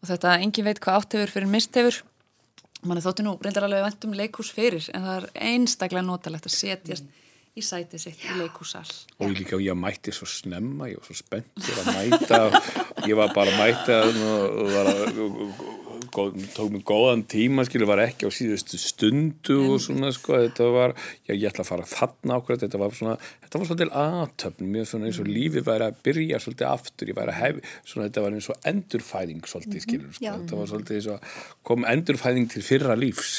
og 0.00 0.08
þetta 0.08 0.38
engin 0.40 0.68
veit 0.70 0.80
hvað 0.80 1.00
átt 1.00 1.18
hefur 1.18 1.34
fyrir 1.34 1.52
mist 1.52 1.76
hefur. 1.76 2.00
Man 2.86 2.96
er 2.96 3.04
þóttu 3.04 3.24
nú 3.26 3.34
reyndar 3.42 3.66
alveg 3.66 3.82
vant 3.84 4.06
um 4.08 4.14
leikús 4.16 4.52
fyrir 4.56 4.86
en 4.94 5.04
það 5.04 5.16
er 5.18 5.26
einstaklega 5.50 6.04
notalegt 6.06 6.48
að 6.48 6.56
setjast 6.56 7.10
í 7.58 7.64
sætið 7.66 8.02
sitt 8.04 8.22
í 8.24 8.36
leikúsal. 8.38 8.86
og 9.18 9.32
ég 9.32 9.40
líka, 9.42 9.58
ég 9.58 9.76
mætti 9.76 10.14
svo 10.14 10.28
snemma 10.30 10.88
ég 10.88 11.00
var 11.00 11.08
svo 11.08 11.16
spenntur 11.18 11.80
að 11.82 11.90
mæta 11.96 12.40
ég 13.10 13.18
var 13.18 13.34
bara 13.34 13.50
að 13.50 13.58
mæta 13.58 13.98
og, 14.06 14.20
og 14.62 14.70
var 14.76 14.90
að 14.92 15.02
og, 15.10 15.40
og, 15.44 15.64
og, 15.66 15.79
tók 16.10 16.72
mér 16.72 16.82
góðan 16.86 17.22
tíma, 17.30 17.64
skilur, 17.68 17.88
var 17.90 18.02
ekki 18.04 18.28
á 18.28 18.30
síðustu 18.34 18.80
stundu 18.80 19.56
og 19.74 19.82
svona, 19.84 20.10
sko, 20.14 20.38
þetta 20.44 20.66
var 20.74 20.94
já, 21.28 21.34
ég 21.34 21.46
ætla 21.50 21.64
að 21.64 21.70
fara 21.70 21.86
þarna 21.90 22.38
ákveð 22.40 22.64
þetta 22.64 22.80
var 22.82 22.96
svona, 22.96 23.14
þetta 23.44 23.60
var 23.60 23.70
svolítið 23.70 23.94
aðtöfn 24.02 24.72
mér 24.74 24.90
svona 24.90 25.10
eins 25.10 25.20
og 25.22 25.30
lífið 25.30 25.68
væri 25.68 25.88
að 25.88 26.02
byrja 26.08 26.42
svolítið 26.42 26.68
aftur, 26.70 27.12
ég 27.12 27.20
væri 27.20 27.34
að 27.34 27.40
hef, 27.40 27.78
svona 27.84 28.08
þetta 28.08 28.26
var 28.26 28.36
eins 28.38 28.50
og 28.50 28.68
endurfæðing 28.72 29.48
svolítið, 29.52 29.86
skilur, 29.86 30.12
sko, 30.16 30.26
Já. 30.26 30.34
þetta 30.34 30.60
var 30.60 30.70
svolítið 30.74 31.00
eins 31.00 31.08
og 31.14 31.32
kom 31.70 31.88
endurfæðing 31.94 32.52
til 32.52 32.66
fyrra 32.66 32.98
lífs. 32.98 33.38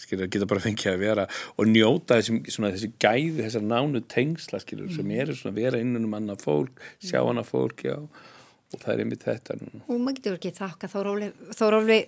Skilur, 0.00 0.26
geta 0.26 0.46
bara 0.50 0.62
fengið 0.64 0.90
að 0.90 1.02
vera 1.04 1.24
og 1.54 1.68
njóta 1.70 2.16
þessum, 2.18 2.40
svona, 2.50 2.72
þessi 2.74 2.88
gæði 2.98 3.44
þessar 3.44 3.62
nánu 3.62 4.00
tengsla, 4.10 4.58
skilur, 4.58 4.90
sem 4.90 5.12
eru 5.14 5.36
svona 5.38 5.54
vera 5.54 5.78
innan 5.78 6.08
um 6.08 6.16
annað 6.18 6.42
fólk, 6.48 6.82
sjá 6.98 7.20
annað 7.20 7.46
fólk 7.52 7.84
já, 7.86 7.94
og 8.70 8.82
það 8.82 8.92
er 8.94 9.04
einmitt 9.04 9.28
þetta 9.28 9.56
núna. 9.60 9.84
og 9.86 10.00
maður 10.00 10.18
getur 10.18 10.36
ekki 10.38 10.52
þakka 10.58 10.90
Þórófli 11.60 12.00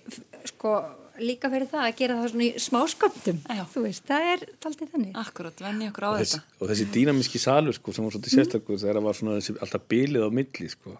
sko 0.49 0.75
líka 1.21 1.49
fyrir 1.53 1.69
það 1.69 1.85
að 1.85 1.95
gera 1.99 2.17
það 2.17 2.31
svona 2.31 2.45
í 2.45 2.51
smásköndum 2.63 3.41
þú 3.73 3.83
veist, 3.85 4.05
það 4.07 4.29
er 4.31 4.45
taldið 4.63 4.93
þannig 4.93 5.17
Akkurat, 5.21 5.63
venni 5.67 5.89
okkur 5.91 6.07
á 6.07 6.09
og 6.09 6.21
þessi, 6.23 6.39
og 6.59 6.71
þessi 6.71 6.87
dýnamíski 6.95 7.41
salur 7.41 7.77
sko, 7.77 7.93
sem 7.93 8.07
var 8.07 8.15
svolítið 8.15 8.37
sérstakur 8.39 8.79
þegar 8.81 8.99
það 8.99 9.07
var 9.09 9.19
svona 9.19 9.35
þessi, 9.37 9.57
alltaf 9.65 9.85
bílið 9.93 10.25
á 10.25 10.29
milli 10.33 10.69
sko. 10.73 10.95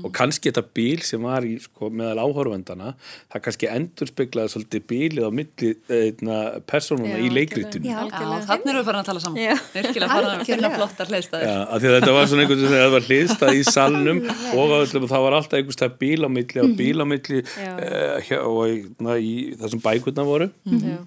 Og 0.00 0.12
kannski 0.16 0.50
þetta 0.50 0.64
bíl 0.76 1.02
sem 1.06 1.22
var 1.24 1.46
í 1.46 1.54
sko, 1.62 1.90
meðal 1.90 2.24
áhorfendana 2.24 2.94
það 3.32 3.44
kannski 3.46 3.70
endur 3.70 4.10
speklaði 4.10 4.52
svolítið 4.54 4.86
bílið 4.90 5.28
á 5.28 5.30
milli 5.34 5.70
einna, 5.88 6.38
persónuna 6.70 7.20
í 7.20 7.30
leikritinu. 7.32 7.90
Já, 7.90 8.00
þannig 8.48 8.72
erum 8.72 8.80
við 8.80 8.88
farin 8.90 9.00
að 9.02 9.08
tala 9.10 9.24
saman. 9.24 9.62
Virkilega 9.74 10.10
farin 10.12 10.30
að 10.34 10.44
finna 10.50 10.72
flottar 10.74 11.12
hliðstæðir. 11.12 11.48
Já, 11.48 11.56
af 11.64 11.82
því 11.82 11.90
að 11.90 11.96
þetta 11.98 12.16
var 12.18 12.30
svona 12.30 12.44
einhvern 12.44 12.62
veginn 12.64 12.84
það 12.84 12.94
var 12.94 13.08
hliðstað 13.08 13.58
í 13.58 13.64
salnum 13.70 14.22
og 14.54 14.76
öllum, 14.80 15.08
það 15.14 15.26
var 15.26 15.38
alltaf 15.38 15.58
einhvers 15.60 15.80
það 15.80 15.96
bíl 16.04 16.20
á 16.24 16.30
milli 16.38 16.64
og 16.64 16.76
bíl 16.78 16.96
á 17.00 17.06
milli 17.08 17.40
Já. 17.44 17.72
uh, 17.74 18.16
hjá, 18.28 18.38
og 18.44 19.02
na, 19.04 19.18
í 19.18 19.34
þessum 19.60 19.82
bækurna 19.84 20.28
voru. 20.28 20.50
Mhm. 20.68 21.02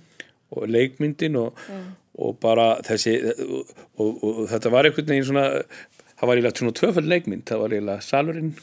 og 0.56 0.70
leikmyndin 0.72 1.36
og, 1.36 1.58
og 2.16 2.38
bara 2.40 2.78
þessi 2.88 3.18
og, 3.20 3.74
og, 4.00 4.12
og 4.24 4.38
þetta 4.48 4.72
var 4.72 4.88
einhvern 4.88 5.10
veginn 5.12 5.28
svona 5.28 5.48
það 6.18 6.30
var 6.30 6.40
eiginlega 6.40 6.62
svona 6.62 6.78
tvöföld 6.80 7.12
leikmynd 7.12 7.46
það 7.50 7.62
var 7.64 7.76
eiginlega 7.78 8.08
salurinn 8.08 8.56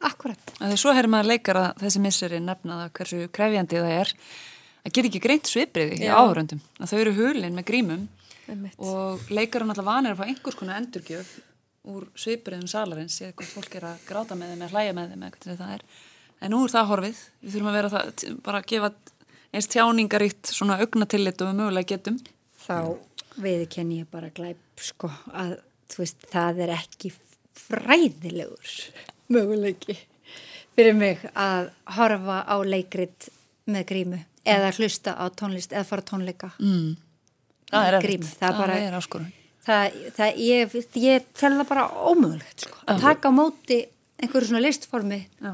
Akkurat. 0.00 0.40
Þegar 0.56 0.78
svo 0.80 0.92
herri 0.96 1.10
maður 1.12 1.28
leikara 1.28 1.62
þessi 1.76 2.00
misseri 2.00 2.38
nefnaða 2.40 2.86
hversu 2.96 3.26
krefjandi 3.36 3.76
það 3.82 3.90
er 3.98 4.12
að 4.80 4.94
geta 4.96 5.08
ekki 5.10 5.20
greint 5.20 5.50
svipriði 5.50 5.98
í 6.00 6.08
áhöröndum. 6.08 6.62
Að 6.80 6.88
þau 6.94 7.00
eru 7.02 7.12
hulin 7.18 7.58
með 7.58 7.66
grímum 7.68 8.06
Einmitt. 8.48 8.78
og 8.80 9.28
leikarinn 9.28 9.74
alltaf 9.74 9.84
vanir 9.90 10.14
að 10.14 10.22
fá 10.22 10.24
einhvers 10.30 10.56
konar 10.56 10.80
endurgjöf 10.80 11.34
úr 11.92 12.08
svipriðum 12.16 12.70
salarins 12.72 13.20
eða 13.20 13.36
hvort 13.36 13.52
fólk 13.58 13.76
er 13.76 13.88
að 13.90 14.08
gráta 14.08 14.40
með 14.40 14.54
þeim 14.54 14.64
eða 14.64 14.72
hlæja 14.72 14.96
með 14.96 15.12
þeim 15.12 15.22
eða 15.28 15.36
hvernig 15.36 15.60
það 15.60 15.76
er. 15.76 15.84
En 16.40 16.54
nú 16.54 16.64
er 16.64 16.72
það 16.72 16.90
horfið. 16.94 17.22
Við 17.44 17.54
þurfum 17.54 17.70
að 17.70 17.78
vera 17.78 17.92
það, 17.92 18.26
bara 18.48 18.62
að 18.62 18.68
gefa 18.72 18.90
eins 19.52 19.68
tjáningaríkt 19.74 20.52
svona 20.56 20.80
augnatillit 20.80 21.42
og 21.44 21.50
við 21.50 21.60
mögulega 21.60 21.92
getum. 21.92 22.20
þá 22.64 22.96
viðkenni 23.40 24.00
ég 24.00 24.08
bara 24.10 24.32
glæp 24.32 24.80
sko 24.80 25.12
að 25.36 25.58
þú 25.90 26.02
veist 26.04 26.26
það 26.32 26.62
er 26.66 26.72
ekki 26.78 27.12
fræðilegur 27.60 28.72
möguleiki 29.30 29.96
fyrir 30.76 30.96
mig 30.96 31.22
að 31.34 31.70
horfa 31.96 32.40
á 32.46 32.56
leikrit 32.64 33.28
með 33.70 33.86
grímu 33.90 34.20
eða 34.48 34.70
hlusta 34.78 35.14
á 35.18 35.24
tónlist 35.36 35.74
eða 35.76 35.86
fara 35.92 36.02
tónleika 36.12 36.52
Mm. 36.58 36.96
Það 37.70 37.86
er 37.86 38.02
Grímu, 38.02 38.26
það 38.26 38.48
er 38.50 38.56
bara- 38.58 38.74
það 38.74 38.86
er 38.88 38.94
áskorun. 38.98 39.26
það, 39.66 39.92
það 40.16 40.38
ég, 40.42 40.72
ég 40.98 41.24
tel 41.38 41.52
það 41.52 41.68
bara 41.68 41.84
ómögulegt 42.10 42.64
sko, 42.64 42.78
að 42.88 43.00
taka 43.00 43.28
á 43.30 43.32
móti 43.32 43.76
einhverju 44.18 44.48
svona 44.48 44.62
listformi 44.64 45.20
Já. 45.40 45.52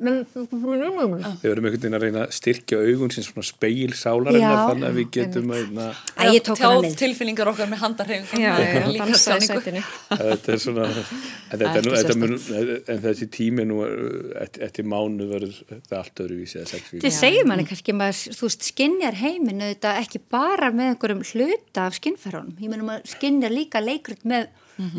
Men, 0.00 0.20
við 0.32 1.44
verum 1.44 1.66
einhvern 1.68 1.74
veginn 1.76 1.96
að 1.98 2.04
reyna 2.06 2.22
að 2.24 2.34
styrkja 2.36 2.78
augun 2.80 3.12
sem 3.12 3.24
svona 3.26 3.44
speil 3.44 3.92
sálarinnar 3.98 4.54
Já, 4.54 4.62
þannig 4.70 4.88
að 4.88 4.98
við 5.00 5.08
getum 5.16 5.52
að 5.56 5.74
na, 5.76 5.88
Æ, 6.16 6.22
ég 6.34 6.44
tók 6.46 6.62
hana 6.62 6.80
Tjáð 6.86 6.96
tilfinningar 7.02 7.50
okkar 7.52 7.68
með 7.70 7.84
já, 8.40 8.52
líka 8.88 9.18
sætinu. 9.20 9.82
þetta 10.08 10.54
er 10.54 10.62
svona 10.62 10.86
en, 11.50 11.58
þetta, 11.60 11.60
Það 11.60 11.78
er 11.80 11.86
nú, 11.86 11.92
ekki 11.92 12.00
þetta 12.00 12.16
mun, 12.22 12.36
en 12.94 13.02
þessi 13.04 13.28
tími 13.36 13.66
nú 13.68 13.80
er- 13.84 14.58
eftir, 14.66 14.88
mánu 14.88 15.28
verður 15.30 15.60
þetta 15.74 16.00
allt 16.00 16.24
öðruvísi 16.24 16.64
Þetta 16.70 17.12
segir 17.14 17.48
manni 17.48 17.66
kannski 17.68 17.94
maður, 17.96 18.38
þú 18.38 18.48
veist, 18.48 18.70
skinjar 18.72 19.20
heiminn 19.20 19.64
auðvitað 19.66 20.00
ekki 20.04 20.22
bara 20.32 20.72
með 20.74 20.94
einhverjum 20.94 21.22
hluta 21.34 21.86
af 21.88 21.98
skinnferðunum. 22.00 22.56
Ég 22.60 22.72
meina 22.72 22.86
maður 22.88 23.12
skinjar 23.14 23.54
líka 23.54 23.82
leikrut 23.84 24.24
með 24.28 24.48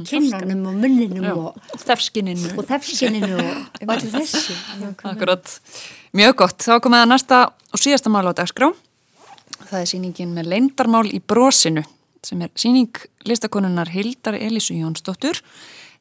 kinnanum 0.07 0.65
og 0.69 0.77
munninum 0.83 1.25
Já. 1.25 1.33
og, 1.37 1.79
Þefskininu. 1.81 2.51
og 2.57 2.67
þefskininu 2.69 3.33
og, 3.39 3.65
allir 3.91 4.13
þessu. 4.13 4.55
Akkurat. 5.09 5.55
Mjög 6.17 6.35
gott. 6.43 6.59
Þá 6.67 6.77
komið 6.83 7.03
að 7.05 7.11
næsta 7.13 7.41
og 7.71 7.81
síðasta 7.81 8.11
mál 8.13 8.27
á 8.29 8.33
dagskrá. 8.37 8.71
Það 9.71 9.79
er 9.79 9.89
sýningin 9.89 10.33
með 10.35 10.51
leindarmál 10.51 11.07
í 11.09 11.21
brosinu 11.23 11.85
sem 12.25 12.41
er 12.45 12.51
sýning 12.59 12.99
listakonunnar 13.25 13.89
Hildar 13.89 14.35
Elísu 14.37 14.75
Jónsdóttur 14.77 15.39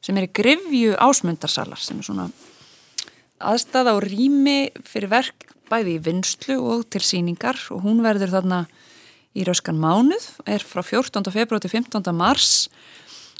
sem 0.01 0.17
er 0.17 0.27
í 0.27 0.33
grifju 0.33 0.93
ásmundarsalar 1.01 1.79
sem 1.81 1.97
er 2.01 2.05
svona 2.05 2.27
aðstæða 3.41 3.95
og 3.97 4.03
rými 4.05 4.69
fyrir 4.85 5.09
verk 5.09 5.47
bæði 5.71 5.95
í 5.97 6.01
vinslu 6.03 6.57
og 6.59 6.85
til 6.93 7.01
síningar 7.05 7.57
og 7.73 7.85
hún 7.85 8.03
verður 8.05 8.33
þarna 8.35 8.65
í 9.31 9.45
rauskan 9.47 9.79
mánuð, 9.79 10.25
er 10.43 10.59
frá 10.59 10.83
14. 10.83 11.23
februar 11.31 11.61
til 11.63 11.71
15. 11.71 12.03
mars 12.13 12.67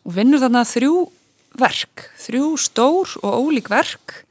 og 0.05 0.15
vinnur 0.15 0.41
þarna 0.41 0.63
þrjú 0.67 0.95
verk, 1.59 2.07
þrjú 2.21 2.53
stór 2.61 3.17
og 3.21 3.47
ólík 3.47 3.71
verk 3.71 4.21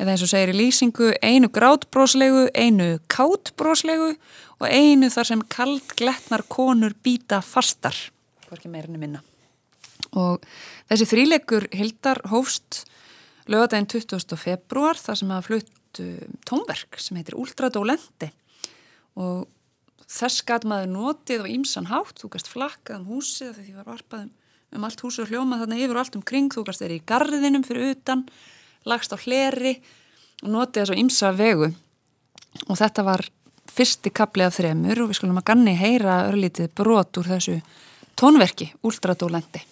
eða 0.00 0.14
eins 0.14 0.24
og 0.24 0.30
segir 0.32 0.52
í 0.52 0.58
lýsingu 0.58 1.10
einu 1.24 1.50
grátbróslegu, 1.52 2.48
einu 2.56 2.98
kátbróslegu 3.12 4.14
og 4.60 4.68
einu 4.68 5.10
þar 5.12 5.28
sem 5.28 5.42
kald 5.52 5.96
gletnar 5.96 6.44
konur 6.48 6.94
býta 7.04 7.40
fastar, 7.44 7.96
hvorki 8.48 8.70
meirinni 8.72 9.00
minna. 9.00 9.20
Og 10.16 10.40
þessi 10.90 11.08
þríleikur 11.10 11.68
Hildar 11.76 12.22
hófst 12.32 12.84
lögadaginn 13.50 13.88
20. 13.90 14.36
februar 14.40 14.98
þar 14.98 15.20
sem 15.20 15.32
hafa 15.34 15.48
flutt 15.48 15.76
tónverk 16.46 17.00
sem 17.02 17.18
heitir 17.18 17.36
Ultradólendi 17.38 18.30
og 19.18 19.48
þess 20.10 20.44
gæt 20.46 20.66
maður 20.68 20.92
notið 20.94 21.44
og 21.44 21.50
ímsan 21.50 21.88
hátt, 21.90 22.18
þú 22.18 22.32
gæst 22.34 22.50
flakkað 22.50 23.00
um 23.00 23.08
húsið 23.16 23.52
þegar 23.56 23.66
því 23.66 23.74
var 23.76 23.88
varpað 23.90 24.24
um, 24.24 24.30
um 24.76 24.86
allt 24.86 25.02
húsið 25.02 25.24
og 25.24 25.32
hljómað 25.32 25.64
þarna 25.64 25.80
yfir 25.80 25.96
og 25.96 26.02
allt 26.04 26.16
um 26.18 26.24
kring, 26.26 26.52
þú 26.52 26.64
gæst 26.66 26.82
þeirri 26.82 27.00
í 27.00 27.06
garðinum 27.10 27.66
fyrir 27.66 27.94
utan, 27.94 28.24
lagst 28.86 29.14
á 29.14 29.18
hleri 29.20 29.74
og 30.44 30.52
notið 30.54 30.82
þessu 30.84 31.00
ímsa 31.00 31.32
vegu 31.36 31.70
og 32.66 32.78
þetta 32.78 33.06
var 33.06 33.26
fyrsti 33.70 34.12
kapli 34.14 34.46
af 34.46 34.56
þremur 34.58 35.04
og 35.04 35.10
við 35.10 35.20
skulum 35.20 35.40
að 35.40 35.48
ganni 35.52 35.74
heyra 35.78 36.24
örlítið 36.30 36.72
brot 36.76 37.20
úr 37.20 37.30
þessu 37.34 37.60
tónverki, 38.18 38.70
Ultradólendi. 38.84 39.62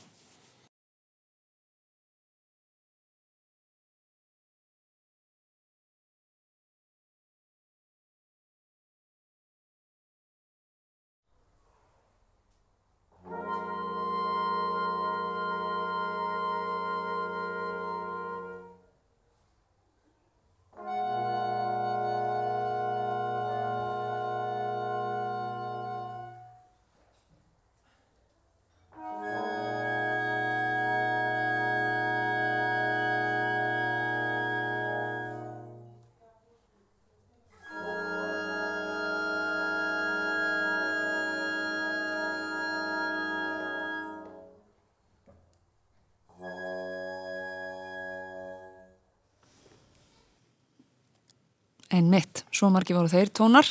Mitt, 52.10 52.44
svo 52.54 52.70
margi 52.72 52.96
voru 52.96 53.10
þeir 53.12 53.32
tónar. 53.34 53.68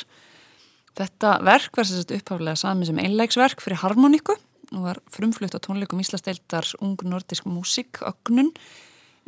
Þetta 0.98 1.38
verk 1.46 1.78
var 1.78 1.86
sérstaklega 1.86 2.22
upphaflega 2.22 2.58
sami 2.58 2.88
sem 2.88 2.98
einleiksverk 2.98 3.62
fyrir 3.62 3.82
harmoníku 3.84 4.34
og 4.74 4.84
var 4.84 5.00
frumflutt 5.12 5.54
á 5.56 5.62
tónleikum 5.62 6.00
Íslasteildars 6.02 6.74
Ung 6.84 6.98
Nordisk 7.06 7.46
Músik 7.48 8.00
ögnun 8.04 8.50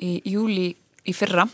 í 0.00 0.18
júli 0.28 0.72
í 1.06 1.14
fyrra 1.16 1.46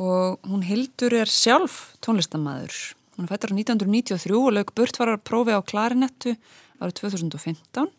og 0.00 0.42
hún 0.48 0.64
Hildur 0.66 1.14
er 1.16 1.30
sjálf 1.30 1.94
tónlistamæður. 2.04 2.76
Hún 3.16 3.26
er 3.26 3.32
fættar 3.32 3.52
á 3.52 3.56
1993 3.56 4.36
og 4.38 4.54
lög 4.56 4.72
burt 4.76 4.98
var 4.98 5.12
að 5.12 5.24
prófi 5.26 5.56
á 5.56 5.60
klarinettu 5.60 6.36
árið 6.80 6.96
2015 7.02 7.90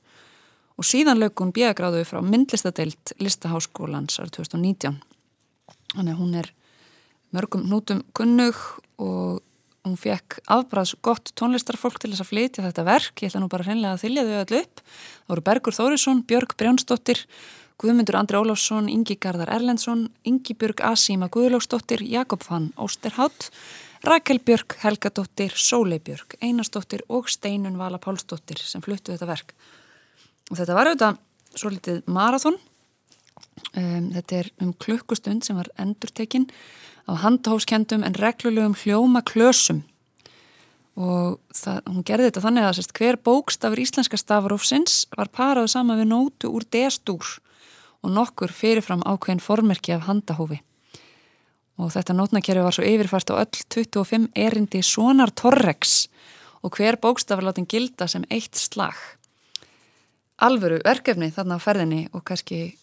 og 0.74 0.88
síðan 0.88 1.21
lög 1.21 1.38
hún 1.38 1.53
bíagráðu 1.53 2.01
frá 2.07 2.21
myndlistadeild 2.26 3.13
Listaháskólans 3.21 4.17
árið 4.19 4.39
2019. 4.39 4.97
Þannig 5.93 6.13
að 6.15 6.21
hún 6.21 6.38
er 6.41 6.49
mörgum 7.34 7.65
nútum 7.69 8.03
kunnug 8.15 8.59
og 9.01 9.41
hún 9.84 9.97
fekk 9.99 10.39
afbræðs 10.51 10.95
gott 11.03 11.34
tónlistarfólk 11.39 11.99
til 11.99 12.13
þess 12.13 12.23
að 12.23 12.29
flytja 12.29 12.63
þetta 12.63 12.86
verk. 12.88 13.19
Ég 13.19 13.31
ætla 13.31 13.41
nú 13.43 13.49
bara 13.51 13.65
hreinlega 13.67 13.97
að 13.97 14.05
þylja 14.05 14.23
þau 14.27 14.38
öll 14.39 14.59
upp. 14.61 14.84
Það 14.86 15.34
voru 15.34 15.45
Bergur 15.49 15.77
Þórisson, 15.77 16.21
Björg 16.29 16.55
Brjánsdóttir, 16.59 17.23
Guðmundur 17.81 18.15
Andri 18.15 18.39
Ólafsson, 18.39 18.88
Ingi 18.91 19.17
Garðar 19.19 19.51
Erlendsson, 19.51 20.05
Ingi 20.29 20.55
Björg 20.55 20.84
Asíma 20.88 21.27
Guðlóksdóttir, 21.34 22.05
Jakob 22.07 22.45
Fann 22.47 22.69
Ósterhátt, 22.79 23.49
Rakel 24.07 24.39
Björg 24.39 24.77
Helgadóttir, 24.84 25.51
Sólei 25.55 25.99
Björg 25.99 26.38
Einarsdóttir 26.39 27.03
og 27.11 27.27
Steinun 27.31 27.79
Vala 27.79 27.99
Pálsdóttir 27.99 28.61
sem 28.63 28.84
fluttu 28.84 29.11
þetta 29.11 29.27
verk. 29.27 29.51
Og 30.51 30.59
þetta 30.59 30.77
var 30.77 30.91
auðvitað 30.91 31.19
svo 31.59 31.73
litið 31.73 32.01
marathón. 32.07 32.57
Um, 33.75 34.09
þetta 34.15 34.39
er 34.39 34.49
um 34.63 34.71
klukkustund 34.79 35.43
sem 35.45 35.57
var 35.59 35.69
endurtekinn 35.81 36.47
á 37.08 37.12
handhófskendum 37.20 38.04
en 38.04 38.16
reglulegum 38.16 38.76
hljóma 38.78 39.24
klösum. 39.26 39.84
Og 40.93 41.39
það, 41.56 41.80
hún 41.89 42.06
gerði 42.06 42.28
þetta 42.30 42.43
þannig 42.43 42.68
að 42.68 42.76
sérst, 42.78 42.93
hver 42.97 43.18
bókstafur 43.26 43.82
íslenska 43.82 44.20
stafarófsins 44.20 44.99
var 45.18 45.32
paraðu 45.34 45.72
sama 45.74 45.97
við 45.97 46.12
nótu 46.12 46.51
úr 46.54 46.68
D-stúr 46.70 47.39
og 48.04 48.14
nokkur 48.14 48.54
fyrirfram 48.54 49.01
ákveðin 49.08 49.41
formerki 49.41 49.95
af 49.95 50.06
handahófi. 50.06 50.60
Og 51.82 51.89
þetta 51.95 52.14
nótnakerfi 52.14 52.62
var 52.62 52.76
svo 52.76 52.86
yfirfært 52.86 53.34
á 53.34 53.41
öll 53.41 53.64
25 53.74 54.30
erindi 54.38 54.84
sonar 54.86 55.34
torrex 55.34 56.06
og 56.62 56.78
hver 56.78 56.99
bókstafur 57.01 57.47
látin 57.47 57.68
gilda 57.68 58.08
sem 58.08 58.28
eitt 58.30 58.56
slag. 58.60 58.93
Alvöru 60.38 60.78
verkefni 60.86 61.34
þarna 61.34 61.58
á 61.58 61.66
ferðinni 61.66 62.06
og 62.14 62.22
kannski 62.28 62.76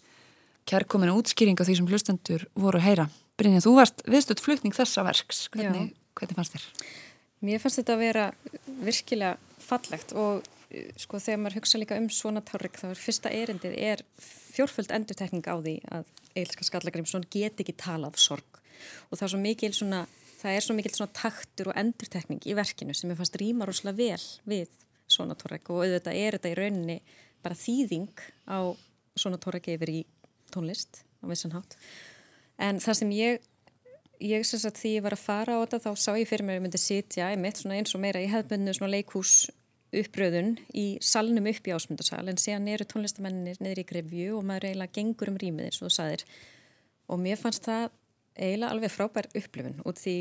kærkominu 0.66 1.14
útskýring 1.20 1.62
á 1.62 1.64
því 1.64 1.78
sem 1.78 1.88
hlustendur 1.88 2.48
voru 2.58 2.82
að 2.82 2.88
heyra 2.88 3.10
Brynja, 3.40 3.62
þú 3.64 3.72
varst 3.78 4.02
viðstöld 4.04 4.42
flutning 4.44 4.74
þessa 4.76 5.04
verks. 5.06 5.46
Hvernig, 5.54 5.94
hvernig 6.18 6.36
fannst 6.36 6.56
þér? 6.56 6.64
Mér 7.48 7.62
fannst 7.62 7.80
þetta 7.80 7.94
að 7.96 8.02
vera 8.02 8.24
virkilega 8.84 9.62
fallegt 9.64 10.12
og 10.12 10.44
sko 11.00 11.18
þegar 11.18 11.40
maður 11.40 11.56
hugsa 11.58 11.80
líka 11.80 11.96
um 11.98 12.08
svona 12.12 12.42
tárrik 12.46 12.76
þá 12.78 12.90
er 12.90 13.00
fyrsta 13.00 13.32
erindið 13.34 13.76
er 13.80 14.02
fjórföld 14.20 14.92
endurtekning 14.94 15.46
á 15.48 15.56
því 15.56 15.74
að 15.96 16.10
Eilska 16.38 16.66
Skallagrimsson 16.68 17.24
get 17.32 17.62
ekki 17.62 17.74
tala 17.80 18.10
af 18.10 18.20
sorg 18.20 18.60
og 19.08 19.16
það 19.16 19.24
er 19.24 19.32
svo 19.32 19.40
mikil 19.42 19.72
svona, 19.74 20.04
það 20.42 20.58
er 20.58 20.66
svo 20.66 20.76
mikil 20.76 20.94
svona 20.94 21.16
taktur 21.16 21.72
og 21.72 21.80
endurtekning 21.80 22.44
í 22.46 22.54
verkinu 22.58 22.94
sem 22.94 23.10
ég 23.10 23.18
fannst 23.18 23.40
rýma 23.40 23.66
rosalega 23.66 23.98
vel 23.98 24.52
við 24.52 24.78
svona 25.10 25.34
tárrik 25.38 25.72
og 25.72 25.82
auðvitað 25.82 26.20
er 26.20 26.38
þetta 26.38 26.52
í 26.52 26.58
rauninni 26.60 27.00
bara 27.42 27.58
þýðing 27.58 28.24
á 28.46 28.58
svona 29.18 29.40
tárrik 29.42 29.72
yfir 29.74 29.96
í 29.96 30.00
tónlist 30.54 31.02
á 31.18 31.26
vissan 31.32 31.56
hátt 31.56 31.74
en 32.60 32.82
það 32.82 32.98
sem 33.00 33.14
ég 33.16 33.46
ég 34.20 34.44
syns 34.44 34.66
að 34.68 34.80
því 34.82 34.92
ég 34.98 35.06
var 35.06 35.16
að 35.16 35.24
fara 35.24 35.56
á 35.56 35.62
þetta 35.64 35.80
þá 35.86 36.02
sá 36.04 36.10
ég 36.18 36.28
fyrir 36.28 36.44
mér 36.44 36.58
að 36.58 36.60
ég 36.60 36.64
myndi 36.66 36.80
sitja 36.82 37.30
eins 37.32 37.94
og 37.96 38.02
meira 38.02 38.20
í 38.20 38.28
hefðbundu 38.28 38.90
leikhús 38.92 39.34
uppröðun 39.90 40.54
í 40.76 40.86
salnum 41.02 41.48
upp 41.50 41.66
í 41.66 41.72
ásmundasal 41.74 42.22
en 42.30 42.38
síðan 42.38 42.68
eru 42.70 42.86
tónlistamennir 42.86 43.58
niður 43.62 43.82
í 43.82 43.86
grefju 43.88 44.36
og 44.38 44.44
maður 44.46 44.68
eiginlega 44.68 44.96
gengur 44.98 45.32
um 45.32 45.38
rýmið 45.40 45.70
eins 45.70 45.80
og 45.80 45.88
þú 45.88 45.94
saðir 45.96 46.26
og 47.10 47.22
mér 47.22 47.40
fannst 47.40 47.66
það 47.66 47.88
eiginlega 48.36 48.76
alveg 48.76 48.94
frábær 48.94 49.30
upplifun 49.40 49.80
út 49.82 49.98
því 49.98 50.16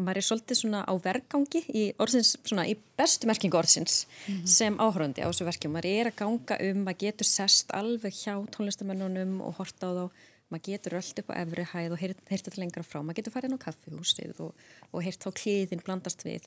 maður 0.00 0.20
er 0.20 0.24
svolítið 0.24 0.60
svona 0.60 0.80
á 0.86 0.92
vergangi 1.02 1.60
í 1.76 1.84
orðsins, 2.00 2.36
svona 2.46 2.64
í 2.70 2.76
bestu 2.96 3.28
merkingu 3.28 3.58
orðsins 3.58 4.06
mm 4.06 4.34
-hmm. 4.34 4.46
sem 4.46 4.78
áhörandi 4.78 5.20
á 5.20 5.28
þessu 5.28 5.48
verkjum 5.50 5.72
maður 5.74 5.90
er 5.90 6.10
að 6.10 6.18
ganga 6.22 6.58
um, 6.70 6.82
maður 6.86 7.00
getur 7.04 7.26
sest 7.26 7.74
alveg 7.74 8.14
hjá 8.14 8.34
tónlistamennunum 8.54 9.40
og 9.42 9.58
horta 9.58 9.90
á 9.90 9.92
þá 9.98 10.04
maður 10.50 10.66
getur 10.66 10.98
öll 10.98 11.22
upp 11.22 11.32
á 11.32 11.34
efri 11.40 11.66
hæð 11.72 11.94
og 11.94 12.02
heyrt 12.02 12.22
þetta 12.28 12.60
lengra 12.60 12.84
frá, 12.86 13.00
maður 13.00 13.20
getur 13.20 13.34
farið 13.34 13.50
inn 13.50 13.58
á 13.58 13.64
kaffihúsið 13.64 14.44
og, 14.44 14.68
og 14.90 15.04
heyrt 15.06 15.24
þá 15.24 15.30
kliðin 15.40 15.84
blandast 15.86 16.24
við. 16.26 16.46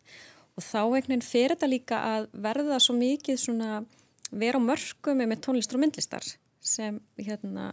Og 0.53 0.65
þá 0.65 0.79
einhvern 0.83 1.13
veginn 1.15 1.25
fer 1.25 1.53
þetta 1.55 1.69
líka 1.71 2.01
að 2.13 2.27
verða 2.45 2.79
svo 2.83 2.95
mikið 2.99 3.39
svona 3.41 3.83
vera 4.33 4.59
á 4.59 4.67
mörgum 4.67 5.21
með 5.23 5.43
tónlistur 5.45 5.79
og 5.79 5.85
myndlistar 5.85 6.25
sem 6.63 6.99
hérna 7.19 7.71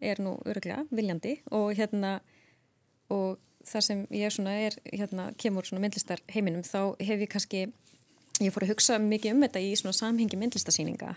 er 0.00 0.20
nú 0.20 0.36
öruglega 0.44 0.84
viljandi 0.92 1.38
og 1.56 1.72
hérna 1.76 2.18
og 3.12 3.38
þar 3.66 3.84
sem 3.84 4.04
ég 4.14 4.32
svona 4.34 4.54
er 4.66 4.76
hérna 4.92 5.30
kemur 5.40 5.66
svona 5.66 5.82
myndlistar 5.82 6.22
heiminum 6.32 6.64
þá 6.66 6.94
hef 7.00 7.22
ég 7.24 7.30
kannski 7.32 7.64
ég 8.42 8.52
fór 8.52 8.66
að 8.66 8.74
hugsa 8.74 8.98
mikið 9.02 9.34
um 9.34 9.44
þetta 9.46 9.62
í 9.64 9.72
svona 9.78 9.96
samhengi 9.96 10.38
myndlistasýninga 10.40 11.14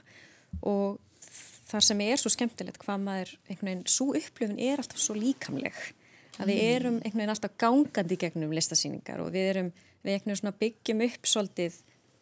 og 0.66 0.99
þar 1.70 1.86
sem 1.86 2.01
er 2.05 2.20
svo 2.20 2.32
skemmtilegt 2.34 2.82
hvað 2.82 3.05
maður, 3.05 3.36
einhvern 3.47 3.70
veginn, 3.70 3.86
svo 3.89 4.09
upplöfun 4.17 4.59
er 4.61 4.82
alltaf 4.82 5.01
svo 5.01 5.15
líkamleg 5.17 5.78
að 6.39 6.51
við 6.51 6.57
mm. 6.57 6.72
erum 6.74 6.97
einhvern 6.99 7.22
veginn 7.22 7.36
alltaf 7.36 7.55
gangandi 7.59 8.17
gegnum 8.20 8.55
listasýningar 8.55 9.24
og 9.24 9.32
við 9.36 9.51
erum, 9.53 9.72
við 10.03 10.15
einhvern 10.15 10.32
veginn 10.32 10.41
svona 10.41 10.59
byggjum 10.63 11.05
upp 11.07 11.32
svolítið 11.34 11.80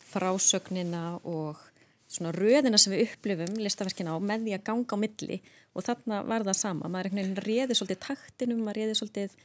frásögnina 0.08 1.04
og 1.28 1.64
svona 2.08 2.32
röðina 2.36 2.80
sem 2.80 2.95
við 2.95 3.10
upplöfum 3.10 3.58
listaverkina 3.60 4.16
á 4.16 4.18
með 4.24 4.48
því 4.48 4.56
að 4.58 4.66
ganga 4.70 4.95
á 4.95 5.04
milli 5.04 5.41
og 5.76 5.86
þarna 5.86 6.22
var 6.28 6.48
það 6.48 6.60
sama, 6.62 6.89
maður 6.89 7.12
einhvern 7.12 7.24
veginn 7.24 7.43
réði 7.45 7.78
svolítið 7.78 8.02
taktinum, 8.08 8.64
maður 8.64 8.82
réði 8.82 8.98
svolítið 9.02 9.38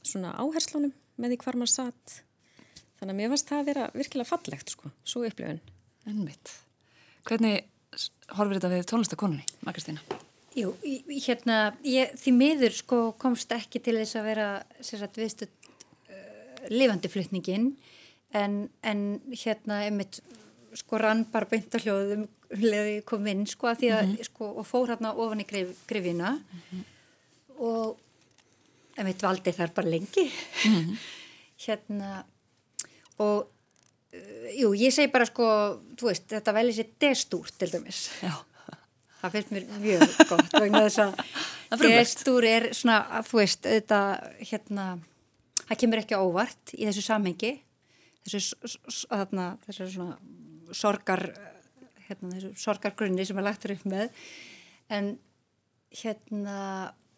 svona 0.00 0.32
áherslunum 0.40 0.94
með 1.20 1.34
því 1.34 1.40
hvar 1.44 1.60
maður 1.60 1.74
satt 1.74 2.16
þannig 3.00 3.14
að 3.14 3.20
mér 3.20 3.32
varst 3.32 3.50
það 3.50 3.60
að 3.60 3.68
vera 3.70 3.90
virkilega 3.96 4.28
fallegt 4.28 4.72
sko, 4.74 4.90
svo 5.08 5.22
upplifun. 5.28 5.60
Ennmitt. 6.08 6.52
Hvernig 7.28 7.69
horfir 8.36 8.58
þetta 8.58 8.72
við 8.72 8.88
tónlistakonunni, 8.90 9.46
Magristina? 9.66 10.02
Jú, 10.58 10.72
hérna, 10.82 11.76
ég, 11.86 12.10
því 12.18 12.32
miður 12.34 12.74
sko 12.74 12.98
komst 13.20 13.52
ekki 13.54 13.82
til 13.82 13.96
þess 14.00 14.18
að 14.18 14.26
vera 14.26 14.48
sagt, 14.82 15.18
viðstu 15.20 15.46
uh, 15.46 16.66
lifandi 16.72 17.10
flutningin 17.10 17.70
en, 18.34 18.64
en 18.82 19.04
hérna 19.30 19.84
einmitt 19.86 20.20
sko 20.78 20.98
rann 21.02 21.24
bara 21.30 21.48
beintahljóðum 21.50 22.26
leði 22.58 23.00
kom 23.06 23.26
inn 23.30 23.46
sko 23.46 23.70
að 23.70 23.82
því 23.82 23.90
að 23.94 24.02
mm 24.02 24.12
-hmm. 24.12 24.26
sko 24.26 24.50
og 24.60 24.66
fór 24.66 24.90
hérna 24.90 25.14
ofan 25.14 25.42
í 25.42 25.46
grif, 25.46 25.86
grifina 25.86 26.32
mm 26.32 26.60
-hmm. 26.70 26.82
og 27.58 27.98
einmitt 28.98 29.22
valdi 29.22 29.52
þar 29.52 29.74
bara 29.74 29.88
lengi 29.88 30.26
mm 30.26 30.74
-hmm. 30.74 30.96
hérna 31.66 32.24
og 33.18 33.46
jú, 34.58 34.72
ég 34.74 34.94
segi 34.94 35.10
bara 35.12 35.26
sko, 35.28 35.46
þú 35.98 36.10
veist, 36.10 36.26
þetta 36.32 36.54
vel 36.56 36.68
í 36.70 36.76
sér 36.76 36.88
destúrt 37.02 37.56
til 37.60 37.70
dæmis. 37.72 38.08
Já. 38.24 38.32
Það 39.20 39.34
finnst 39.36 39.50
mér 39.52 39.64
mjög 39.82 40.12
gott 40.30 40.54
vegna 40.56 40.80
þess 40.86 41.02
að 41.04 41.82
gestur 41.84 42.46
er 42.48 42.70
svona 42.72 43.02
að 43.18 43.26
þú 43.28 43.40
veist 43.42 43.66
þetta 43.66 43.98
hérna 44.38 44.86
það 45.66 45.80
kemur 45.82 46.00
ekki 46.00 46.20
óvart 46.20 46.72
í 46.72 46.86
þessu 46.88 47.04
samhengi. 47.04 47.50
Þessu, 48.24 48.56
þarna, 49.10 49.50
þessu 49.66 49.90
svona 49.92 50.16
sorgar 50.76 51.26
hérna 52.06 52.32
þessu 52.38 52.54
sorgargrunni 52.64 53.26
sem 53.28 53.38
er 53.40 53.46
lagtur 53.46 53.76
upp 53.76 53.84
með. 53.92 54.08
En 54.88 55.12
hérna 56.00 56.58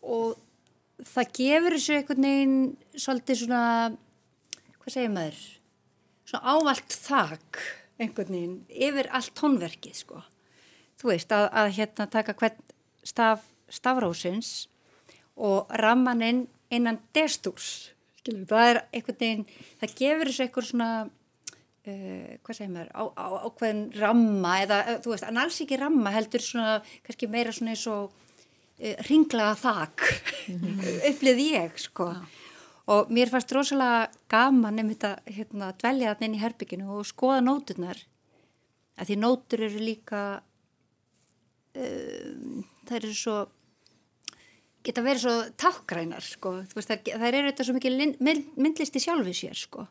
og 0.02 0.42
það 1.06 1.34
gefur 1.38 1.78
þessu 1.78 1.98
einhvern 2.00 2.28
veginn 2.28 2.60
svolítið 2.98 3.44
svona 3.44 3.64
hvað 4.82 4.96
segir 4.96 5.14
maður 5.14 5.42
svona 6.32 6.56
ávalt 6.56 6.96
þak 6.96 7.62
einhvern 8.00 8.34
veginn 8.34 8.60
yfir 8.72 9.12
allt 9.12 9.34
tónverkið 9.38 9.98
sko 10.02 10.22
þú 11.02 11.10
veist, 11.10 11.32
að, 11.34 11.48
að 11.50 11.72
hérna 11.78 12.06
taka 12.10 12.34
hvern 12.38 12.60
staf 13.06 13.48
stafrósins 13.72 14.68
og 15.40 15.70
rammaninn 15.80 16.44
innan 16.72 17.00
destúrs, 17.16 17.90
skilur, 18.20 18.44
það 18.50 18.68
er 18.68 18.80
einhvern 18.92 19.18
veginn, 19.22 19.46
það 19.80 19.94
gefur 19.98 20.30
þessu 20.30 20.44
einhver 20.44 20.68
svona, 20.68 20.90
uh, 21.88 22.34
hvað 22.44 22.58
segir 22.58 22.74
maður, 22.74 22.90
á, 22.92 23.02
á, 23.16 23.26
ákveðin 23.48 23.82
ramma 23.96 24.56
eða, 24.66 24.80
þú 25.04 25.14
veist, 25.14 25.26
en 25.28 25.40
alls 25.42 25.62
ekki 25.64 25.80
ramma 25.80 26.12
heldur 26.14 26.44
svona, 26.44 26.76
kannski 27.06 27.30
meira 27.32 27.56
svona 27.56 27.74
eins 27.74 27.86
og 27.90 28.12
uh, 28.12 28.94
ringlaða 29.08 29.56
þak, 29.64 30.06
mm 30.52 30.62
-hmm. 30.62 31.02
upplið 31.10 31.44
ég, 31.48 31.82
sko. 31.88 32.12
Ja. 32.12 32.41
Og 32.90 33.10
mér 33.14 33.30
fannst 33.30 33.52
rosalega 33.54 34.08
gaman 34.32 34.74
nefnit 34.74 35.04
að 35.06 35.34
hérna, 35.36 35.70
dvelja 35.78 36.12
þarna 36.12 36.26
inn 36.26 36.34
í 36.34 36.42
herbygginu 36.42 36.96
og 36.96 37.06
skoða 37.06 37.42
nóturnar, 37.44 38.00
að 38.98 39.12
því 39.12 39.18
nótur 39.22 39.62
eru 39.68 39.82
líka 39.82 40.22
um, 41.78 42.64
það 42.88 42.96
eru 42.98 43.12
svo 43.16 43.36
geta 44.82 45.04
verið 45.04 45.24
svo 45.24 45.34
takkgrænar 45.62 46.26
sko, 46.26 46.56
veist, 46.74 46.90
það, 46.90 47.26
eru 47.28 47.50
þetta 47.50 47.66
svo 47.66 47.76
mikið 47.76 47.98
mynd, 48.18 48.52
myndlisti 48.58 49.02
sjálfið 49.02 49.38
sér 49.38 49.58
sko. 49.58 49.86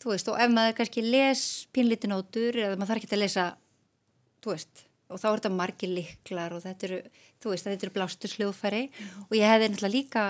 Veist, 0.00 0.30
og 0.32 0.38
ef 0.40 0.52
maður 0.52 0.78
kannski 0.78 1.04
les 1.04 1.42
pínlitinótur 1.76 2.56
eða 2.56 2.78
maður 2.78 2.94
þarf 2.94 3.02
ekki 3.02 3.16
að 3.18 3.22
lesa 3.22 3.46
veist, 4.46 4.86
og 5.12 5.20
þá 5.20 5.26
er 5.28 5.34
þetta 5.42 5.52
margir 5.52 5.92
liklar 5.92 6.54
og 6.56 6.62
þetta 6.64 6.88
eru, 6.88 7.00
þú 7.42 7.52
veist, 7.52 7.66
þetta 7.68 7.86
eru 7.86 7.96
blástur 7.98 8.32
sljóðfæri 8.32 8.86
mm. 8.88 9.26
og 9.28 9.36
ég 9.36 9.52
hefði 9.52 9.68
náttúrulega 9.68 9.94
líka 9.94 10.24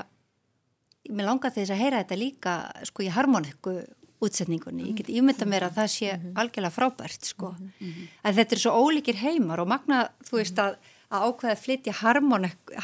mér 1.09 1.31
langaði 1.31 1.63
þess 1.63 1.75
að 1.75 1.83
heyra 1.83 2.03
þetta 2.03 2.21
líka 2.21 2.55
sko 2.89 3.03
í 3.03 3.11
harmoniku 3.15 3.81
útsetningunni. 4.21 4.91
Ég 4.91 5.01
get 5.01 5.09
ímynda 5.09 5.49
mér 5.49 5.71
að 5.71 5.77
það 5.79 5.91
sé 5.95 6.13
mm 6.13 6.21
-hmm. 6.21 6.39
algjörlega 6.41 6.77
frábært 6.77 7.25
sko. 7.25 7.55
Mm 7.59 7.73
-hmm. 7.79 8.09
Að 8.25 8.35
þetta 8.35 8.55
er 8.55 8.61
svo 8.61 8.73
ólíkir 8.77 9.17
heimar 9.17 9.61
og 9.61 9.69
magna 9.69 10.11
þú 10.29 10.37
veist 10.37 10.59
að, 10.59 10.77
að 11.11 11.25
ákveða 11.27 11.53
að 11.53 11.63
flytja 11.65 11.93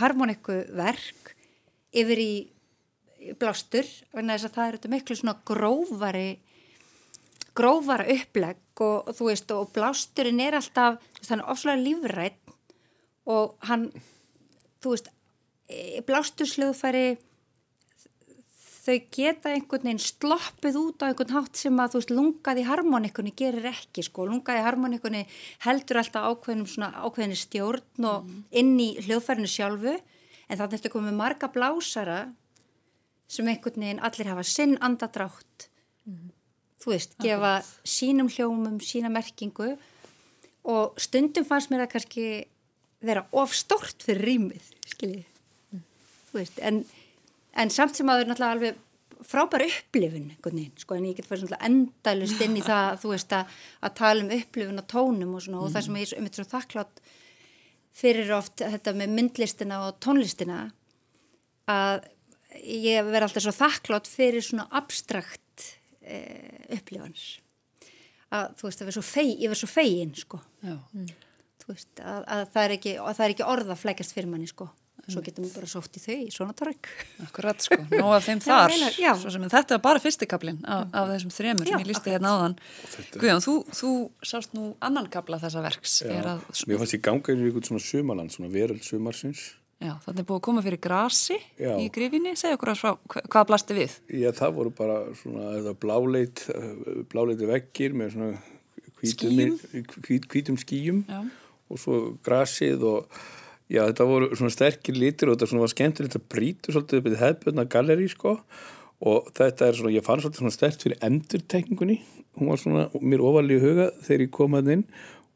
harmoniku 0.00 0.64
verk 0.72 1.36
yfir 1.92 2.18
í 2.18 2.34
blástur 3.38 3.86
þess 4.12 4.44
að 4.44 4.54
það 4.54 4.66
er 4.66 4.74
þetta 4.76 4.88
miklu 4.88 5.16
svona 5.16 5.36
grófari 5.44 6.38
grófara 7.56 8.06
upplegg 8.12 8.80
og, 8.80 9.08
og 9.08 9.16
þú 9.16 9.28
veist 9.30 9.50
og 9.54 9.70
blásturinn 9.74 10.42
er 10.44 10.58
alltaf 10.58 11.00
þannig 11.22 11.52
ofslega 11.52 11.82
lífrætt 11.82 12.42
og 13.26 13.56
hann 13.68 13.88
þú 14.84 14.92
veist 14.94 15.08
e, 15.68 16.02
blásturslöðfæri 16.06 17.16
þau 18.86 18.96
geta 19.10 19.50
einhvern 19.50 19.88
veginn 19.88 20.02
sloppið 20.02 20.78
út 20.78 21.02
á 21.02 21.08
einhvern 21.08 21.34
hátt 21.34 21.58
sem 21.58 21.80
að 21.82 21.94
þú 21.94 22.00
veist 22.00 22.12
lungaði 22.14 22.64
harmonikunni 22.68 23.32
gerir 23.36 23.66
ekki 23.72 24.04
sko, 24.06 24.26
lungaði 24.30 24.62
harmonikunni 24.62 25.24
heldur 25.64 26.00
alltaf 26.02 26.28
ákveðnum 26.30 26.68
svona 26.70 26.92
ákveðinni 27.02 27.38
stjórn 27.40 28.06
og 28.06 28.26
mm. 28.28 28.42
inn 28.62 28.74
í 28.82 28.88
hljóðfærinu 29.02 29.50
sjálfu 29.50 29.94
en 29.96 30.58
þannig 30.60 30.78
ertu 30.78 30.92
komið 30.94 31.18
marga 31.18 31.50
blásara 31.50 32.20
sem 33.26 33.48
einhvern 33.50 33.82
veginn 33.82 34.02
allir 34.06 34.30
hafa 34.30 34.44
sinn 34.46 34.76
andadrátt 34.78 35.66
mm. 36.06 36.28
þú 36.84 36.92
veist, 36.94 37.16
gefa 37.22 37.56
okay. 37.58 37.72
sínum 37.96 38.30
hljómum, 38.30 38.78
sína 38.78 39.10
merkingu 39.10 39.72
og 40.66 41.00
stundum 41.02 41.46
fannst 41.48 41.72
mér 41.72 41.86
að 41.86 41.96
kannski 41.96 42.28
vera 43.06 43.26
of 43.34 43.50
stort 43.54 44.06
fyrir 44.06 44.30
rýmið, 44.30 44.70
skiljið 44.86 45.26
mm. 45.74 45.82
þú 46.30 46.38
veist, 46.38 46.62
en 46.62 46.84
en 47.56 47.72
samt 47.72 47.98
sem 47.98 48.08
að 48.08 48.18
það 48.18 48.24
er 48.24 48.30
náttúrulega 48.30 48.56
alveg 48.56 48.82
frábær 49.26 49.64
upplifun 49.64 50.26
sko, 50.76 50.96
en 50.96 51.06
ég 51.08 51.16
get 51.18 51.28
farið 51.28 51.54
endalust 51.58 52.42
inn 52.44 52.58
í 52.58 52.64
það 52.70 52.98
þú 53.02 53.12
veist 53.14 53.36
að, 53.36 53.54
að 53.80 53.94
tala 54.00 54.24
um 54.24 54.34
upplifun 54.36 54.82
og 54.82 54.88
tónum 54.92 55.36
og, 55.36 55.44
svona, 55.44 55.60
mm. 55.60 55.64
og 55.64 55.72
það 55.74 55.86
sem 55.86 56.00
ég 56.00 56.10
er 56.12 56.20
um 56.20 56.28
þetta 56.28 56.42
svo 56.42 56.50
þakklátt 56.52 57.02
fyrir 57.96 58.34
oft 58.36 58.60
þetta 58.60 58.94
með 58.96 59.16
myndlistina 59.16 59.80
og 59.86 59.98
tónlistina 60.04 60.60
að 61.72 62.06
ég 62.60 63.08
verði 63.08 63.24
alltaf 63.28 63.46
svo 63.46 63.56
þakklátt 63.56 64.10
fyrir 64.10 64.44
svona 64.44 64.68
abstrakt 64.76 65.68
eh, 66.04 66.66
upplifans 66.76 67.26
að 68.34 68.56
þú 68.58 68.68
veist 68.68 68.82
að 68.82 68.98
fei, 69.06 69.28
ég 69.30 69.48
verði 69.48 69.62
svo 69.62 69.70
fegin 69.70 70.12
sko 70.18 70.40
mm. 70.66 71.06
þú 71.62 71.72
veist 71.72 72.02
að, 72.02 72.26
að 72.36 72.42
það 72.52 72.64
er 72.64 72.76
ekki, 72.76 72.96
ekki 73.30 73.48
orða 73.48 73.78
flækjast 73.80 74.16
fyrir 74.16 74.30
manni 74.30 74.50
sko 74.50 74.68
svo 75.12 75.22
getum 75.26 75.46
við 75.46 75.52
bara 75.56 75.68
sótt 75.70 75.98
í 75.98 76.02
þau 76.02 76.16
í 76.16 76.30
svona 76.34 76.54
torg 76.56 76.88
Akkurat 77.26 77.62
sko, 77.62 77.78
nóg 77.92 78.14
af 78.16 78.26
þeim 78.26 78.40
þar. 78.44 78.74
já, 78.98 79.12
svo 79.20 79.32
sem 79.34 79.44
þetta 79.52 79.76
er 79.76 79.82
bara 79.84 80.02
fyrstikablin 80.02 80.58
af, 80.64 80.88
af 80.90 81.12
þessum 81.12 81.34
þremur 81.34 81.70
sem 81.70 81.84
ég 81.84 81.90
lísti 81.90 82.14
hérna 82.14 82.32
áðan. 82.34 82.56
Guðjón, 83.14 83.44
þú, 83.44 83.54
þú 83.80 83.92
sást 84.32 84.56
nú 84.56 84.72
annan 84.84 85.10
kabla 85.12 85.38
þessa 85.42 85.62
verks. 85.64 86.00
Að, 86.06 86.42
Mér 86.66 86.82
fannst 86.82 86.96
ég 86.98 87.04
ganga 87.06 87.32
í 87.32 87.38
einhvern 87.38 87.68
svona 87.70 87.86
sumaland 87.86 88.34
svona 88.34 88.50
veröld 88.52 88.84
sumarsins. 88.86 89.46
Já, 89.76 89.92
þannig 90.06 90.22
er 90.22 90.26
búið 90.30 90.38
að 90.38 90.44
koma 90.46 90.62
fyrir 90.64 90.80
grasi 90.80 91.36
já. 91.60 91.74
í 91.76 91.90
grifinni, 91.92 92.32
segja 92.40 92.56
okkur 92.56 92.70
að 92.72 92.78
frá 92.80 93.18
hvað 93.28 93.48
blasti 93.50 93.74
við? 93.76 93.96
Já, 94.08 94.30
það 94.38 94.54
voru 94.56 94.70
bara 94.78 94.94
svona 95.20 95.74
bláleit 95.76 96.46
bláleiti 97.12 97.48
vekkir 97.50 97.96
með 98.00 98.14
svona 98.14 98.38
hvítum 100.32 100.56
skíum 100.60 101.02
og 101.68 101.82
svo 101.82 101.98
grasið 102.24 102.86
og 102.88 103.18
Já, 103.66 103.80
þetta 103.82 104.06
voru 104.06 104.28
svona 104.38 104.54
sterkir 104.54 104.94
lítir 104.94 105.30
og 105.30 105.40
þetta 105.40 105.58
var 105.58 105.72
skemmtilegt 105.72 106.14
að 106.14 106.26
brítu 106.30 106.70
svolítið 106.70 107.00
upp 107.00 107.08
í 107.10 107.18
hefðbjörna 107.18 107.64
galleri 107.70 108.06
sko. 108.12 108.36
Og 109.06 109.26
þetta 109.36 109.66
er 109.66 109.76
svona, 109.76 109.92
ég 109.96 110.06
fann 110.06 110.22
svolítið 110.22 110.44
svona 110.44 110.54
stert 110.54 110.84
fyrir 110.84 111.02
endurtekningunni, 111.04 111.98
hún 112.38 112.52
var 112.52 112.60
svona 112.62 112.86
mér 113.02 113.24
ofalega 113.26 113.58
í 113.58 113.64
huga 113.64 113.88
þegar 114.06 114.24
ég 114.24 114.32
kom 114.38 114.56
að 114.56 114.70
inn. 114.76 114.84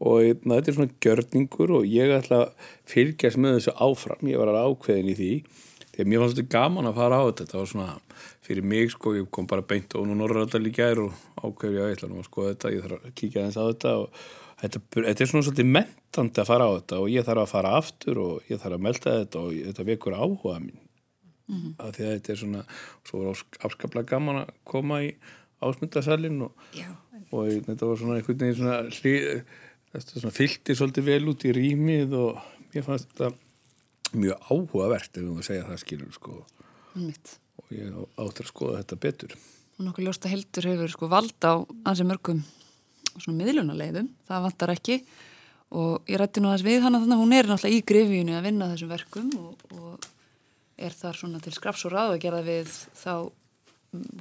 Og 0.01 0.45
na, 0.47 0.57
þetta 0.57 0.71
er 0.71 0.77
svona 0.79 0.95
gjörningur 1.05 1.75
og 1.77 1.91
ég 1.91 2.15
ætla 2.17 2.45
að 2.47 2.69
fylgjast 2.89 3.41
með 3.43 3.59
þessu 3.59 3.75
áfram, 3.85 4.31
ég 4.31 4.41
var 4.41 4.53
að 4.55 4.71
ákveðin 4.71 5.11
í 5.11 5.17
því. 5.19 5.33
Því 5.91 6.05
að 6.05 6.09
mér 6.09 6.23
fannst 6.23 6.39
þetta 6.39 6.55
gaman 6.55 6.89
að 6.89 7.01
fara 7.03 7.19
á 7.19 7.23
þetta. 7.27 7.45
Þetta 7.45 7.59
var 7.59 7.73
svona, 7.75 7.89
fyrir 8.47 8.69
mig 8.71 8.95
sko 8.95 9.17
ég 9.19 9.27
kom 9.35 9.51
bara 9.51 9.67
beint 9.67 9.99
og 9.99 10.07
nú 10.07 10.17
norðræðal 10.17 10.71
í 10.71 10.73
gær 10.79 11.03
og 11.03 11.27
ákveði 11.43 11.83
að 11.83 11.91
ég 11.91 11.99
ætla 11.99 12.13
nú 12.13 12.23
að 12.23 12.31
skoða 12.31 12.55
þetta, 12.55 12.73
ég 12.77 12.87
þarf 12.87 13.11
að 13.11 13.19
kíkja 13.19 13.45
þess 13.49 13.61
að 13.61 13.73
þetta 13.75 13.97
og 13.99 14.23
þetta, 14.61 14.83
þetta 14.95 15.25
er 15.25 15.31
svona 15.31 15.47
svolítið 15.47 15.73
mentandi 15.75 16.43
að 16.43 16.49
fara 16.51 16.69
á 16.69 16.71
þetta 16.77 17.01
og 17.01 17.11
ég 17.13 17.27
þarf 17.27 17.45
að 17.45 17.53
fara 17.55 17.75
aftur 17.79 18.23
og 18.23 18.51
ég 18.51 18.63
þarf 18.63 18.77
að 18.77 18.87
melda 18.87 19.17
þetta 19.23 19.43
og 19.43 19.59
þetta 19.71 19.87
vekur 19.89 20.17
áhuga 20.17 20.57
mín. 20.63 20.79
Mm 21.51 21.57
-hmm. 21.59 21.75
að 21.83 21.95
því 21.97 22.05
að 22.07 22.13
þetta 22.15 22.33
er 22.33 22.41
svona 22.41 22.65
svo 23.09 23.21
var 23.25 23.45
afskaplega 23.67 24.11
gaman 24.13 24.43
að 24.45 24.51
koma 24.65 25.01
í 25.03 25.11
ásmundasalinn 25.61 26.43
og, 26.47 26.53
og 27.35 27.49
þetta 27.67 27.87
var 27.89 27.99
svona 27.99 28.19
einhvern 28.19 28.39
veginn 28.39 28.59
svona, 28.61 28.77
hlý, 28.87 29.15
svona 30.07 30.37
fylgti 30.37 30.77
svolítið 30.79 31.09
vel 31.11 31.25
út 31.33 31.45
í 31.45 31.55
rýmið 31.57 32.15
og 32.15 32.39
ég 32.77 32.87
fannst 32.87 33.11
þetta 33.11 33.33
mjög 34.15 34.47
áhugavert 34.51 35.11
ef 35.11 35.23
við 35.23 35.29
múum 35.29 35.43
að 35.43 35.49
segja 35.51 35.67
það 35.67 35.83
skilur 35.83 36.13
sko. 36.15 36.45
Mitt. 36.95 37.39
og 37.61 37.67
ég 37.71 37.91
áttur 38.19 38.47
að 38.47 38.51
skoða 38.51 38.79
þetta 38.81 38.97
betur. 38.97 39.35
Og 39.79 39.85
nokkuð 39.87 40.07
ljósta 40.07 40.31
heldur 40.31 40.67
hefur 40.67 40.91
sko 40.91 41.09
valda 41.11 41.53
á 41.55 41.57
ansi 41.87 42.07
mörgum 42.07 42.43
svona 43.17 43.37
miðlunaleiðum, 43.41 44.09
það 44.29 44.47
vantar 44.47 44.75
ekki 44.75 45.01
og 45.71 46.09
ég 46.11 46.19
rætti 46.19 46.43
nú 46.43 46.51
aðeins 46.51 46.67
við 46.67 46.87
hana 46.87 47.03
þannig 47.03 47.17
að 47.17 47.23
hún 47.23 47.35
er 47.37 47.51
náttúrulega 47.51 47.77
í 47.77 47.85
grifínu 47.91 48.39
að 48.39 48.47
vinna 48.49 48.71
þessum 48.73 48.91
verkum 48.91 49.29
og, 49.39 49.67
og 49.77 50.09
er 50.81 50.97
þar 50.97 51.21
svona 51.21 51.43
til 51.45 51.53
skrafs 51.55 51.87
og 51.87 51.95
ráð 51.95 52.17
að 52.17 52.23
gera 52.25 52.41
við 52.47 52.73
þá 52.99 53.15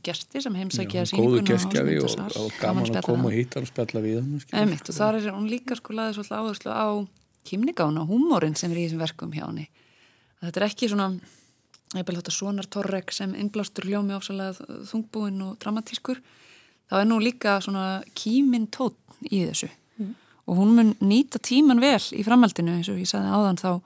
gesti 0.06 0.42
sem 0.42 0.56
heimsækja 0.58 1.06
gestgjafi 1.46 1.98
og, 2.02 2.14
og 2.42 2.54
gaman 2.58 2.90
að 2.90 3.06
koma 3.06 3.30
og 3.30 3.36
hann 3.38 3.64
og 3.64 3.70
spjalla 3.70 4.02
við 4.02 4.22
hann 4.22 4.38
og 4.82 4.96
þar 4.98 5.20
er 5.20 5.30
hún 5.34 5.50
líka 5.50 5.78
sko 5.78 5.94
laðið 5.94 6.18
svolítið 6.18 6.40
áherslu 6.40 6.74
á 6.74 6.88
kýmningána 7.50 8.04
og 8.04 8.10
húmórin 8.10 8.58
sem 8.58 8.72
er 8.74 8.82
í 8.82 8.88
þessum 8.88 9.04
verkum 9.04 9.34
hjá. 9.34 9.46
Að 9.50 9.68
Þetta 10.40 10.60
er 10.62 10.66
ekki 10.70 10.90
svona, 10.90 11.08
þetta 11.94 12.34
sonar 12.34 12.68
torrek 12.72 13.14
sem 13.16 13.34
innblástur 13.36 13.88
hljómi 13.90 14.16
áfsalega 14.16 14.68
þungbúinn 14.90 15.42
og 15.46 15.58
dramatískur. 15.62 16.22
Þá 16.90 16.96
er 17.02 17.08
nú 17.10 17.20
líka 17.22 17.60
svona 17.64 18.02
kýmin 18.18 18.68
tótt 18.74 18.98
í 19.30 19.46
þessu 19.48 19.70
Mm. 20.00 20.14
og 20.48 20.56
hún 20.56 20.70
mun 20.78 20.96
nýta 21.04 21.42
tíman 21.44 21.82
vel 21.84 22.00
í 22.16 22.24
framhaldinu 22.24 22.72
eins 22.78 22.88
og 22.88 22.96
ég 23.02 23.10
sagði 23.10 23.34
áðan 23.36 23.58
þá, 23.60 23.82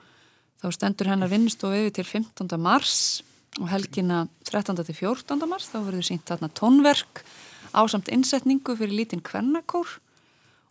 þá 0.61 0.67
stendur 0.75 1.07
hennar 1.09 1.31
vinnustof 1.31 1.73
yfir 1.73 1.89
til 1.95 2.05
15. 2.05 2.59
mars 2.61 3.23
og 3.59 3.65
helgina 3.71 4.27
13. 4.45 4.77
til 4.85 4.93
14. 4.93 5.47
mars 5.49 5.71
þá 5.73 5.79
verður 5.81 6.05
sínt 6.05 6.29
þarna 6.29 6.51
tónverk 6.53 7.23
ásamt 7.73 8.11
innsetningu 8.13 8.75
fyrir 8.77 8.93
lítinn 8.93 9.25
kvennakór 9.25 9.97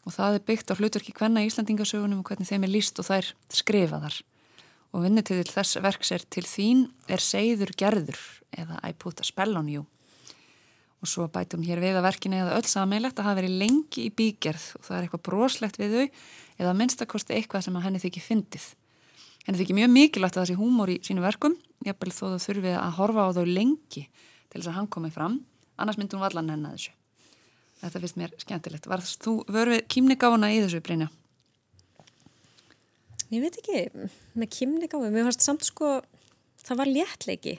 og 0.06 0.14
það 0.14 0.38
er 0.38 0.46
byggt 0.46 0.70
á 0.70 0.78
hlutverki 0.78 1.12
kvenna 1.14 1.42
í 1.42 1.50
Íslandingasögunum 1.50 2.22
og 2.22 2.30
hvernig 2.30 2.46
þeim 2.46 2.62
er 2.62 2.70
líst 2.70 3.02
og 3.02 3.06
þær 3.10 3.34
skrifaðar 3.50 4.22
og 4.94 5.02
vinnitill 5.02 5.42
þess 5.42 5.82
verks 5.82 6.14
er 6.14 6.22
til 6.30 6.46
þín 6.46 6.86
er 7.10 7.18
segður 7.18 7.74
gerður 7.74 8.22
eða 8.54 8.78
I 8.86 8.94
put 8.94 9.18
a 9.18 9.26
spell 9.26 9.56
on 9.58 9.66
you 9.68 9.86
og 11.02 11.10
svo 11.10 11.26
hún 11.26 11.64
hér 11.66 11.82
við 11.82 11.98
að 11.98 12.06
verkinu 12.06 12.38
eða 12.38 12.58
öll 12.60 12.68
sameilegt 12.70 13.18
að 13.18 13.26
hafa 13.26 13.40
verið 13.40 13.58
lengi 13.58 14.06
í 14.06 14.12
bígerð 14.14 14.66
og 14.78 14.84
það 14.86 14.96
er 14.96 15.06
eitthvað 15.06 15.24
broslegt 15.26 15.78
við 15.80 15.96
þau 15.96 16.06
eða 16.62 16.74
minnstakosti 16.78 17.34
eitthvað 17.34 17.64
sem 17.66 17.76
að 17.76 17.86
henni 17.88 18.02
þykir 18.02 18.26
fyndið. 18.28 18.66
Henni 19.42 19.58
þykir 19.58 19.78
mjög 19.80 19.90
mikilvægt 19.96 20.36
að 20.36 20.44
það 20.44 20.50
sé 20.52 20.58
húmór 20.60 20.92
í 20.92 20.98
sínu 21.02 21.24
verkum, 21.24 21.56
jafnvel 21.82 22.12
þó 22.14 22.24
það 22.28 22.44
þurfið 22.46 22.76
að 22.78 22.92
horfa 23.00 23.24
á 23.26 23.30
þau 23.34 23.46
lengi 23.48 24.04
til 24.06 24.60
þess 24.60 24.70
að 24.70 24.76
hann 24.78 24.90
komi 24.94 25.10
fram, 25.10 25.40
annars 25.74 25.98
myndi 25.98 26.14
hún 26.14 26.22
vallan 26.22 26.52
henni 26.52 26.70
að 26.70 26.76
þessu. 26.76 26.94
Þetta 27.82 28.02
finnst 28.04 28.18
mér 28.20 28.36
skemmtilegt. 28.38 28.86
Varðst 28.86 29.26
þú 29.26 29.34
vörfið 29.50 29.82
kýmnigána 29.90 30.52
í 30.54 30.60
þessu, 30.62 30.82
Brynja? 30.86 31.08
Ég 33.32 33.42
veit 33.42 33.58
ekki, 33.58 34.08
með 34.38 34.50
kymningáfi, 34.54 35.10
mér 35.10 35.26
fannst 35.26 35.42
samt 35.42 35.66
sko, 35.66 35.96
það 36.62 36.82
var 36.82 36.90
léttleiki. 36.92 37.56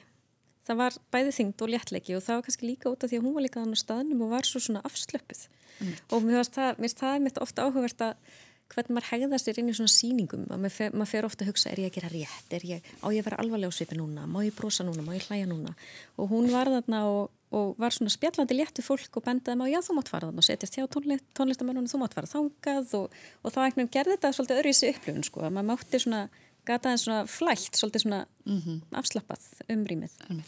Það 0.64 0.80
var 0.80 0.98
bæði 1.12 1.36
þyngd 1.38 1.66
og 1.66 1.74
léttleiki 1.74 2.16
og 2.16 2.24
það 2.24 2.40
var 2.40 2.48
kannski 2.48 2.70
líka 2.70 2.92
út 2.94 3.04
af 3.04 3.12
því 3.12 3.20
að 3.20 3.26
hún 3.28 3.36
var 3.36 3.44
líka 3.44 3.60
þannig 3.60 3.80
á 3.80 3.84
staðnum 3.84 4.24
og 4.24 4.32
var 4.32 4.48
svo 4.48 4.62
svona 4.64 4.84
afslöpuð. 4.88 5.44
Mm. 5.84 5.94
Og 6.16 6.24
mér 6.24 6.40
fannst 6.40 6.58
það, 6.58 6.74
finnst 6.80 7.04
það 7.04 7.22
mitt 7.26 7.40
ofta 7.44 7.68
áhugavert 7.68 8.04
að 8.08 8.34
hvernig 8.74 8.96
maður 8.96 9.10
hegða 9.12 9.40
sér 9.42 9.60
inn 9.62 9.70
í 9.70 9.76
svona 9.78 9.92
síningum 9.92 10.48
að 10.48 10.64
maður 10.64 10.76
fer, 10.78 10.96
maður 10.96 11.12
fer 11.12 11.28
ofta 11.28 11.46
að 11.46 11.52
hugsa, 11.52 11.70
er 11.72 11.82
ég 11.84 11.92
að 11.92 11.98
gera 11.98 12.12
rétt? 12.14 12.56
Er 12.58 12.66
ég, 12.68 12.90
á 13.04 13.08
ég 13.14 13.22
að 13.22 13.28
vera 13.28 13.40
alvarlega 13.44 13.74
á 13.74 13.78
svipi 13.78 13.98
núna? 14.00 14.26
Má 14.30 14.40
ég 14.46 14.56
brosa 14.58 14.86
núna, 14.88 15.06
má 15.06 15.14
ég 15.14 15.28
hlæja 15.28 15.50
núna? 15.50 15.74
Og 16.18 16.32
hún 16.32 16.50
var 16.54 16.72
þarna 16.72 17.04
og, 17.12 17.34
og 17.54 17.76
var 17.82 17.94
svona 17.94 18.14
spjallandi 18.14 18.58
léttu 18.58 18.86
fólk 18.86 19.20
og 19.20 19.26
bendaði 19.28 19.60
maður, 19.60 19.76
já 19.76 19.86
þú 19.86 19.98
mátt 20.00 20.14
fara 20.14 20.30
þarna 20.30 20.42
og 20.42 20.48
setjast 20.48 20.80
hjá 20.80 20.88
tónlist, 20.96 21.28
tónlistamennunum, 21.38 21.92
þú 21.92 22.02
mátt 22.02 22.18
fara 22.18 22.32
þangað. 22.32 22.96
Og, 23.02 23.20
og 23.44 23.56
þá 23.56 23.60
ekkert 23.68 23.94
gerði 23.94 24.18
þetta 24.18 24.34
svolítið 24.38 24.62
öðru 24.62 24.74
í 24.74 24.78
þessu 24.78 24.94
upplifun 24.96 25.28
sko, 25.30 25.46
að 25.46 25.56
maður 25.58 25.70
mátti 25.74 26.02
svona 26.02 26.24
gata 26.66 26.90
en 26.92 26.98
svona 27.02 27.24
flætt, 27.28 27.74
svolítið 27.80 28.06
svona 28.08 28.26
Mhm. 28.46 28.82
afslappað 28.94 29.42
um 29.70 29.86
rýmið 29.86 30.44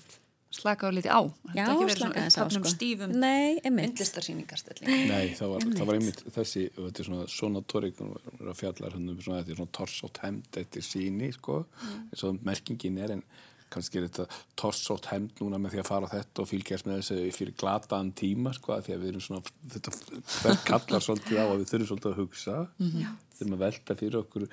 Slaka 0.55 0.87
á 0.87 0.91
liti 0.95 1.09
á. 1.11 1.19
Já, 1.51 1.65
Þetta 1.67 1.73
ekki 1.73 1.85
verið 1.85 1.99
svona 1.99 2.15
á, 2.15 2.47
sko. 2.47 2.69
stífum 2.71 3.11
Nei, 3.19 3.59
einmitt. 3.59 3.91
myndlistarsýningarstelling. 3.91 5.07
Nei, 5.09 5.33
það 5.35 5.49
var, 5.51 5.59
það 5.75 5.85
var 5.85 5.95
einmitt 5.95 6.21
þessi, 6.31 6.69
þetta 6.77 6.99
er 6.99 7.03
svona 7.09 7.25
svona 7.27 7.61
tórik 7.67 7.97
að 7.99 8.55
fjallar 8.55 8.93
hann 8.93 9.09
um 9.09 9.17
svona, 9.19 9.41
þetta 9.43 9.51
er 9.51 9.55
svona 9.59 9.73
torsótt 9.75 10.17
hemd 10.23 10.47
eftir 10.61 10.81
síni, 10.81 11.33
sko, 11.33 11.65
Mm. 11.83 12.09
eins 12.13 12.23
og 12.23 12.39
merkingin 12.45 12.97
er, 13.03 13.11
en 13.11 13.23
kannski 13.69 13.97
er 13.99 14.07
þetta 14.07 14.29
torsótt 14.55 15.05
hemd 15.11 15.31
núna 15.41 15.59
með 15.59 15.71
því 15.73 15.79
að 15.83 15.87
fara 15.87 16.07
á 16.07 16.13
þetta 16.15 16.39
og 16.39 16.47
fylgjast 16.47 16.85
með 16.85 17.01
þessu 17.01 17.33
fyrir 17.35 17.53
glataðan 17.57 18.13
tíma, 18.13 18.53
sko, 18.55 18.77
að 18.77 18.85
því 18.85 18.93
að 18.95 19.01
við 19.03 19.09
erum 19.09 19.25
svona, 19.27 19.43
þetta 19.67 20.55
kallar 20.63 21.01
svolítið 21.03 21.35
á 21.35 21.45
að 21.51 21.59
við 21.59 21.69
þurfum 21.73 21.89
svolítið 21.91 22.13
að 22.13 22.19
hugsa, 22.21 22.67
Mhm. 22.79 23.01
við 23.03 23.37
þurfum 23.41 23.57
að 23.57 23.65
velta 23.65 23.95
fyrir 23.99 24.23
okkur, 24.23 24.47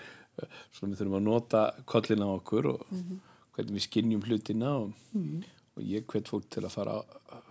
svona 0.72 0.94
við 0.94 1.00
þurfum 1.02 1.18
að 1.18 1.22
nota 1.22 1.62
kollina 1.86 2.24
á 2.26 2.32
okkur 2.40 2.66
og 2.74 2.86
Mhm. 2.90 3.20
hvernig 3.54 3.74
við 3.76 3.86
skinnjum 3.88 4.22
hlutina 4.24 4.70
og, 4.80 4.92
Mhm. 5.14 5.42
og 5.76 5.82
ég 5.84 6.04
hvet 6.06 6.24
fólk 6.28 6.48
til 6.50 6.62
að 6.62 6.70
fara 6.70 6.92
að 7.02 7.42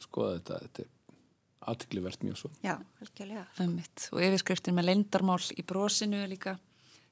skoða 0.00 0.38
þetta, 0.40 0.60
þetta 0.62 0.80
er 0.80 0.86
aðtiklivert 1.68 2.18
mjög 2.24 2.36
svo. 2.36 2.50
Já. 2.62 2.78
Ömmitt. 3.58 4.08
Og 4.12 4.20
yfirskriftin 4.22 4.74
með 4.74 4.84
leindarmál 4.84 5.52
í 5.58 5.64
brosinu 5.64 6.22
er 6.22 6.28
líka 6.28 6.58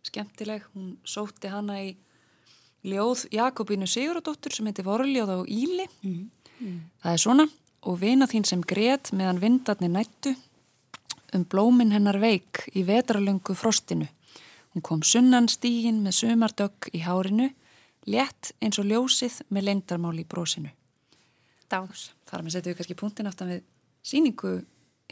skemmtileg. 0.04 0.62
Hún 0.74 0.96
sótti 1.04 1.48
hana 1.50 1.74
í 1.82 1.96
ljóð 2.84 3.26
Jakobínu 3.30 3.86
Siguradóttur 3.86 4.52
sem 4.52 4.66
heitir 4.66 4.84
Vorljóð 4.84 5.28
á 5.28 5.38
Íli. 5.48 5.88
Það 7.02 7.12
er 7.12 7.18
svona. 7.18 7.48
Og 7.82 7.98
vina 8.00 8.26
þín 8.26 8.46
sem 8.46 8.62
grét 8.62 9.12
meðan 9.12 9.38
vindarnir 9.40 9.90
nættu 9.90 10.36
um 11.34 11.44
blómin 11.44 11.92
hennar 11.92 12.18
veik 12.18 12.68
í 12.74 12.84
vetralöngu 12.84 13.54
frostinu. 13.54 14.08
Hún 14.76 14.84
kom 14.84 15.00
sunnan 15.00 15.46
stígin 15.48 16.02
með 16.04 16.18
sumardögg 16.18 16.90
í 16.92 16.98
hárinu, 17.00 17.46
létt 18.04 18.50
eins 18.60 18.76
og 18.76 18.84
ljósið 18.84 19.38
með 19.48 19.70
leindarmál 19.70 20.18
í 20.20 20.24
brosinu. 20.28 20.68
Dás. 21.72 22.10
Þar 22.28 22.44
með 22.44 22.52
setjum 22.52 22.74
við 22.74 22.76
kannski 22.82 22.96
punktin 23.00 23.30
aftan 23.30 23.54
við 23.54 23.62
síningu 24.04 24.52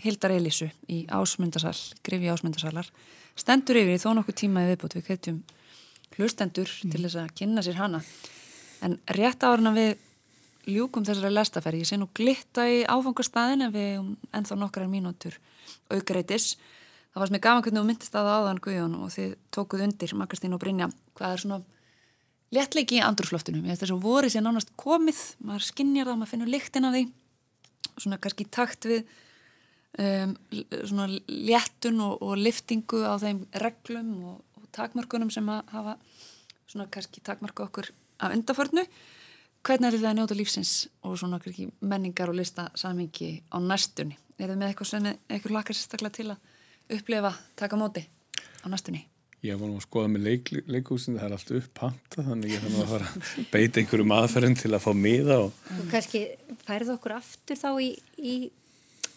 Hildar 0.05 0.35
Elísu 0.37 0.69
í 0.93 1.07
Ásmundarsal, 1.09 1.73
grifi 2.05 2.29
Ásmundarsalar. 2.29 2.91
Stendur 3.41 3.81
yfir 3.81 3.97
í 3.97 4.03
þó 4.05 4.11
nokkuð 4.19 4.39
tíma 4.43 4.67
í 4.67 4.69
viðbútt, 4.75 4.99
við 4.99 5.07
kveitjum 5.09 5.41
hlustendur 6.19 6.69
til 6.85 7.01
þess 7.01 7.23
að 7.23 7.35
kynna 7.41 7.65
sér 7.65 7.81
hana. 7.81 8.03
En 8.85 8.99
rétt 9.17 9.49
áruna 9.49 9.73
við 9.73 9.97
ljúkum 10.69 11.09
þessari 11.09 11.33
lestaferði, 11.33 11.87
ég 11.87 11.89
sé 11.89 11.97
nú 11.97 12.13
glitta 12.13 12.69
í 12.69 12.83
áfangastæðin 12.85 13.65
en 13.65 13.75
við 13.75 13.91
um 14.03 14.13
ennþá 14.29 14.61
nokkrar 14.61 14.93
mínútur 14.93 15.41
aukreitis. 15.89 16.59
Það 17.15 17.23
varst 17.23 17.35
með 17.35 17.43
gaman 17.47 17.63
hvernig 17.63 17.79
þú 17.79 17.87
myndist 17.87 18.17
að 18.19 18.29
áðan 18.35 18.59
Guðjón 18.59 18.95
og 18.99 19.11
þið 19.15 19.35
tókuð 19.55 19.83
undir, 19.85 20.13
Makastín 20.19 20.57
og 20.57 20.61
Brynja, 20.65 20.89
hvað 21.15 21.35
er 21.35 21.43
svona 21.45 21.59
léttleiki 22.55 22.97
í 22.99 23.03
andrúsloftinu. 23.07 23.61
Mér 23.63 23.71
finnst 23.71 23.85
þess 23.85 23.95
að 23.95 24.01
voru 24.03 24.31
sér 24.33 24.43
nánast 24.43 24.73
komið, 24.81 25.21
maður 25.47 25.67
skinnjar 25.69 26.09
það, 26.11 26.19
maður 26.19 26.33
finnur 26.33 26.51
lyktin 26.51 26.89
af 26.89 26.97
því, 26.97 27.03
svona 28.03 28.19
kannski 28.25 28.47
takt 28.51 28.89
við 28.91 29.05
um, 30.03 30.33
svona 30.83 31.07
léttun 31.31 32.03
og, 32.03 32.17
og 32.19 32.41
liftingu 32.41 33.05
á 33.07 33.15
þeim 33.23 33.45
reglum 33.63 34.11
og, 34.33 34.41
og 34.59 34.67
takmörkunum 34.75 35.31
sem 35.35 35.53
að 35.55 35.71
hafa 35.75 35.95
svona 36.67 36.89
kannski 36.91 37.23
takmörku 37.23 37.69
okkur 37.69 37.93
af 38.27 38.35
undaförnu. 38.35 38.89
Hvernig 39.65 39.89
er 39.89 39.97
þetta 39.97 40.11
að 40.11 40.19
njóta 40.19 40.37
lífsins 40.37 40.75
og 41.07 41.15
svona 41.23 41.39
kannski 41.39 41.71
menningar 41.79 42.35
og 42.35 42.41
lista 42.41 42.67
samingi 42.75 43.39
á 43.55 43.63
næstunni? 43.63 44.19
Er 44.35 44.51
þið 44.51 44.59
með 44.59 44.73
eitthvað 44.73 44.91
sem 44.91 45.09
eitthvað 45.15 45.55
lakar 45.55 45.79
sérstaklega 45.79 46.19
til 46.19 46.29
að 46.35 46.54
upplifa 46.93 47.35
taka 47.57 47.79
móti 47.81 48.05
á 48.63 48.67
næstunni? 48.69 49.05
Ég 49.45 49.59
var 49.61 49.69
nú 49.69 49.77
að 49.77 49.85
skoða 49.85 50.09
með 50.09 50.23
leik, 50.25 50.51
leikhúsin, 50.73 51.19
það 51.21 51.27
er 51.27 51.33
allt 51.37 51.51
upphanta, 51.59 52.23
þannig 52.25 52.55
ég 52.55 52.63
þannig 52.65 52.81
að 52.81 52.93
fara 52.95 53.09
að 53.11 53.49
beita 53.53 53.81
einhverjum 53.83 54.15
aðferðin 54.17 54.55
til 54.57 54.71
að 54.73 54.85
fá 54.87 54.93
miða 54.97 55.37
og 55.43 55.51
Og 55.75 55.91
kannski 55.91 56.23
færið 56.65 56.93
okkur 56.95 57.17
aftur 57.19 57.61
þá 57.61 57.69
í, 57.85 57.91
í 58.17 58.35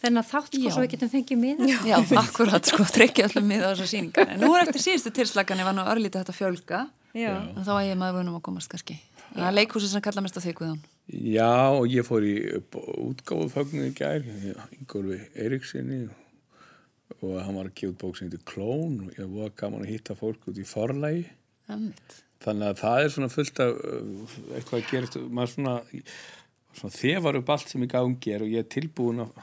þennan 0.01 0.27
þátt 0.27 0.51
sko 0.51 0.65
Já. 0.65 0.73
svo 0.75 0.83
við 0.83 0.91
getum 0.97 1.13
fengið 1.13 1.39
miða. 1.45 1.69
Já, 1.87 1.95
akkurat, 2.25 2.67
sko, 2.67 2.83
tryggja 2.91 3.29
allum 3.29 3.47
miða 3.47 3.71
á 3.71 3.71
þessar 3.71 3.91
síningar. 3.93 4.27
En 4.35 4.43
nú 4.43 4.51
er 4.51 4.65
eftir 4.65 4.83
síðustu 4.83 5.15
tilslaganir 5.15 5.69
var 5.69 5.77
nú 5.79 5.87
örlítið 5.87 6.25
þetta 6.25 6.35
fjölga. 6.35 6.83
Já. 7.15 7.31
En 7.55 7.63
þá 7.63 7.73
að 7.77 7.87
ég 7.87 7.99
maður 8.03 8.19
vunum 8.19 8.37
að 8.41 8.45
komast 8.51 8.73
kannski. 8.73 8.99
Það 9.31 9.47
er 9.47 9.57
leikhúsi 9.61 9.87
sem 9.91 10.03
kalla 10.03 10.23
mest 10.25 10.37
að 10.39 10.49
þig 10.49 10.59
Guðjón. 10.59 10.85
Já, 11.07 11.51
og 11.71 11.87
ég 11.87 12.03
fór 12.03 12.27
í 12.27 12.35
útgáfu 13.07 13.47
fögnu 13.53 13.87
í 13.87 13.95
gær, 13.95 14.27
og 17.25 17.41
hann 17.41 17.57
var 17.57 17.69
að 17.69 17.75
gefa 17.79 17.93
út 17.93 17.99
bók 18.03 18.17
sem 18.17 18.27
heitir 18.27 18.45
Klón 18.47 18.97
og 19.07 19.19
ég 19.19 19.33
var 19.33 19.53
gaman 19.57 19.85
að 19.85 19.93
hitta 19.95 20.15
fólk 20.17 20.49
út 20.51 20.61
í 20.61 20.65
forlægi. 20.67 21.27
Þannig 21.67 22.67
að 22.69 22.81
það 22.83 23.03
er 23.03 23.13
svona 23.13 23.33
fullt 23.33 23.61
af 23.63 23.77
uh, 23.77 24.39
eitthvað 24.55 24.79
að 24.79 24.89
gerast, 24.91 25.19
maður 25.25 25.53
svona, 25.55 25.75
svona 26.77 26.97
þefar 26.97 27.39
upp 27.41 27.53
allt 27.55 27.73
sem 27.73 27.85
í 27.85 27.91
gangi 27.91 28.33
er 28.35 28.45
og 28.45 28.53
ég 28.53 28.65
er 28.65 28.69
tilbúin 28.77 29.23
að 29.25 29.39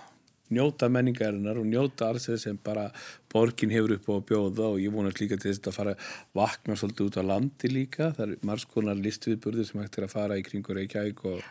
njóta 0.55 0.91
menningarinnar 0.93 1.59
og 1.59 1.67
njóta 1.67 2.11
alls 2.13 2.29
þess 2.29 2.47
sem 2.47 2.59
bara 2.63 2.87
borgin 3.33 3.73
hefur 3.73 3.97
upp 3.97 4.07
á 4.07 4.15
að 4.15 4.25
bjóða 4.31 4.71
og 4.75 4.81
ég 4.83 4.95
vonast 4.95 5.21
líka 5.23 5.39
til 5.41 5.51
þess 5.51 5.71
að 5.71 5.79
fara 5.79 5.95
vakna 6.37 6.77
svolítið 6.79 7.09
út 7.09 7.19
á 7.19 7.31
landi 7.33 7.71
líka. 7.73 8.13
Það 8.15 8.25
er 8.27 8.47
margs 8.47 8.69
konar 8.71 9.01
listviðburður 9.01 9.69
sem 9.69 9.83
hægt 9.83 9.99
er 9.99 10.07
að 10.07 10.15
fara 10.15 10.39
í 10.39 10.45
kringur 10.47 10.79
Reykjavík 10.79 11.25
og 11.33 11.43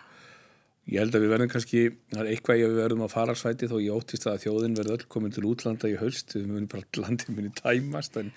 ég 0.92 1.00
held 1.00 1.16
að 1.16 1.24
við 1.24 1.32
verðum 1.32 1.52
kannski, 1.52 1.84
það 2.12 2.22
er 2.24 2.30
eitthvað 2.34 2.60
ég 2.60 2.66
að 2.68 2.74
við 2.74 2.82
verðum 2.82 3.06
á 3.08 3.10
faralsvæti 3.14 3.70
þó 3.72 3.76
ég 3.80 3.96
óttist 3.96 4.26
að 4.28 4.42
þjóðin 4.44 4.76
verði 4.80 4.96
öll 4.98 5.06
komin 5.16 5.36
til 5.36 5.46
útlanda 5.48 5.92
í 5.92 5.96
haust, 6.02 6.36
við 6.36 6.50
munum 6.50 6.68
bara 6.72 7.04
landin 7.04 7.38
muni 7.38 7.54
tæmast 7.56 8.20
en 8.20 8.34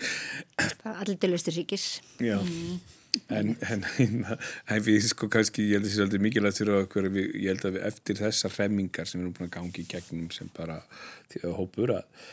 Allir 0.86 1.18
til 1.18 1.32
Östuríkis. 1.34 1.88
Já, 2.22 2.38
en, 3.34 3.52
en, 3.66 3.84
en 3.98 4.86
við 4.86 5.10
sko 5.10 5.30
kannski, 5.32 5.66
ég 5.72 5.80
held 5.80 5.88
að 5.88 5.90
það 5.90 5.94
sé 5.96 6.00
svolítið 6.00 6.26
mikilvægt 6.28 6.62
fyrir 6.62 6.80
okkur, 6.84 7.10
við, 7.16 7.30
ég 7.34 7.54
held 7.54 7.66
að 7.66 7.78
við 7.78 7.86
eftir 7.90 8.20
þessar 8.22 8.56
hremmingar 8.60 9.10
sem 9.10 9.20
við 9.20 9.26
erum 9.26 9.36
búin 9.38 9.50
að 9.50 9.54
gangi 9.58 9.82
í 9.82 9.88
gegnum 9.90 10.34
sem 10.34 10.50
bara 10.56 10.80
því 11.32 11.46
að 11.48 11.56
hópur 11.58 11.96
að 11.98 12.26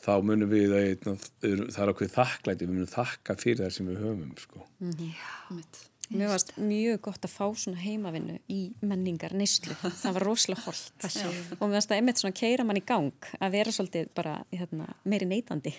þá 0.00 0.12
munum 0.24 0.50
við 0.52 0.74
að 0.76 1.06
það 1.40 1.84
er 1.86 1.94
okkur 1.94 2.12
þakklæti, 2.12 2.66
við 2.66 2.74
munum 2.76 2.92
þakka 2.92 3.38
fyrir 3.40 3.64
það 3.64 3.78
sem 3.78 3.88
við 3.88 4.02
höfum 4.04 4.34
sko. 4.44 4.66
Já, 5.00 5.30
mitt. 5.56 5.86
Mér 6.10 6.30
varst 6.32 6.52
mjög 6.58 7.00
gott 7.04 7.26
að 7.26 7.32
fá 7.32 7.44
svona 7.54 7.78
heimavinnu 7.80 8.38
í 8.50 8.60
menningar 8.82 9.34
neyslu, 9.36 9.74
það 9.78 10.16
var 10.16 10.26
rosalega 10.26 10.64
holdt 10.64 11.06
og 11.60 11.62
mér 11.68 11.76
varst 11.76 11.92
að 11.92 12.00
einmitt 12.00 12.22
svona 12.22 12.36
keira 12.40 12.66
mann 12.66 12.80
í 12.80 12.84
gang 12.86 13.28
að 13.38 13.54
vera 13.54 13.74
svolítið 13.74 14.10
bara 14.16 14.34
hérna, 14.50 14.88
meiri 15.04 15.28
neytandi 15.30 15.74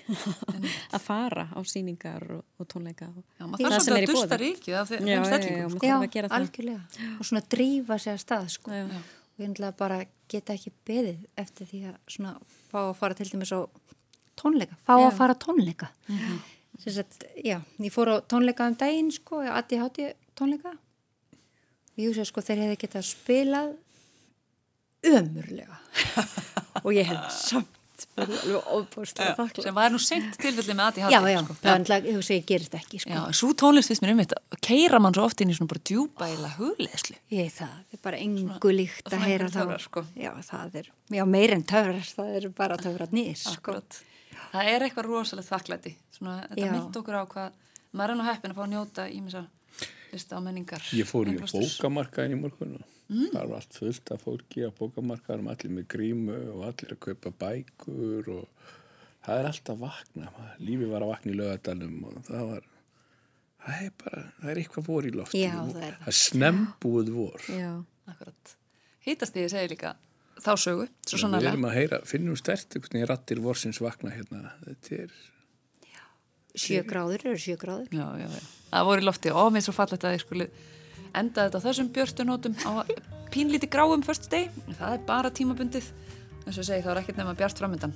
að 0.95 1.03
fara 1.03 1.47
á 1.51 1.59
síningar 1.67 2.23
og, 2.37 2.45
og 2.61 2.69
tónleika 2.71 3.09
og 3.11 3.25
Já, 3.41 3.47
maður 3.47 3.75
þarf 3.75 3.87
svolítið 3.87 4.07
að 4.07 4.13
dusta 4.13 4.39
ríkið 4.41 4.79
af 4.79 4.93
þeim 4.93 5.11
Já, 5.11 5.17
já, 5.17 5.41
já, 5.51 5.97
að 5.97 6.15
það. 6.21 6.37
algjörlega. 6.37 7.07
Og 7.17 7.27
svona 7.27 7.43
drífa 7.51 7.99
sig 7.99 8.13
að 8.13 8.23
stað, 8.23 8.47
sko. 8.55 8.71
Og 8.71 9.41
ég 9.41 9.51
ætla 9.51 9.73
bara 9.77 9.99
geta 10.31 10.55
ekki 10.55 10.71
beðið 10.87 11.27
eftir 11.41 11.69
því 11.71 11.83
að 11.91 11.99
svona 12.15 12.33
fá 12.71 12.79
að 12.85 12.95
fara 13.01 13.17
til 13.17 13.29
dæmis 13.33 13.51
á 13.51 13.59
tónleika. 14.39 14.79
Fá 14.87 14.95
Já. 14.95 15.05
að 15.09 15.15
fara 15.19 15.37
tónleika. 15.47 15.91
Mhm. 16.07 16.17
Mm 16.39 16.41
Sagt, 16.81 17.25
já, 17.37 17.59
ég 17.77 17.93
fór 17.93 18.09
á 18.09 18.15
tónleika 18.25 18.65
um 18.65 18.73
daginn, 18.73 19.11
sko, 19.13 19.43
aðti 19.45 19.77
hátti 19.77 20.05
tónleika. 20.41 20.73
Ég 21.99 22.09
hugsa, 22.09 22.25
sko, 22.27 22.43
þeir 22.45 22.63
hefði 22.65 22.79
getað 22.85 23.07
spilað 23.09 23.75
ömurlega. 25.11 25.77
og 26.85 26.91
ég 26.95 27.07
hef 27.09 27.29
samt 27.35 27.77
þakklátt. 28.01 29.61
sem 29.63 29.75
var 29.75 29.91
nú 29.93 29.99
seint 30.01 30.35
tilfelli 30.41 30.73
með 30.77 30.87
ADHD 30.87 31.13
Já, 31.13 31.19
já, 31.29 31.39
sko. 31.45 31.55
það 31.61 31.93
er 31.95 32.31
ég 32.35 32.45
gerist 32.49 32.77
ekki, 32.77 33.01
sko. 33.03 33.13
Já, 33.13 33.21
svo 33.37 33.51
tónlist 33.57 33.91
finnst 33.91 34.03
mér 34.03 34.13
um 34.15 34.21
þetta 34.23 34.59
keira 34.65 34.99
mann 35.03 35.15
svo 35.15 35.25
oft 35.27 35.41
inn 35.43 35.53
í 35.53 35.57
svona 35.57 35.71
bara 35.71 35.83
djúbæla 35.89 36.51
hugleðslu 36.57 37.17
Ég 37.33 37.51
það, 37.53 37.75
það 37.91 37.97
er 37.97 38.03
bara 38.07 38.21
engu 38.25 38.73
líkt 38.75 39.11
að 39.13 39.25
heyra 39.27 39.49
þá. 39.53 39.63
sko. 39.85 40.05
Já, 40.17 40.31
það 40.47 40.79
er, 40.81 40.91
já, 41.17 41.23
meir 41.35 41.55
en 41.55 41.65
töfrar, 41.73 42.11
það 42.17 42.35
er 42.39 42.49
bara 42.57 42.79
töfrar 42.81 43.15
nýr, 43.15 43.37
sko. 43.37 43.77
Það 44.51 44.73
er 44.73 44.85
eitthvað 44.87 45.07
rosalega 45.07 45.51
þakklæti 45.51 45.95
svona, 46.15 46.39
þetta 46.49 46.65
Já. 46.65 46.71
mynd 46.73 46.97
okkur 47.01 47.17
á 47.17 47.23
hvað 47.29 47.59
maður 47.91 48.13
er 48.13 48.17
nú 48.19 48.25
heppin 48.27 48.53
að 48.53 48.57
fá 48.57 48.63
að 48.65 48.71
njóta 48.73 49.05
ímessa 49.11 49.43
lista 50.13 50.37
á 50.37 50.41
menningar 50.43 50.83
Ég 50.95 51.07
fór 51.09 51.29
í 51.31 51.37
bókamarkaðin 51.41 52.37
í 52.37 52.41
morgun 52.41 52.81
Mm. 53.11 53.27
það 53.33 53.47
var 53.49 53.57
allt 53.57 53.75
fullt 53.75 54.11
af 54.13 54.21
fólki 54.23 54.61
á 54.63 54.71
bókamarkaðum, 54.71 55.49
allir 55.51 55.71
með 55.75 55.87
grímu 55.91 56.35
og 56.53 56.61
allir 56.69 56.93
að 56.95 56.99
kaupa 57.03 57.31
bækur 57.41 58.29
og 58.31 58.69
það 59.25 59.39
er 59.41 59.49
alltaf 59.49 59.73
að 59.73 59.81
vakna. 59.81 60.29
Lífið 60.63 60.93
var 60.93 61.03
að 61.03 61.11
vakna 61.11 61.33
í 61.33 61.35
lögadalum 61.35 61.97
og 62.07 62.21
það 62.29 62.45
var, 62.53 62.69
það 63.65 63.81
er 63.81 63.91
bara, 64.03 64.23
það 64.37 64.53
er 64.53 64.61
eitthvað 64.61 64.87
vor 64.87 65.09
í 65.09 65.11
lofti. 65.17 65.41
Já, 65.43 65.57
það 65.59 65.83
er 65.89 65.97
er 66.07 66.17
snembúið 66.21 67.11
vor. 67.17 67.43
Já. 67.51 67.73
Akkurat. 68.13 68.55
Hítast 69.03 69.41
ég 69.41 69.51
segir 69.51 69.75
líka 69.75 69.93
þá 70.41 70.51
sögu, 70.57 70.87
svo 71.05 71.29
Við 71.35 71.49
erum 71.51 71.67
að 71.67 71.77
heyra, 71.81 71.99
finnum 72.07 72.39
stert 72.39 72.71
einhvern 72.77 72.95
veginn 72.95 73.11
rattir 73.11 73.43
vorsins 73.43 73.81
vakna 73.83 74.15
hérna. 74.15 74.55
Þetta 74.63 75.03
er, 75.03 75.19
Sjö 76.55 76.83
gráður 76.87 77.25
eru 77.25 77.39
sjö 77.39 77.55
gráður. 77.59 77.87
Já, 77.91 78.07
já, 78.19 78.27
já. 78.27 78.49
Það 78.71 78.87
voru 78.87 79.05
lofti 79.07 79.33
og 79.35 79.51
mér 79.53 79.65
svo 79.65 79.75
fallegt 79.75 80.05
að 80.07 80.15
ég 80.17 80.23
skuli 80.23 80.47
enda 81.17 81.47
þetta 81.47 81.61
þessum 81.65 81.91
björtunótum 81.95 82.55
á 82.63 82.71
pínlíti 83.31 83.69
gráum 83.71 84.03
först 84.03 84.27
steg. 84.27 84.51
Það 84.77 84.95
er 84.95 85.05
bara 85.07 85.31
tímabundið. 85.31 85.91
eins 86.45 86.57
og 86.57 86.65
segi 86.65 86.83
þá 86.83 86.91
er 86.91 87.01
ekkert 87.03 87.19
nema 87.21 87.35
bjart 87.37 87.59
framöndan. 87.59 87.93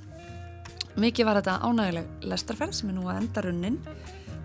Mikið 0.95 1.27
var 1.27 1.39
þetta 1.41 1.59
ánægileg 1.65 2.27
lestarferð 2.29 2.75
sem 2.77 2.91
er 2.91 2.95
nú 2.95 3.07
að 3.09 3.23
enda 3.23 3.43
runnin. 3.43 3.79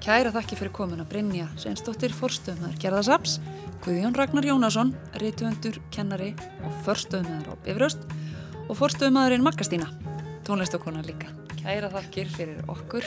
Kæra 0.00 0.32
þakki 0.32 0.56
fyrir 0.56 0.72
komuna 0.72 1.04
Brynja 1.04 1.50
Sveinsdóttir 1.60 2.14
Forstöðumæður 2.16 2.78
Gerðarsaps, 2.80 3.36
Guðjón 3.84 4.16
Ragnar 4.16 4.48
Jónasson, 4.48 4.94
rituöndur, 5.20 5.76
kennari 5.92 6.32
og 6.64 6.72
förstöðumæður 6.88 7.52
á 7.52 7.54
Bifröst 7.66 8.08
og 8.66 8.80
forstöðumæðurinn 8.80 9.44
Makkastína, 9.44 9.92
tónlistakona 10.48 11.04
líka. 11.04 11.28
Kæra 11.60 11.90
þakkir 11.92 12.30
fyrir 12.32 12.64
okkur. 12.72 13.06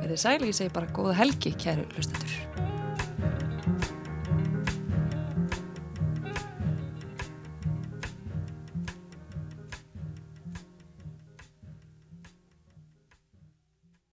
Verðið 0.00 0.20
sæli, 0.24 0.50
ég 0.52 0.56
segi 0.56 0.72
bara 0.72 0.88
góða 0.96 1.18
helgi, 1.20 1.52
kæru 1.60 1.84
hlustendur. 1.92 2.69